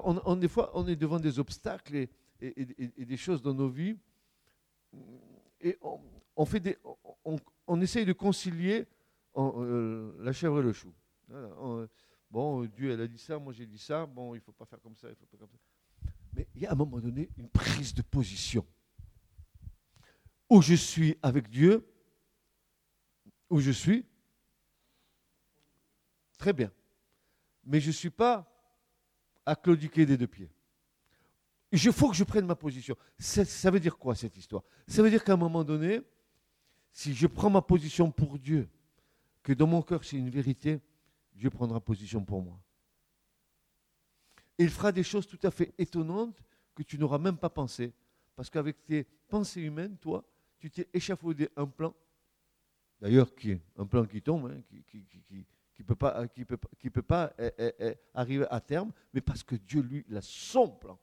On, 0.03 0.35
des 0.35 0.47
fois, 0.47 0.71
on 0.73 0.87
est 0.87 0.95
devant 0.95 1.19
des 1.19 1.39
obstacles 1.39 2.07
et, 2.41 3.05
des 3.05 3.17
choses 3.17 3.41
dans 3.41 3.53
nos 3.53 3.69
vies, 3.69 3.97
et 5.61 5.77
on, 7.67 7.81
essaye 7.81 8.05
de 8.05 8.13
concilier 8.13 8.87
euh, 9.37 10.11
la 10.19 10.31
chèvre 10.31 10.59
et 10.59 10.63
le 10.63 10.73
chou. 10.73 10.93
bon, 12.31 12.65
Dieu, 12.65 12.91
elle 12.91 13.01
a 13.01 13.07
dit 13.07 13.19
ça, 13.19 13.37
moi 13.37 13.53
j'ai 13.53 13.65
dit 13.65 13.77
ça, 13.77 14.05
bon, 14.05 14.33
il 14.33 14.37
ne 14.37 14.43
faut 14.43 14.53
pas 14.53 14.65
faire 14.65 14.81
comme 14.81 14.95
ça, 14.95 15.09
il 15.09 15.15
faut 15.15 15.25
pas 15.25 15.37
comme 15.37 15.49
ça. 15.49 16.11
Mais 16.33 16.47
il 16.55 16.61
y 16.61 16.65
a 16.65 16.69
à 16.69 16.73
un 16.73 16.75
moment 16.75 16.99
donné 16.99 17.29
une 17.37 17.49
prise 17.49 17.93
de 17.93 18.01
position 18.01 18.65
où 20.49 20.61
je 20.61 20.73
suis 20.73 21.17
avec 21.21 21.49
Dieu, 21.49 21.87
où 23.49 23.59
je 23.59 23.71
suis, 23.71 24.05
très 26.37 26.53
bien. 26.53 26.71
Mais 27.65 27.79
je 27.79 27.87
ne 27.87 27.93
suis 27.93 28.09
pas 28.09 28.49
à 29.49 29.55
claudiquer 29.55 30.05
des 30.05 30.15
deux 30.15 30.27
pieds. 30.27 30.51
Il 31.71 31.79
faut 31.91 32.09
que 32.09 32.15
je 32.15 32.23
prenne 32.23 32.45
ma 32.45 32.55
position. 32.55 32.95
Ça, 33.17 33.71
veut 33.71 33.79
dire 33.79 33.97
quoi 33.97 34.13
cette 34.15 34.37
histoire? 34.37 34.63
Ça 34.87 35.01
veut 35.01 35.09
dire 35.09 35.23
qu'à 35.23 35.33
un 35.33 35.37
moment 35.37 35.63
donné, 35.63 36.01
si 36.91 37.15
je 37.15 37.25
prends 37.25 37.49
ma 37.49 37.61
position 37.61 38.11
pour 38.11 38.37
Dieu, 38.37 38.69
que 39.41 39.53
dans 39.53 39.67
mon 39.67 39.81
cœur 39.81 40.03
c'est 40.03 40.17
une 40.17 40.29
vérité, 40.29 40.79
Dieu 41.33 41.49
prendra 41.49 41.79
position 41.79 42.23
pour 42.23 42.43
moi. 42.43 42.59
il 44.57 44.69
fera 44.69 44.91
des 44.91 45.03
choses 45.03 45.25
tout 45.25 45.39
à 45.43 45.51
fait 45.51 45.73
étonnantes 45.77 46.43
que 46.75 46.83
tu 46.83 46.99
n'auras 46.99 47.17
même 47.17 47.37
pas 47.37 47.49
pensé. 47.49 47.93
Parce 48.35 48.49
qu'avec 48.49 48.83
tes 48.83 49.05
pensées 49.27 49.61
humaines, 49.61 49.97
toi, 49.97 50.23
tu 50.59 50.69
t'es 50.69 50.87
échafaudé 50.93 51.49
un 51.55 51.65
plan, 51.65 51.93
d'ailleurs 53.01 53.33
qui 53.33 53.59
un 53.77 53.85
plan 53.85 54.05
qui 54.05 54.21
tombe, 54.21 54.51
hein, 54.51 54.61
qui 54.87 55.05
qui 56.33 56.43
peut, 56.43 56.57
qui 56.77 56.89
peut 56.89 57.01
pas 57.01 57.33
arriver 58.13 58.45
à 58.49 58.59
terme, 58.59 58.91
mais 59.13 59.21
parce 59.21 59.43
que 59.43 59.55
Dieu, 59.55 59.81
lui, 59.81 60.05
il 60.09 60.17
a 60.17 60.21
son 60.21 60.67
plan. 60.69 60.99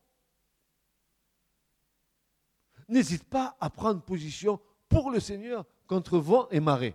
N'hésite 2.88 3.24
pas 3.24 3.56
à 3.58 3.70
prendre 3.70 4.02
position 4.02 4.60
pour 4.88 5.10
le 5.10 5.18
Seigneur 5.18 5.64
contre 5.86 6.18
vent 6.18 6.46
et 6.50 6.60
marée. 6.60 6.94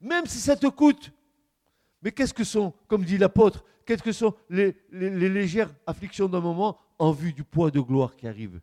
Même 0.00 0.26
si 0.26 0.38
ça 0.38 0.56
te 0.56 0.66
coûte. 0.68 1.12
Mais 2.00 2.12
qu'est-ce 2.12 2.34
que 2.34 2.44
sont, 2.44 2.72
comme 2.88 3.04
dit 3.04 3.18
l'apôtre, 3.18 3.64
qu'est-ce 3.84 4.02
que 4.02 4.12
sont 4.12 4.34
les, 4.48 4.76
légères 4.90 5.70
afflictions 5.86 6.28
d'un 6.28 6.40
moment 6.40 6.78
en 6.98 7.12
vue 7.12 7.32
du 7.32 7.44
poids 7.44 7.70
de 7.70 7.80
gloire 7.80 8.16
qui 8.16 8.26
arrive? 8.26 8.60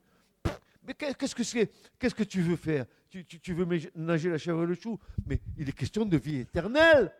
Mais 0.84 0.94
qu'est-ce 0.94 1.36
que 1.36 1.44
c'est 1.44 1.72
Qu'est-ce 2.00 2.16
que 2.16 2.24
tu 2.24 2.42
veux 2.42 2.56
faire? 2.56 2.86
Tu, 3.10 3.54
veux 3.54 3.68
nager 3.96 4.30
la 4.30 4.38
chèvre 4.38 4.64
et 4.64 4.68
le 4.68 4.76
chou, 4.76 5.00
mais 5.26 5.42
il 5.58 5.68
est 5.68 5.74
question 5.74 6.06
de 6.06 6.18
vie 6.18 6.40
éternelle. 6.40 7.12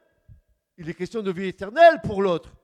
Il 0.78 0.88
est 0.88 0.94
question 0.94 1.22
de 1.22 1.32
vie 1.32 1.48
éternelle 1.48 2.00
pour 2.04 2.22
l'autre. 2.22 2.56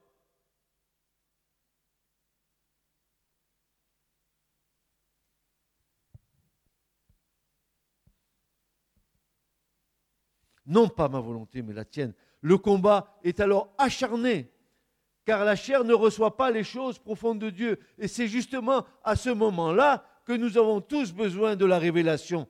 Non 10.67 10.88
pas 10.88 11.09
ma 11.09 11.19
volonté, 11.19 11.61
mais 11.61 11.73
la 11.73 11.86
tienne. 11.86 12.13
Le 12.41 12.57
combat 12.57 13.19
est 13.23 13.39
alors 13.39 13.73
acharné, 13.78 14.51
car 15.23 15.45
la 15.45 15.55
chair 15.55 15.84
ne 15.84 15.93
reçoit 15.93 16.38
pas 16.38 16.51
les 16.51 16.63
choses 16.63 16.99
profondes 16.99 17.39
de 17.39 17.49
Dieu. 17.49 17.80
Et 17.97 18.07
c'est 18.07 18.28
justement 18.28 18.86
à 19.03 19.15
ce 19.15 19.30
moment-là 19.30 20.05
que 20.26 20.34
nous 20.34 20.57
avons 20.57 20.82
tous 20.82 21.11
besoin 21.11 21.55
de 21.55 21.65
la 21.65 21.78
révélation 21.78 22.47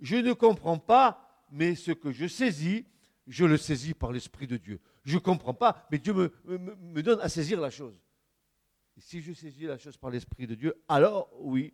je 0.00 0.16
ne 0.16 0.32
comprends 0.32 0.78
pas, 0.78 1.44
mais 1.50 1.74
ce 1.74 1.92
que 1.92 2.12
je 2.12 2.26
saisis, 2.26 2.86
je 3.26 3.44
le 3.44 3.56
saisis 3.56 3.94
par 3.94 4.12
l'Esprit 4.12 4.46
de 4.46 4.56
Dieu. 4.56 4.80
Je 5.04 5.14
ne 5.14 5.20
comprends 5.20 5.54
pas, 5.54 5.86
mais 5.90 5.98
Dieu 5.98 6.12
me, 6.44 7.02
donne 7.02 7.20
à 7.20 7.28
saisir 7.28 7.60
la 7.60 7.70
chose. 7.70 7.94
Si 8.98 9.20
je 9.20 9.32
saisis 9.32 9.64
la 9.64 9.78
chose 9.78 9.96
par 9.96 10.10
l'Esprit 10.10 10.46
de 10.46 10.54
Dieu, 10.54 10.74
alors 10.88 11.30
oui, 11.38 11.72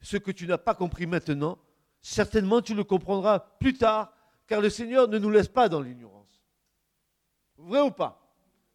ce 0.00 0.16
que 0.16 0.30
tu 0.30 0.46
n'as 0.46 0.58
pas 0.58 0.74
compris 0.74 1.06
maintenant, 1.06 1.58
certainement 2.00 2.60
tu 2.60 2.74
le 2.74 2.84
comprendras 2.84 3.38
plus 3.38 3.74
tard, 3.74 4.12
car 4.46 4.60
le 4.60 4.70
Seigneur 4.70 5.08
ne 5.08 5.18
nous 5.18 5.30
laisse 5.30 5.48
pas 5.48 5.68
dans 5.68 5.80
l'ignorance. 5.80 6.42
Vrai 7.56 7.80
ou 7.80 7.90
pas? 7.90 8.22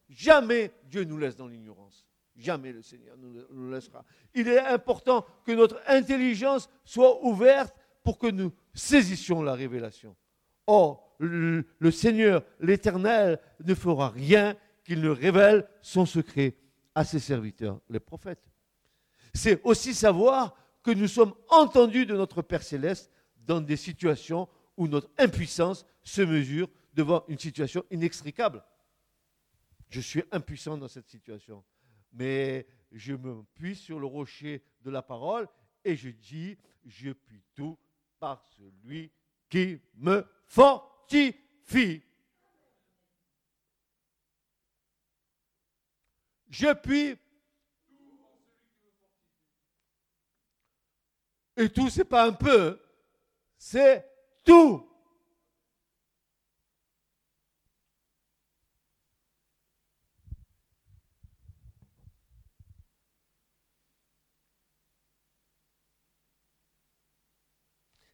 Jamais 0.10 0.72
Dieu 0.84 1.04
nous 1.04 1.18
laisse 1.18 1.36
dans 1.36 1.48
l'ignorance. 1.48 2.06
Jamais 2.36 2.72
le 2.72 2.82
Seigneur 2.82 3.18
nous 3.18 3.70
laissera. 3.70 4.04
Il 4.34 4.48
est 4.48 4.60
important 4.60 5.26
que 5.46 5.52
notre 5.52 5.82
intelligence 5.86 6.70
soit 6.86 7.24
ouverte 7.24 7.76
pour 8.04 8.18
que 8.18 8.28
nous 8.28 8.52
saisissions 8.74 9.42
la 9.42 9.54
révélation. 9.54 10.16
Or, 10.68 11.16
le, 11.20 11.92
Seigneur, 11.92 12.44
l'Éternel, 12.60 13.40
ne 13.64 13.76
fera 13.76 14.10
rien 14.10 14.56
qu'il 14.84 15.02
ne 15.02 15.10
révèle 15.10 15.68
son 15.82 16.06
secret 16.06 16.56
à 16.96 17.04
ses 17.04 17.20
serviteurs, 17.20 17.80
les 17.90 18.00
prophètes. 18.00 18.50
C'est 19.34 19.62
aussi 19.64 19.94
savoir 19.94 20.56
que 20.84 20.92
nous 20.92 21.08
sommes 21.08 21.34
entendus 21.50 22.06
de 22.06 22.16
notre 22.16 22.42
Père 22.42 22.64
céleste 22.64 23.12
dans 23.46 23.62
des 23.62 23.78
situations 23.78 24.50
où 24.78 24.88
notre 24.88 25.10
impuissance 25.18 25.86
se 26.04 26.22
mesure 26.22 26.68
devant 26.94 27.24
une 27.28 27.38
situation 27.38 27.86
inextricable. 27.92 28.64
Je 29.90 30.02
suis 30.02 30.24
impuissant 30.32 30.78
dans 30.78 30.88
cette 30.88 31.08
situation, 31.08 31.64
mais 32.14 32.66
je 32.92 33.14
me 33.14 33.44
puise 33.54 33.80
sur 33.80 34.00
le 34.00 34.08
rocher 34.08 34.64
de 34.84 34.90
la 34.90 35.02
parole 35.02 35.48
et 35.84 35.96
je 35.96 36.10
dis, 36.10 36.58
je 36.86 37.12
puis 37.12 37.44
tout 37.54 37.78
par 38.22 38.40
celui 38.56 39.12
qui 39.50 39.82
me 39.96 40.24
fortifie. 40.46 42.04
Je 46.48 46.74
puis. 46.74 47.18
Et 51.58 51.68
tout, 51.70 51.90
c'est 51.90 52.06
pas 52.06 52.28
un 52.28 52.34
peu, 52.34 52.80
c'est 53.58 54.08
tout. 54.46 54.88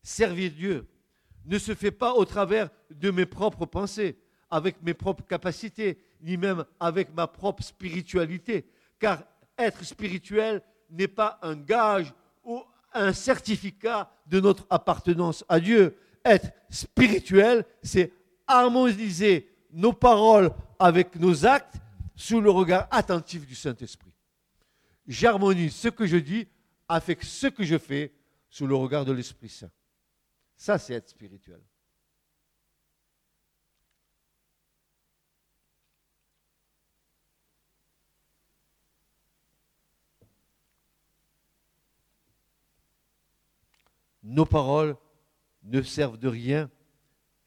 Servir 0.07 0.51
Dieu 0.51 0.87
ne 1.45 1.57
se 1.59 1.75
fait 1.75 1.91
pas 1.91 2.13
au 2.13 2.23
travers 2.23 2.69
de 2.89 3.11
mes 3.11 3.25
propres 3.25 3.65
pensées, 3.65 4.17
avec 4.49 4.81
mes 4.81 4.93
propres 4.93 5.25
capacités, 5.25 5.99
ni 6.21 6.37
même 6.37 6.63
avec 6.79 7.13
ma 7.13 7.27
propre 7.27 7.61
spiritualité. 7.61 8.65
Car 8.99 9.23
être 9.57 9.83
spirituel 9.83 10.61
n'est 10.89 11.09
pas 11.09 11.37
un 11.41 11.55
gage 11.55 12.13
ou 12.45 12.63
un 12.93 13.11
certificat 13.11 14.09
de 14.25 14.39
notre 14.39 14.65
appartenance 14.69 15.43
à 15.49 15.59
Dieu. 15.59 15.97
Être 16.23 16.51
spirituel, 16.69 17.65
c'est 17.83 18.13
harmoniser 18.47 19.49
nos 19.73 19.93
paroles 19.93 20.51
avec 20.79 21.17
nos 21.17 21.45
actes 21.45 21.75
sous 22.15 22.39
le 22.39 22.49
regard 22.49 22.87
attentif 22.91 23.45
du 23.45 23.55
Saint-Esprit. 23.55 24.13
J'harmonise 25.05 25.75
ce 25.75 25.89
que 25.89 26.07
je 26.07 26.17
dis 26.17 26.47
avec 26.87 27.23
ce 27.23 27.47
que 27.47 27.63
je 27.63 27.77
fais 27.77 28.13
sous 28.49 28.67
le 28.67 28.75
regard 28.75 29.03
de 29.03 29.11
l'Esprit 29.11 29.49
Saint. 29.49 29.69
Ça, 30.57 30.79
c'est 30.79 30.95
être 30.95 31.09
spirituel. 31.09 31.61
Nos 44.23 44.45
paroles 44.45 44.97
ne 45.63 45.81
servent 45.81 46.17
de 46.17 46.27
rien 46.27 46.69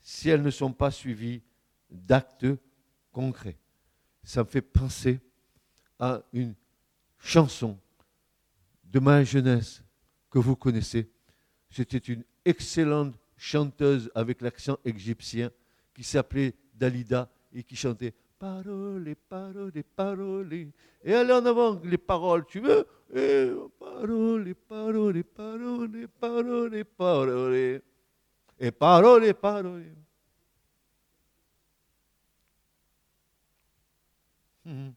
si 0.01 0.31
elles 0.31 0.43
ne 0.43 0.51
sont 0.51 0.73
pas 0.73 0.91
suivies 0.91 1.43
d'actes 1.91 2.47
concrets. 3.13 3.59
Ça 4.23 4.45
me 4.45 4.49
fait 4.49 4.63
penser 4.63 5.21
à 5.99 6.23
une 6.33 6.55
chanson 7.19 7.79
de 8.85 8.99
ma 8.99 9.25
jeunesse 9.25 9.83
que 10.31 10.39
vous 10.39 10.57
connaissez. 10.57 11.11
C'était 11.69 11.99
une 11.99 12.25
excellente 12.45 13.15
chanteuse 13.37 14.11
avec 14.15 14.41
l'accent 14.41 14.79
égyptien 14.85 15.51
qui 15.95 16.05
s'appelait 16.05 16.55
Dalida 16.75 17.29
et 17.53 17.63
qui 17.63 17.77
chantait 17.77 18.15
Paroles, 18.39 19.15
paroles, 19.29 19.83
paroles. 19.95 20.69
Et 21.05 21.15
allez 21.15 21.33
en 21.33 21.45
avant 21.45 21.79
les 21.85 21.99
paroles, 21.99 22.47
tu 22.47 22.61
veux 22.61 22.87
et 23.13 23.51
Paroles, 23.79 24.55
paroles, 24.55 25.25
paroles, 25.25 26.09
paroles, 26.21 26.85
paroles. 26.85 27.83
Et 28.59 28.71
paroles, 28.71 29.35
paroles. 29.35 29.95
Hmm. 34.65 34.91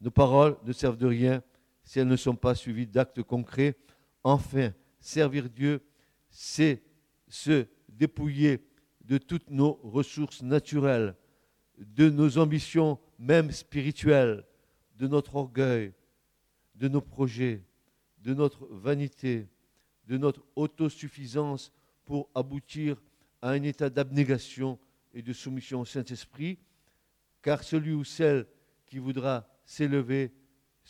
Nos 0.00 0.10
paroles 0.10 0.56
ne 0.64 0.72
servent 0.72 0.96
de 0.96 1.06
rien 1.06 1.42
si 1.90 1.98
elles 1.98 2.06
ne 2.06 2.14
sont 2.14 2.36
pas 2.36 2.54
suivies 2.54 2.86
d'actes 2.86 3.20
concrets. 3.20 3.76
Enfin, 4.22 4.72
servir 5.00 5.50
Dieu, 5.50 5.82
c'est 6.28 6.84
se 7.26 7.66
dépouiller 7.88 8.64
de 9.00 9.18
toutes 9.18 9.50
nos 9.50 9.72
ressources 9.82 10.40
naturelles, 10.40 11.16
de 11.78 12.08
nos 12.08 12.38
ambitions 12.38 13.00
même 13.18 13.50
spirituelles, 13.50 14.46
de 14.98 15.08
notre 15.08 15.34
orgueil, 15.34 15.92
de 16.76 16.86
nos 16.86 17.00
projets, 17.00 17.64
de 18.18 18.34
notre 18.34 18.68
vanité, 18.68 19.48
de 20.06 20.16
notre 20.16 20.44
autosuffisance 20.54 21.72
pour 22.04 22.30
aboutir 22.36 23.02
à 23.42 23.50
un 23.50 23.64
état 23.64 23.90
d'abnégation 23.90 24.78
et 25.12 25.22
de 25.22 25.32
soumission 25.32 25.80
au 25.80 25.84
Saint-Esprit, 25.84 26.56
car 27.42 27.64
celui 27.64 27.94
ou 27.94 28.04
celle 28.04 28.46
qui 28.86 28.98
voudra 28.98 29.44
s'élever 29.64 30.32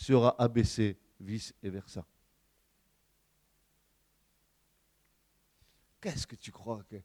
sera 0.01 0.35
abaissé, 0.39 0.99
vice 1.21 1.55
et 1.63 1.69
versa. 1.69 2.07
Qu'est-ce 6.01 6.27
que 6.27 6.37
tu 6.37 6.51
crois 6.51 6.83
que 6.85 6.97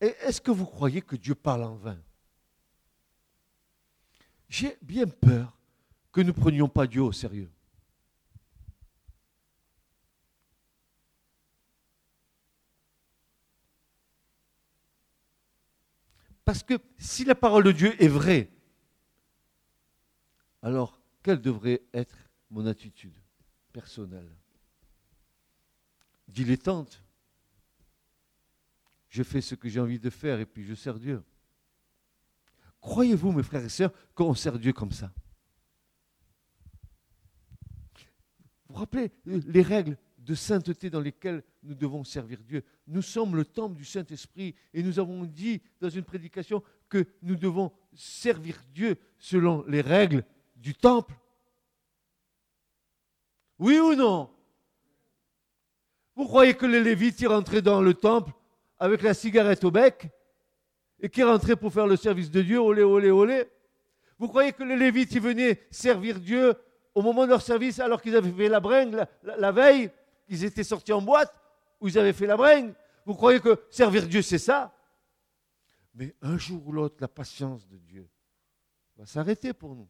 Est-ce 0.00 0.40
que 0.40 0.50
vous 0.50 0.64
croyez 0.64 1.02
que 1.02 1.16
Dieu 1.16 1.34
parle 1.34 1.64
en 1.64 1.74
vain? 1.74 2.00
J'ai 4.48 4.78
bien 4.80 5.06
peur 5.06 5.58
que 6.10 6.22
nous 6.22 6.28
ne 6.28 6.32
prenions 6.32 6.68
pas 6.68 6.86
Dieu 6.86 7.02
au 7.02 7.12
sérieux. 7.12 7.52
Parce 16.46 16.62
que 16.62 16.78
si 16.96 17.26
la 17.26 17.34
parole 17.34 17.64
de 17.64 17.72
Dieu 17.72 18.02
est 18.02 18.08
vraie, 18.08 18.50
alors 20.62 20.97
quelle 21.22 21.40
devrait 21.40 21.82
être 21.92 22.16
mon 22.50 22.66
attitude 22.66 23.16
personnelle? 23.72 24.30
Dilettante. 26.26 27.02
Je 29.08 29.22
fais 29.22 29.40
ce 29.40 29.54
que 29.54 29.68
j'ai 29.68 29.80
envie 29.80 29.98
de 29.98 30.10
faire 30.10 30.40
et 30.40 30.46
puis 30.46 30.64
je 30.64 30.74
sers 30.74 30.98
Dieu. 30.98 31.22
Croyez-vous, 32.80 33.32
mes 33.32 33.42
frères 33.42 33.64
et 33.64 33.68
sœurs, 33.68 33.92
qu'on 34.14 34.34
sert 34.34 34.58
Dieu 34.58 34.72
comme 34.72 34.92
ça? 34.92 35.12
Vous 38.68 38.74
vous 38.74 38.80
rappelez 38.80 39.10
les 39.24 39.62
règles 39.62 39.96
de 40.18 40.34
sainteté 40.34 40.90
dans 40.90 41.00
lesquelles 41.00 41.42
nous 41.62 41.74
devons 41.74 42.04
servir 42.04 42.42
Dieu? 42.42 42.62
Nous 42.86 43.00
sommes 43.00 43.34
le 43.34 43.46
temple 43.46 43.76
du 43.76 43.84
Saint-Esprit 43.84 44.54
et 44.74 44.82
nous 44.82 44.98
avons 44.98 45.24
dit 45.24 45.62
dans 45.80 45.88
une 45.88 46.04
prédication 46.04 46.62
que 46.90 47.06
nous 47.22 47.36
devons 47.36 47.72
servir 47.94 48.62
Dieu 48.74 48.98
selon 49.18 49.64
les 49.66 49.80
règles 49.80 50.24
du 50.58 50.74
temple. 50.74 51.14
Oui 53.58 53.78
ou 53.78 53.94
non? 53.94 54.30
Vous 56.14 56.26
croyez 56.26 56.54
que 56.54 56.66
les 56.66 56.82
Lévites 56.82 57.16
qui 57.16 57.26
rentraient 57.26 57.62
dans 57.62 57.80
le 57.80 57.94
temple 57.94 58.32
avec 58.78 59.02
la 59.02 59.14
cigarette 59.14 59.64
au 59.64 59.70
bec 59.70 60.08
et 61.00 61.08
qui 61.08 61.22
rentraient 61.22 61.56
pour 61.56 61.72
faire 61.72 61.86
le 61.86 61.96
service 61.96 62.30
de 62.30 62.42
Dieu, 62.42 62.58
olé, 62.58 62.82
olé, 62.82 63.10
olé? 63.10 63.44
Vous 64.18 64.28
croyez 64.28 64.52
que 64.52 64.64
les 64.64 64.76
Lévites 64.76 65.10
qui 65.10 65.20
venaient 65.20 65.60
servir 65.70 66.18
Dieu 66.18 66.54
au 66.94 67.02
moment 67.02 67.24
de 67.24 67.30
leur 67.30 67.42
service 67.42 67.78
alors 67.78 68.02
qu'ils 68.02 68.16
avaient 68.16 68.32
fait 68.32 68.48
la 68.48 68.58
bringue 68.58 69.06
la, 69.22 69.52
veille, 69.52 69.90
ils 70.28 70.44
étaient 70.44 70.64
sortis 70.64 70.92
en 70.92 71.02
boîte 71.02 71.32
ou 71.80 71.88
ils 71.88 71.98
avaient 71.98 72.12
fait 72.12 72.26
la 72.26 72.36
bringue? 72.36 72.74
Vous 73.06 73.14
croyez 73.14 73.40
que 73.40 73.60
servir 73.70 74.06
Dieu 74.06 74.22
c'est 74.22 74.38
ça? 74.38 74.74
Mais 75.94 76.14
un 76.20 76.36
jour 76.36 76.66
ou 76.66 76.72
l'autre, 76.72 76.96
la 77.00 77.08
patience 77.08 77.66
de 77.66 77.76
Dieu 77.76 78.08
va 78.96 79.06
s'arrêter 79.06 79.52
pour 79.52 79.74
nous 79.74 79.88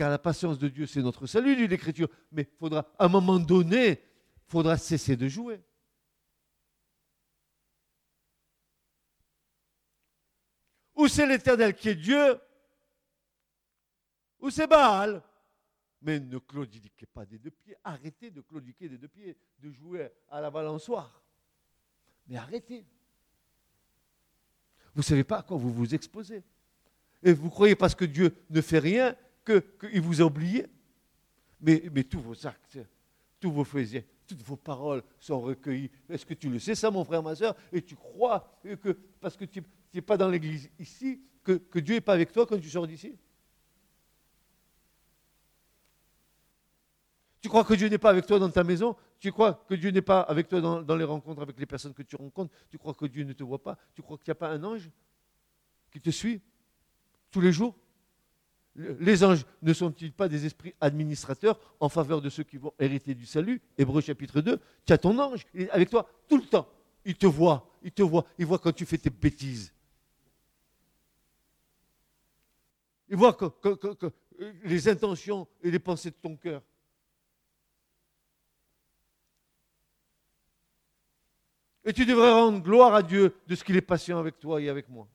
car 0.00 0.08
la 0.08 0.18
patience 0.18 0.58
de 0.58 0.66
Dieu, 0.68 0.86
c'est 0.86 1.02
notre 1.02 1.26
salut, 1.26 1.54
dit 1.54 1.68
l'Écriture. 1.68 2.08
Mais 2.32 2.48
faudra, 2.58 2.90
à 2.98 3.04
un 3.04 3.08
moment 3.08 3.38
donné, 3.38 4.02
faudra 4.46 4.78
cesser 4.78 5.14
de 5.14 5.28
jouer. 5.28 5.62
Ou 10.94 11.06
c'est 11.06 11.26
l'Éternel 11.26 11.74
qui 11.74 11.90
est 11.90 11.94
Dieu, 11.96 12.40
ou 14.38 14.48
c'est 14.48 14.66
Baal? 14.66 15.22
Mais 16.00 16.18
ne 16.18 16.38
claudiquez 16.38 17.04
pas 17.04 17.26
des 17.26 17.38
deux 17.38 17.50
pieds. 17.50 17.76
Arrêtez 17.84 18.30
de 18.30 18.40
claudiquer 18.40 18.88
des 18.88 18.96
deux 18.96 19.08
pieds, 19.08 19.36
de 19.58 19.70
jouer 19.70 20.08
à 20.30 20.40
la 20.40 20.50
balançoire. 20.50 21.22
Mais 22.26 22.38
arrêtez. 22.38 22.86
Vous 24.94 25.00
ne 25.00 25.04
savez 25.04 25.24
pas 25.24 25.40
à 25.40 25.42
quoi 25.42 25.58
vous 25.58 25.70
vous 25.70 25.94
exposez. 25.94 26.42
Et 27.22 27.34
vous 27.34 27.50
croyez 27.50 27.76
parce 27.76 27.94
que 27.94 28.06
Dieu 28.06 28.34
ne 28.48 28.62
fait 28.62 28.78
rien 28.78 29.14
qu'il 29.44 30.00
vous 30.00 30.20
a 30.20 30.24
oublié. 30.24 30.66
Mais, 31.60 32.04
tous 32.04 32.20
vos 32.20 32.46
actes, 32.46 32.78
tous 33.38 33.52
vos 33.52 33.64
faits, 33.64 34.04
toutes 34.26 34.42
vos 34.42 34.56
paroles 34.56 35.02
sont 35.18 35.40
recueillies. 35.40 35.90
Est-ce 36.08 36.24
que 36.24 36.34
tu 36.34 36.48
le 36.48 36.58
sais, 36.58 36.74
ça, 36.74 36.90
mon 36.90 37.04
frère, 37.04 37.22
ma 37.22 37.34
soeur? 37.34 37.54
Et 37.72 37.82
tu 37.82 37.96
crois 37.96 38.58
que, 38.62 38.92
parce 39.20 39.36
que 39.36 39.44
tu 39.44 39.62
n'es 39.92 40.00
pas 40.00 40.16
dans 40.16 40.28
l'église 40.28 40.70
ici, 40.78 41.20
que, 41.42 41.78
Dieu 41.78 41.96
n'est 41.96 42.00
pas 42.00 42.14
avec 42.14 42.32
toi 42.32 42.46
quand 42.46 42.58
tu 42.58 42.70
sors 42.70 42.86
d'ici? 42.86 43.16
Tu 47.40 47.48
crois 47.48 47.64
que 47.64 47.74
Dieu 47.74 47.88
n'est 47.88 47.98
pas 47.98 48.10
avec 48.10 48.26
toi 48.26 48.38
dans 48.38 48.50
ta 48.50 48.62
maison? 48.62 48.94
Tu 49.18 49.32
crois 49.32 49.64
que 49.68 49.74
Dieu 49.74 49.90
n'est 49.90 50.02
pas 50.02 50.20
avec 50.20 50.48
toi 50.48 50.60
dans, 50.60 50.96
les 50.96 51.04
rencontres 51.04 51.40
avec 51.42 51.58
les 51.58 51.66
personnes 51.66 51.94
que 51.94 52.02
tu 52.02 52.16
rencontres? 52.16 52.54
Tu 52.70 52.78
crois 52.78 52.94
que 52.94 53.06
Dieu 53.06 53.24
ne 53.24 53.32
te 53.32 53.42
voit 53.42 53.62
pas? 53.62 53.78
Tu 53.94 54.02
crois 54.02 54.18
qu'il 54.18 54.28
n'y 54.28 54.32
a 54.32 54.36
pas 54.36 54.50
un 54.50 54.62
ange 54.62 54.90
qui 55.90 56.00
te 56.00 56.10
suit 56.10 56.40
tous 57.30 57.40
les 57.40 57.52
jours? 57.52 57.74
Les 58.76 59.24
anges 59.24 59.44
ne 59.62 59.72
sont-ils 59.72 60.12
pas 60.12 60.28
des 60.28 60.46
esprits 60.46 60.74
administrateurs 60.80 61.58
en 61.80 61.88
faveur 61.88 62.20
de 62.20 62.30
ceux 62.30 62.44
qui 62.44 62.56
vont 62.56 62.72
hériter 62.78 63.14
du 63.14 63.26
salut? 63.26 63.60
Hébreu 63.76 64.00
chapitre 64.00 64.40
2, 64.40 64.60
tu 64.86 64.92
as 64.92 64.98
ton 64.98 65.18
ange, 65.18 65.46
il 65.54 65.62
est 65.62 65.70
avec 65.70 65.90
toi 65.90 66.08
tout 66.28 66.36
le 66.36 66.46
temps. 66.46 66.68
Il 67.04 67.16
te 67.16 67.26
voit, 67.26 67.68
il 67.82 67.92
te 67.92 68.02
voit, 68.02 68.24
il 68.38 68.46
voit 68.46 68.58
quand 68.58 68.72
tu 68.72 68.86
fais 68.86 68.98
tes 68.98 69.10
bêtises. 69.10 69.72
Il 73.08 73.16
voit 73.16 73.36
les 74.62 74.88
intentions 74.88 75.48
et 75.62 75.70
les 75.70 75.80
pensées 75.80 76.10
de 76.10 76.16
ton 76.16 76.36
cœur. 76.36 76.62
Et 81.84 81.92
tu 81.92 82.06
devrais 82.06 82.30
rendre 82.30 82.60
gloire 82.60 82.94
à 82.94 83.02
Dieu 83.02 83.34
de 83.46 83.54
ce 83.54 83.64
qu'il 83.64 83.76
est 83.76 83.80
patient 83.80 84.18
avec 84.18 84.38
toi 84.38 84.60
et 84.60 84.68
avec 84.68 84.88
moi. 84.88 85.08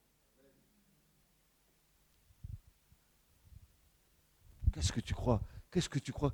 Qu'est-ce 4.76 4.92
que 4.92 5.00
tu 5.00 5.14
crois? 5.14 5.42
Qu'est-ce 5.72 5.88
que 5.88 6.00
tu 6.00 6.12
crois? 6.12 6.34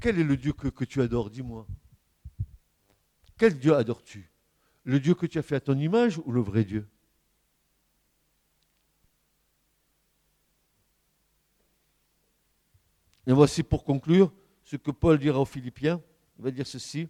Quel 0.00 0.18
est 0.18 0.24
le 0.24 0.36
Dieu 0.36 0.52
que, 0.52 0.84
tu 0.84 1.00
adores? 1.00 1.30
Dis-moi. 1.30 1.64
Quel 3.36 3.56
Dieu 3.56 3.72
adores-tu? 3.76 4.28
Le 4.82 4.98
Dieu 4.98 5.14
que 5.14 5.26
tu 5.26 5.38
as 5.38 5.42
fait 5.42 5.54
à 5.54 5.60
ton 5.60 5.78
image 5.78 6.18
ou 6.24 6.32
le 6.32 6.40
vrai 6.40 6.64
Dieu? 6.64 6.88
Et 13.28 13.32
voici 13.32 13.62
pour 13.62 13.84
conclure 13.84 14.32
ce 14.64 14.74
que 14.74 14.90
Paul 14.90 15.20
dira 15.20 15.38
aux 15.38 15.44
Philippiens. 15.44 16.02
Il 16.38 16.44
va 16.44 16.50
dire 16.50 16.66
ceci. 16.66 17.08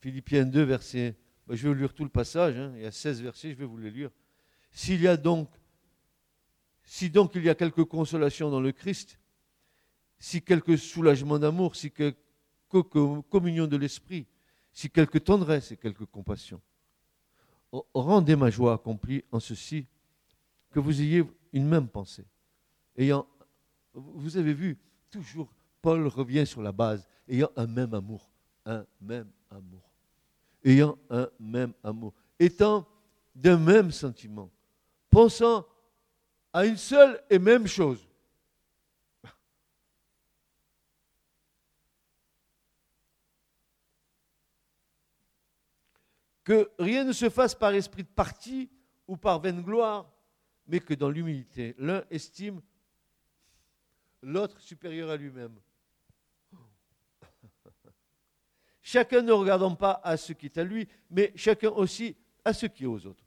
Philippiens 0.00 0.44
2, 0.44 0.64
verset. 0.64 1.16
Ben, 1.46 1.56
je 1.56 1.66
vais 1.66 1.74
lire 1.74 1.94
tout 1.94 2.04
le 2.04 2.10
passage. 2.10 2.58
Hein. 2.58 2.72
il 2.76 2.82
y 2.82 2.86
a 2.86 2.92
16 2.92 3.22
versets, 3.22 3.52
je 3.52 3.56
vais 3.56 3.64
vous 3.64 3.78
les 3.78 3.90
lire. 3.90 4.10
S'il 4.70 5.00
y 5.00 5.08
a 5.08 5.16
donc, 5.16 5.48
si 6.84 7.08
donc 7.08 7.34
il 7.36 7.44
y 7.44 7.48
a 7.48 7.54
quelque 7.54 7.80
consolation 7.80 8.50
dans 8.50 8.60
le 8.60 8.72
Christ, 8.72 9.18
si 10.22 10.40
quelque 10.40 10.76
soulagement 10.76 11.36
d'amour, 11.36 11.74
si 11.74 11.90
quelque 11.90 12.20
communion 13.28 13.66
de 13.66 13.76
l'esprit, 13.76 14.24
si 14.72 14.88
quelque 14.88 15.18
tendresse 15.18 15.72
et 15.72 15.76
quelque 15.76 16.04
compassion. 16.04 16.62
Rendez 17.92 18.36
ma 18.36 18.48
joie 18.48 18.74
accomplie 18.74 19.24
en 19.32 19.40
ceci, 19.40 19.84
que 20.70 20.78
vous 20.78 21.00
ayez 21.00 21.24
une 21.52 21.66
même 21.66 21.88
pensée. 21.88 22.24
Ayant, 22.96 23.26
vous 23.94 24.36
avez 24.36 24.54
vu, 24.54 24.78
toujours 25.10 25.52
Paul 25.80 26.06
revient 26.06 26.46
sur 26.46 26.62
la 26.62 26.70
base, 26.70 27.04
ayant 27.26 27.50
un 27.56 27.66
même 27.66 27.92
amour, 27.92 28.30
un 28.64 28.86
même 29.00 29.28
amour, 29.50 29.90
ayant 30.64 30.96
un 31.10 31.28
même 31.40 31.72
amour, 31.82 32.14
étant 32.38 32.86
d'un 33.34 33.58
même 33.58 33.90
sentiment, 33.90 34.52
pensant 35.10 35.66
à 36.52 36.64
une 36.64 36.76
seule 36.76 37.20
et 37.28 37.40
même 37.40 37.66
chose. 37.66 38.06
Que 46.44 46.70
rien 46.78 47.04
ne 47.04 47.12
se 47.12 47.30
fasse 47.30 47.54
par 47.54 47.72
esprit 47.74 48.02
de 48.02 48.08
parti 48.08 48.70
ou 49.06 49.16
par 49.16 49.40
vaine 49.40 49.62
gloire, 49.62 50.10
mais 50.66 50.80
que 50.80 50.94
dans 50.94 51.10
l'humilité, 51.10 51.74
l'un 51.78 52.04
estime 52.10 52.60
l'autre 54.22 54.60
supérieur 54.60 55.10
à 55.10 55.16
lui-même. 55.16 55.54
Chacun 58.82 59.22
ne 59.22 59.32
regardant 59.32 59.74
pas 59.74 60.00
à 60.02 60.16
ce 60.16 60.32
qui 60.32 60.46
est 60.46 60.58
à 60.58 60.64
lui, 60.64 60.88
mais 61.10 61.32
chacun 61.36 61.70
aussi 61.70 62.16
à 62.44 62.52
ce 62.52 62.66
qui 62.66 62.84
est 62.84 62.86
aux 62.86 63.06
autres. 63.06 63.24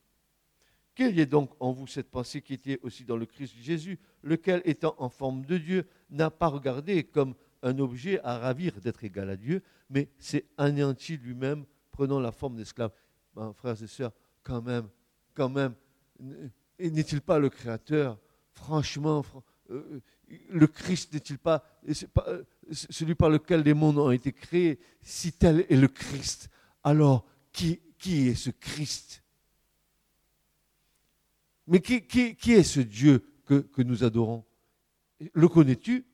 Qu'il 0.93 1.15
y 1.15 1.19
ait 1.19 1.25
donc 1.25 1.51
en 1.59 1.73
vous 1.73 1.87
cette 1.87 2.09
pensée 2.09 2.41
qui 2.41 2.53
était 2.53 2.79
aussi 2.81 3.03
dans 3.03 3.17
le 3.17 3.25
Christ 3.25 3.53
Jésus, 3.57 3.99
lequel, 4.23 4.61
étant 4.63 4.95
en 4.97 5.09
forme 5.09 5.45
de 5.45 5.57
Dieu, 5.57 5.87
n'a 6.09 6.31
pas 6.31 6.47
regardé 6.47 7.03
comme 7.03 7.35
un 7.61 7.77
objet 7.79 8.21
à 8.23 8.37
ravir 8.37 8.79
d'être 8.79 9.03
égal 9.03 9.29
à 9.29 9.35
Dieu, 9.35 9.61
mais 9.89 10.09
s'est 10.17 10.45
anéanti 10.57 11.17
lui-même, 11.17 11.65
prenant 11.91 12.19
la 12.19 12.31
forme 12.31 12.55
d'esclave? 12.55 12.91
Ben, 13.35 13.51
frères 13.53 13.81
et 13.81 13.87
sœurs, 13.87 14.13
quand 14.43 14.61
même, 14.61 14.87
quand 15.33 15.49
même, 15.49 15.75
n'est-il 16.79 17.21
pas 17.21 17.37
le 17.37 17.49
Créateur? 17.49 18.17
Franchement, 18.53 19.25
euh, 19.69 19.99
le 20.49 20.67
Christ 20.67 21.13
n'est-il 21.13 21.37
pas, 21.37 21.65
euh, 22.27 22.43
celui 22.71 23.13
par 23.13 23.29
lequel 23.29 23.61
les 23.61 23.73
mondes 23.73 23.97
ont 23.97 24.11
été 24.11 24.31
créés 24.31 24.79
Si 25.01 25.33
tel 25.33 25.65
est 25.69 25.75
le 25.75 25.89
Christ, 25.89 26.49
alors 26.83 27.25
qui, 27.51 27.81
est 28.05 28.35
ce 28.35 28.51
Christ? 28.51 29.21
Mais 31.67 31.81
qui, 31.81 32.53
est 32.53 32.63
ce 32.63 32.79
Dieu 32.79 33.25
que 33.45 33.81
nous 33.81 34.03
adorons? 34.03 34.45
Le 35.33 35.47
connais-tu? 35.49 36.05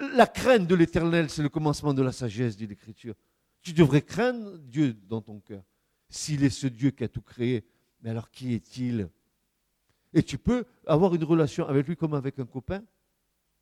La 0.00 0.26
crainte 0.26 0.66
de 0.66 0.74
l'éternel, 0.74 1.28
c'est 1.28 1.42
le 1.42 1.48
commencement 1.48 1.92
de 1.92 2.02
la 2.02 2.12
sagesse, 2.12 2.56
dit 2.56 2.66
l'Écriture. 2.66 3.14
Tu 3.62 3.72
devrais 3.72 4.02
craindre 4.02 4.58
Dieu 4.58 4.94
dans 5.08 5.20
ton 5.20 5.40
cœur. 5.40 5.62
S'il 6.08 6.44
est 6.44 6.50
ce 6.50 6.66
Dieu 6.66 6.90
qui 6.90 7.04
a 7.04 7.08
tout 7.08 7.20
créé, 7.20 7.66
mais 8.00 8.10
alors 8.10 8.30
qui 8.30 8.54
est-il? 8.54 9.10
Et 10.14 10.22
tu 10.22 10.38
peux 10.38 10.64
avoir 10.86 11.14
une 11.14 11.24
relation 11.24 11.66
avec 11.66 11.86
lui 11.86 11.96
comme 11.96 12.14
avec 12.14 12.38
un 12.38 12.46
copain? 12.46 12.82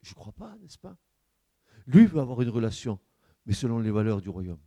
Je 0.02 0.10
ne 0.10 0.14
crois 0.14 0.32
pas, 0.32 0.56
n'est-ce 0.60 0.78
pas? 0.78 0.96
Lui 1.86 2.06
veut 2.06 2.20
avoir 2.20 2.40
une 2.42 2.50
relation, 2.50 3.00
mais 3.44 3.52
selon 3.52 3.80
les 3.80 3.90
valeurs 3.90 4.20
du 4.20 4.28
royaume. 4.28 4.60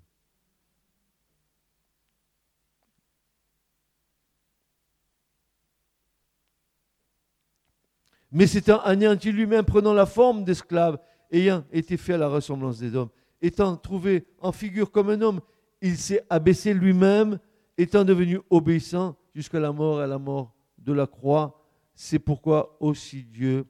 Mais 8.32 8.46
c'est 8.46 8.70
un 8.70 8.78
anéanti 8.78 9.32
lui-même 9.32 9.66
prenant 9.66 9.94
la 9.94 10.06
forme 10.06 10.44
d'esclave, 10.44 11.00
ayant 11.32 11.66
été 11.72 11.98
fait 11.98 12.14
à 12.14 12.18
la 12.18 12.28
ressemblance 12.28 12.78
des 12.78 12.96
hommes, 12.96 13.10
étant 13.42 13.78
trouvé 13.78 14.26
en 14.40 14.52
figure 14.52 14.92
comme 14.92 15.10
un 15.10 15.22
homme, 15.22 15.42
il 15.82 15.98
s'est 15.98 16.26
abaissé 16.30 16.74
lui-même 16.74 17.40
étant 17.78 18.04
devenu 18.04 18.40
obéissant 18.50 19.18
jusqu'à 19.34 19.60
la 19.60 19.72
mort 19.72 20.02
et 20.02 20.04
à 20.04 20.08
la 20.08 20.20
mort 20.20 20.56
de 20.78 20.94
la 20.94 21.08
croix. 21.08 21.66
C'est 21.96 22.20
pourquoi 22.20 22.78
aussi 22.80 23.24
Dieu 23.24 23.66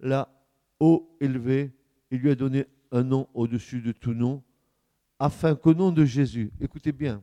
l'a 0.00 0.28
haut 0.80 1.16
élevé 1.20 1.72
et 2.10 2.16
lui 2.16 2.30
a 2.30 2.34
donné 2.34 2.66
un 2.90 3.02
nom 3.02 3.28
au-dessus 3.34 3.80
de 3.80 3.92
tout 3.92 4.12
nom, 4.12 4.42
afin 5.18 5.54
qu'au 5.54 5.72
nom 5.72 5.90
de 5.90 6.04
Jésus, 6.04 6.52
écoutez 6.60 6.92
bien, 6.92 7.22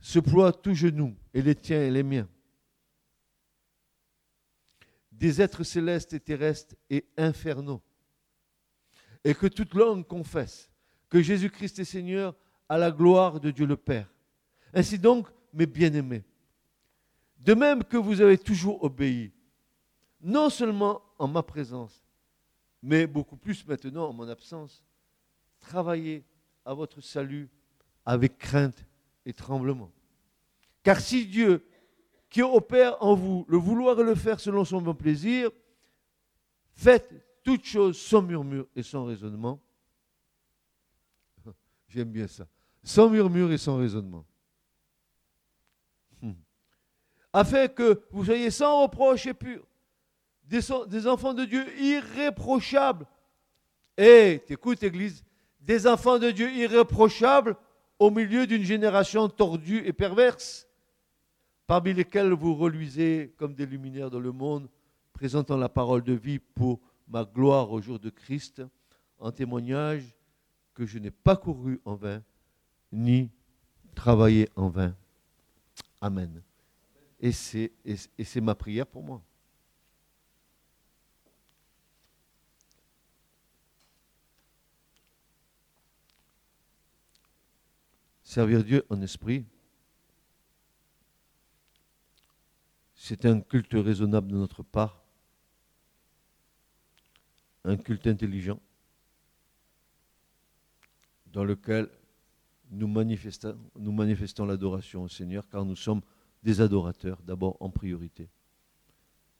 se 0.00 0.20
ploie 0.20 0.52
tout 0.52 0.74
genou, 0.74 1.16
et 1.34 1.42
les 1.42 1.54
tiens 1.54 1.82
et 1.82 1.90
les 1.90 2.04
miens, 2.04 2.28
des 5.10 5.42
êtres 5.42 5.64
célestes 5.64 6.12
et 6.12 6.20
terrestres 6.20 6.76
et 6.90 7.06
infernaux, 7.16 7.82
et 9.24 9.34
que 9.34 9.46
toute 9.46 9.74
langue 9.74 10.06
confesse 10.06 10.70
que 11.08 11.22
Jésus-Christ 11.22 11.78
est 11.78 11.84
Seigneur 11.84 12.34
à 12.68 12.78
la 12.78 12.90
gloire 12.90 13.40
de 13.40 13.50
Dieu 13.50 13.66
le 13.66 13.76
Père. 13.76 14.12
Ainsi 14.74 14.98
donc, 14.98 15.28
mes 15.52 15.66
bien-aimés, 15.66 16.24
de 17.38 17.54
même 17.54 17.84
que 17.84 17.96
vous 17.96 18.20
avez 18.20 18.36
toujours 18.36 18.82
obéi, 18.82 19.32
non 20.20 20.50
seulement 20.50 21.02
en 21.18 21.28
ma 21.28 21.42
présence, 21.42 22.04
mais 22.82 23.06
beaucoup 23.06 23.36
plus 23.36 23.66
maintenant 23.66 24.08
en 24.08 24.12
mon 24.12 24.28
absence, 24.28 24.84
travaillez 25.60 26.24
à 26.64 26.74
votre 26.74 27.00
salut 27.00 27.48
avec 28.04 28.38
crainte 28.38 28.84
et 29.24 29.32
tremblement. 29.32 29.90
Car 30.82 31.00
si 31.00 31.26
Dieu, 31.26 31.64
qui 32.28 32.42
opère 32.42 33.02
en 33.02 33.14
vous 33.14 33.46
le 33.48 33.56
vouloir 33.56 33.98
et 34.00 34.04
le 34.04 34.14
faire 34.14 34.38
selon 34.38 34.64
son 34.64 34.82
bon 34.82 34.94
plaisir, 34.94 35.50
faites 36.74 37.12
toutes 37.48 37.64
choses 37.64 37.98
sans 37.98 38.20
murmure 38.20 38.66
et 38.76 38.82
sans 38.82 39.04
raisonnement. 39.06 39.58
J'aime 41.88 42.10
bien 42.10 42.26
ça. 42.26 42.46
Sans 42.82 43.08
murmure 43.08 43.52
et 43.52 43.58
sans 43.58 43.78
raisonnement 43.78 44.26
afin 47.32 47.68
que 47.68 48.02
vous 48.10 48.24
soyez 48.24 48.50
sans 48.50 48.82
reproche 48.82 49.26
et 49.26 49.34
purs, 49.34 49.64
des, 50.44 51.06
enfants 51.06 51.34
de 51.34 51.44
Dieu 51.44 51.64
irréprochables. 51.78 53.06
Et, 53.96 54.42
t'écoutes, 54.46 54.82
Église, 54.82 55.24
des 55.60 55.86
enfants 55.86 56.18
de 56.18 56.30
Dieu 56.30 56.50
irréprochables 56.50 57.56
au 57.98 58.10
milieu 58.10 58.46
d'une 58.46 58.62
génération 58.62 59.28
tordue 59.28 59.82
et 59.84 59.92
perverse, 59.92 60.66
parmi 61.66 61.92
lesquels 61.92 62.32
vous 62.32 62.54
reluisez 62.54 63.34
comme 63.36 63.54
des 63.54 63.66
luminaires 63.66 64.10
dans 64.10 64.20
le 64.20 64.32
monde, 64.32 64.68
présentant 65.12 65.56
la 65.56 65.68
parole 65.68 66.02
de 66.02 66.14
vie 66.14 66.38
pour 66.38 66.80
ma 67.08 67.24
gloire 67.24 67.72
au 67.72 67.80
jour 67.80 67.98
de 67.98 68.10
Christ, 68.10 68.62
en 69.18 69.32
témoignage 69.32 70.14
que 70.74 70.86
je 70.86 70.98
n'ai 70.98 71.10
pas 71.10 71.36
couru 71.36 71.80
en 71.84 71.94
vain, 71.94 72.22
ni 72.92 73.30
travaillé 73.94 74.48
en 74.54 74.68
vain. 74.68 74.96
Amen. 76.00 76.42
Et 77.20 77.32
c'est, 77.32 77.72
ma 78.40 78.54
prière 78.54 78.86
pour 78.86 79.02
moi. 79.02 79.22
Servir 88.22 88.62
Dieu 88.62 88.84
en 88.90 89.00
esprit, 89.00 89.44
c'est 92.94 93.24
un 93.24 93.40
culte 93.40 93.72
raisonnable 93.72 94.28
de 94.28 94.36
notre 94.36 94.62
part, 94.62 95.02
un 97.68 97.76
culte 97.76 98.06
intelligent, 98.06 98.60
dans 101.26 101.44
lequel 101.44 101.88
nous 102.70 102.88
manifestons, 102.88 104.46
l'adoration 104.46 105.02
au 105.02 105.08
Seigneur, 105.08 105.48
car 105.48 105.64
nous 105.64 105.76
sommes 105.76 106.00
des 106.42 106.60
adorateurs 106.60 107.20
d'abord 107.22 107.56
en 107.60 107.70
priorité, 107.70 108.28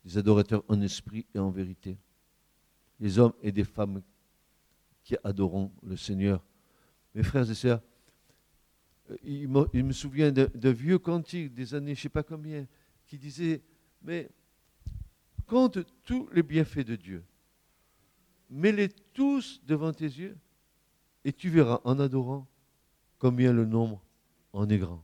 des 0.04 0.18
adorateurs 0.18 0.62
en 0.68 0.80
esprit 0.82 1.26
et 1.34 1.38
en 1.38 1.50
vérité, 1.50 1.96
les 3.00 3.18
hommes 3.18 3.32
et 3.42 3.52
des 3.52 3.64
femmes 3.64 4.02
qui 5.04 5.16
adorons 5.24 5.72
le 5.82 5.96
Seigneur. 5.96 6.44
Mes 7.14 7.22
frères 7.22 7.50
et 7.50 7.54
sœurs, 7.54 7.80
euh, 9.10 9.16
il 9.22 9.48
me, 9.48 9.92
souvient 9.92 10.30
d'un 10.30 10.72
vieux 10.72 10.98
cantique 10.98 11.54
des 11.54 11.74
années, 11.74 11.94
je 11.94 12.00
ne 12.00 12.02
sais 12.02 12.08
pas 12.10 12.22
combien, 12.22 12.66
qui 13.06 13.16
disait, 13.16 13.62
mais 14.02 14.28
compte 15.46 15.78
tous 16.04 16.28
les 16.32 16.42
bienfaits 16.42 16.84
de 16.84 16.96
Dieu, 16.96 17.24
mets-les 18.50 18.88
tous 18.88 19.60
devant 19.66 19.92
tes 19.92 20.04
yeux, 20.04 20.36
et 21.24 21.32
tu 21.32 21.50
verras 21.50 21.80
en 21.84 21.98
adorant 21.98 22.46
combien 23.18 23.52
le 23.52 23.64
nombre 23.64 24.02
en 24.52 24.68
est 24.68 24.78
grand. 24.78 25.02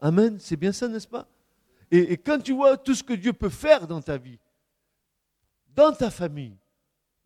Amen, 0.00 0.38
c'est 0.38 0.56
bien 0.56 0.72
ça, 0.72 0.88
n'est-ce 0.88 1.08
pas? 1.08 1.28
Et, 1.90 2.16
quand 2.18 2.38
tu 2.38 2.52
vois 2.52 2.76
tout 2.76 2.94
ce 2.94 3.02
que 3.02 3.14
Dieu 3.14 3.32
peut 3.32 3.48
faire 3.48 3.86
dans 3.86 4.02
ta 4.02 4.18
vie, 4.18 4.38
dans 5.74 5.92
ta 5.92 6.10
famille, 6.10 6.56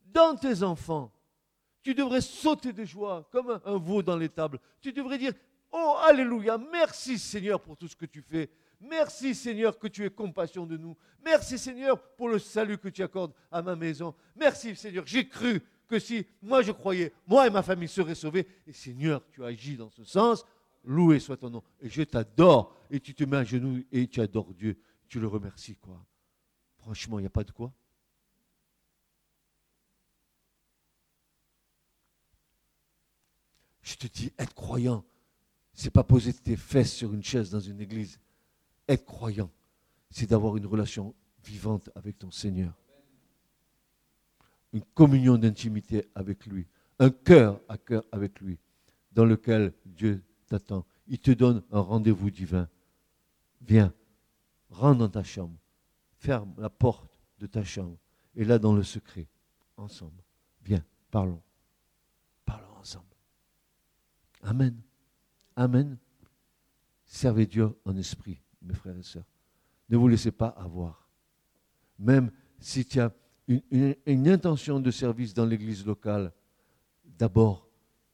dans 0.06 0.36
tes 0.36 0.62
enfants, 0.62 1.12
tu 1.82 1.94
devrais 1.94 2.20
sauter 2.20 2.72
de 2.72 2.84
joie 2.84 3.28
comme 3.32 3.60
un, 3.64 3.76
veau 3.76 4.02
dans 4.02 4.16
l'étable. 4.16 4.60
Tu 4.80 4.92
devrais 4.92 5.18
dire, 5.18 5.32
oh 5.72 5.96
Alléluia, 6.08 6.58
merci 6.58 7.18
Seigneur 7.18 7.60
pour 7.60 7.76
tout 7.76 7.88
ce 7.88 7.96
que 7.96 8.06
tu 8.06 8.22
fais. 8.22 8.50
Merci 8.82 9.34
Seigneur 9.34 9.78
que 9.78 9.86
tu 9.86 10.04
aies 10.04 10.10
compassion 10.10 10.66
de 10.66 10.76
nous. 10.76 10.96
Merci 11.24 11.56
Seigneur 11.56 12.00
pour 12.16 12.28
le 12.28 12.38
salut 12.38 12.78
que 12.78 12.88
tu 12.88 13.02
accordes 13.02 13.32
à 13.50 13.62
ma 13.62 13.76
maison. 13.76 14.14
Merci 14.36 14.74
Seigneur, 14.74 15.06
j'ai 15.06 15.28
cru 15.28 15.62
que 15.86 15.98
si 15.98 16.26
moi 16.42 16.62
je 16.62 16.72
croyais, 16.72 17.12
moi 17.26 17.46
et 17.46 17.50
ma 17.50 17.62
famille 17.62 17.88
seraient 17.88 18.14
sauvés. 18.14 18.46
Et 18.66 18.72
Seigneur, 18.72 19.22
tu 19.30 19.44
agis 19.44 19.76
dans 19.76 19.90
ce 19.90 20.04
sens. 20.04 20.44
Loué 20.84 21.20
soit 21.20 21.36
ton 21.36 21.50
nom. 21.50 21.62
Et 21.80 21.88
je 21.88 22.02
t'adore. 22.02 22.76
Et 22.90 22.98
tu 22.98 23.14
te 23.14 23.24
mets 23.24 23.36
à 23.36 23.44
genoux 23.44 23.84
et 23.92 24.08
tu 24.08 24.20
adores 24.20 24.52
Dieu. 24.52 24.76
Tu 25.08 25.20
le 25.20 25.28
remercies, 25.28 25.76
quoi. 25.76 26.04
Franchement, 26.78 27.18
il 27.18 27.22
n'y 27.22 27.26
a 27.26 27.30
pas 27.30 27.44
de 27.44 27.52
quoi. 27.52 27.72
Je 33.82 33.94
te 33.94 34.06
dis, 34.06 34.32
être 34.38 34.54
croyant, 34.54 35.04
c'est 35.72 35.90
pas 35.90 36.02
poser 36.04 36.32
tes 36.32 36.56
fesses 36.56 36.92
sur 36.92 37.12
une 37.12 37.22
chaise 37.22 37.50
dans 37.50 37.60
une 37.60 37.80
église. 37.80 38.18
Être 38.88 39.04
croyant, 39.04 39.50
c'est 40.10 40.30
d'avoir 40.30 40.56
une 40.56 40.66
relation 40.66 41.14
vivante 41.44 41.90
avec 41.94 42.18
ton 42.18 42.30
Seigneur. 42.30 42.74
Une 44.72 44.84
communion 44.94 45.38
d'intimité 45.38 46.06
avec 46.14 46.46
lui. 46.46 46.66
Un 46.98 47.10
cœur 47.10 47.60
à 47.68 47.78
cœur 47.78 48.04
avec 48.12 48.40
lui, 48.40 48.58
dans 49.12 49.24
lequel 49.24 49.72
Dieu 49.84 50.22
t'attend. 50.46 50.86
Il 51.08 51.18
te 51.18 51.30
donne 51.30 51.62
un 51.70 51.80
rendez-vous 51.80 52.30
divin. 52.30 52.68
Viens, 53.60 53.92
rentre 54.70 54.98
dans 54.98 55.08
ta 55.08 55.22
chambre. 55.22 55.58
Ferme 56.18 56.54
la 56.58 56.70
porte 56.70 57.20
de 57.38 57.46
ta 57.46 57.64
chambre. 57.64 57.98
Et 58.34 58.44
là, 58.44 58.58
dans 58.58 58.74
le 58.74 58.82
secret, 58.82 59.26
ensemble. 59.76 60.22
Viens, 60.64 60.84
parlons. 61.10 61.42
Parlons 62.44 62.76
ensemble. 62.80 63.04
Amen. 64.42 64.80
Amen. 65.56 65.98
Servez 67.04 67.46
Dieu 67.46 67.76
en 67.84 67.96
esprit, 67.96 68.40
mes 68.62 68.74
frères 68.74 68.96
et 68.96 69.02
sœurs. 69.02 69.26
Ne 69.88 69.96
vous 69.96 70.08
laissez 70.08 70.32
pas 70.32 70.48
avoir. 70.48 71.08
Même 71.98 72.30
si 72.58 72.84
tu 72.84 73.00
as 73.00 73.12
une, 73.48 74.28
intention 74.28 74.80
de 74.80 74.90
service 74.90 75.34
dans 75.34 75.44
l'église 75.44 75.84
locale, 75.84 76.32
d'abord 77.04 77.68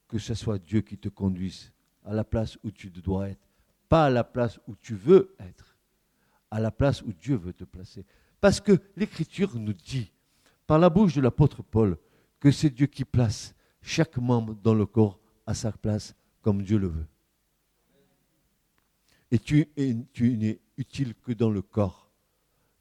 que 0.09 0.19
ce 0.19 0.35
soit 0.35 0.59
Dieu 0.59 0.81
qui 0.81 0.97
te 0.97 1.09
conduise 1.09 1.73
à 2.05 2.15
la 2.15 2.25
place 2.25 2.59
où 2.65 2.71
tu 2.71 2.91
dois 2.91 3.29
être, 3.29 3.47
pas 3.89 4.07
à 4.07 4.11
la 4.11 4.25
place 4.25 4.59
où 4.67 4.75
tu 4.75 4.95
veux 4.95 5.35
être, 5.39 5.77
à 6.51 6.61
la 6.61 6.71
place 6.71 7.03
où 7.03 7.13
Dieu 7.13 7.37
veut 7.37 7.53
te 7.53 7.65
placer. 7.65 8.05
Parce 8.41 8.61
que 8.61 8.81
l'Écriture 8.97 9.59
nous 9.59 9.73
dit, 9.73 10.13
par 10.67 10.79
la 10.79 10.91
bouche 10.91 11.15
de 11.15 11.21
l'apôtre 11.21 11.63
Paul, 11.63 11.99
que 12.41 12.51
c'est 12.51 12.71
Dieu 12.71 12.87
qui 12.87 13.05
place 13.05 13.55
chaque 13.83 14.17
membre 14.19 14.55
dans 14.55 14.75
le 14.75 14.87
corps 14.87 15.19
à 15.47 15.55
sa 15.55 15.73
place 15.73 16.15
comme 16.43 16.63
Dieu 16.63 16.79
le 16.79 16.89
veut. 16.89 17.07
Et 19.31 19.39
tu, 19.39 19.68
n'es 19.76 20.59
utile 20.76 21.14
que 21.14 21.33
dans 21.33 21.51
le 21.51 21.62
corps, 21.62 22.11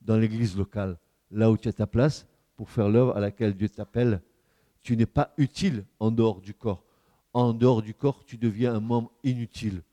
dans 0.02 0.18
l'église 0.18 0.58
locale, 0.58 0.98
là 1.32 1.52
où 1.52 1.58
tu 1.58 1.68
as 1.68 1.74
ta 1.74 1.88
place 1.88 2.26
pour 2.56 2.70
faire 2.70 2.90
l'œuvre 2.90 3.16
à 3.16 3.20
laquelle 3.20 3.54
Dieu 3.54 3.70
t'appelle. 3.70 4.22
Tu 4.82 4.96
n'es 4.96 5.06
pas 5.06 5.34
utile 5.38 5.86
en 6.00 6.12
dehors 6.12 6.42
du 6.42 6.54
corps. 6.54 6.84
En 7.34 7.54
dehors 7.54 7.82
du 7.82 7.94
corps, 7.94 8.24
tu 8.26 8.38
deviens 8.38 8.74
un 8.74 8.80
membre 8.80 9.12
inutile. 9.24 9.84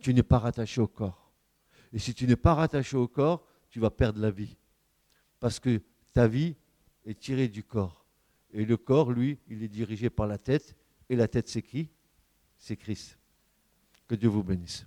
Tu 0.00 0.12
n'es 0.12 0.22
pas 0.22 0.38
rattaché 0.38 0.80
au 0.80 0.86
corps. 0.86 1.32
Et 1.92 1.98
si 1.98 2.14
tu 2.14 2.26
n'es 2.26 2.36
pas 2.36 2.54
rattaché 2.54 2.96
au 2.96 3.08
corps, 3.08 3.44
tu 3.70 3.80
vas 3.80 3.90
perdre 3.90 4.20
la 4.20 4.30
vie. 4.30 4.56
Parce 5.40 5.58
que 5.58 5.80
ta 6.12 6.28
vie 6.28 6.54
est 7.04 7.18
tirée 7.18 7.48
du 7.48 7.64
corps. 7.64 8.04
Et 8.52 8.64
le 8.64 8.76
corps, 8.76 9.10
lui, 9.10 9.38
il 9.48 9.62
est 9.62 9.68
dirigé 9.68 10.10
par 10.10 10.26
la 10.26 10.38
tête. 10.38 10.76
Et 11.08 11.16
la 11.16 11.26
tête, 11.26 11.48
c'est 11.48 11.62
qui? 11.62 11.88
C'est 12.58 12.76
Christ. 12.76 13.18
Que 14.06 14.14
Dieu 14.14 14.28
vous 14.28 14.44
bénisse. 14.44 14.86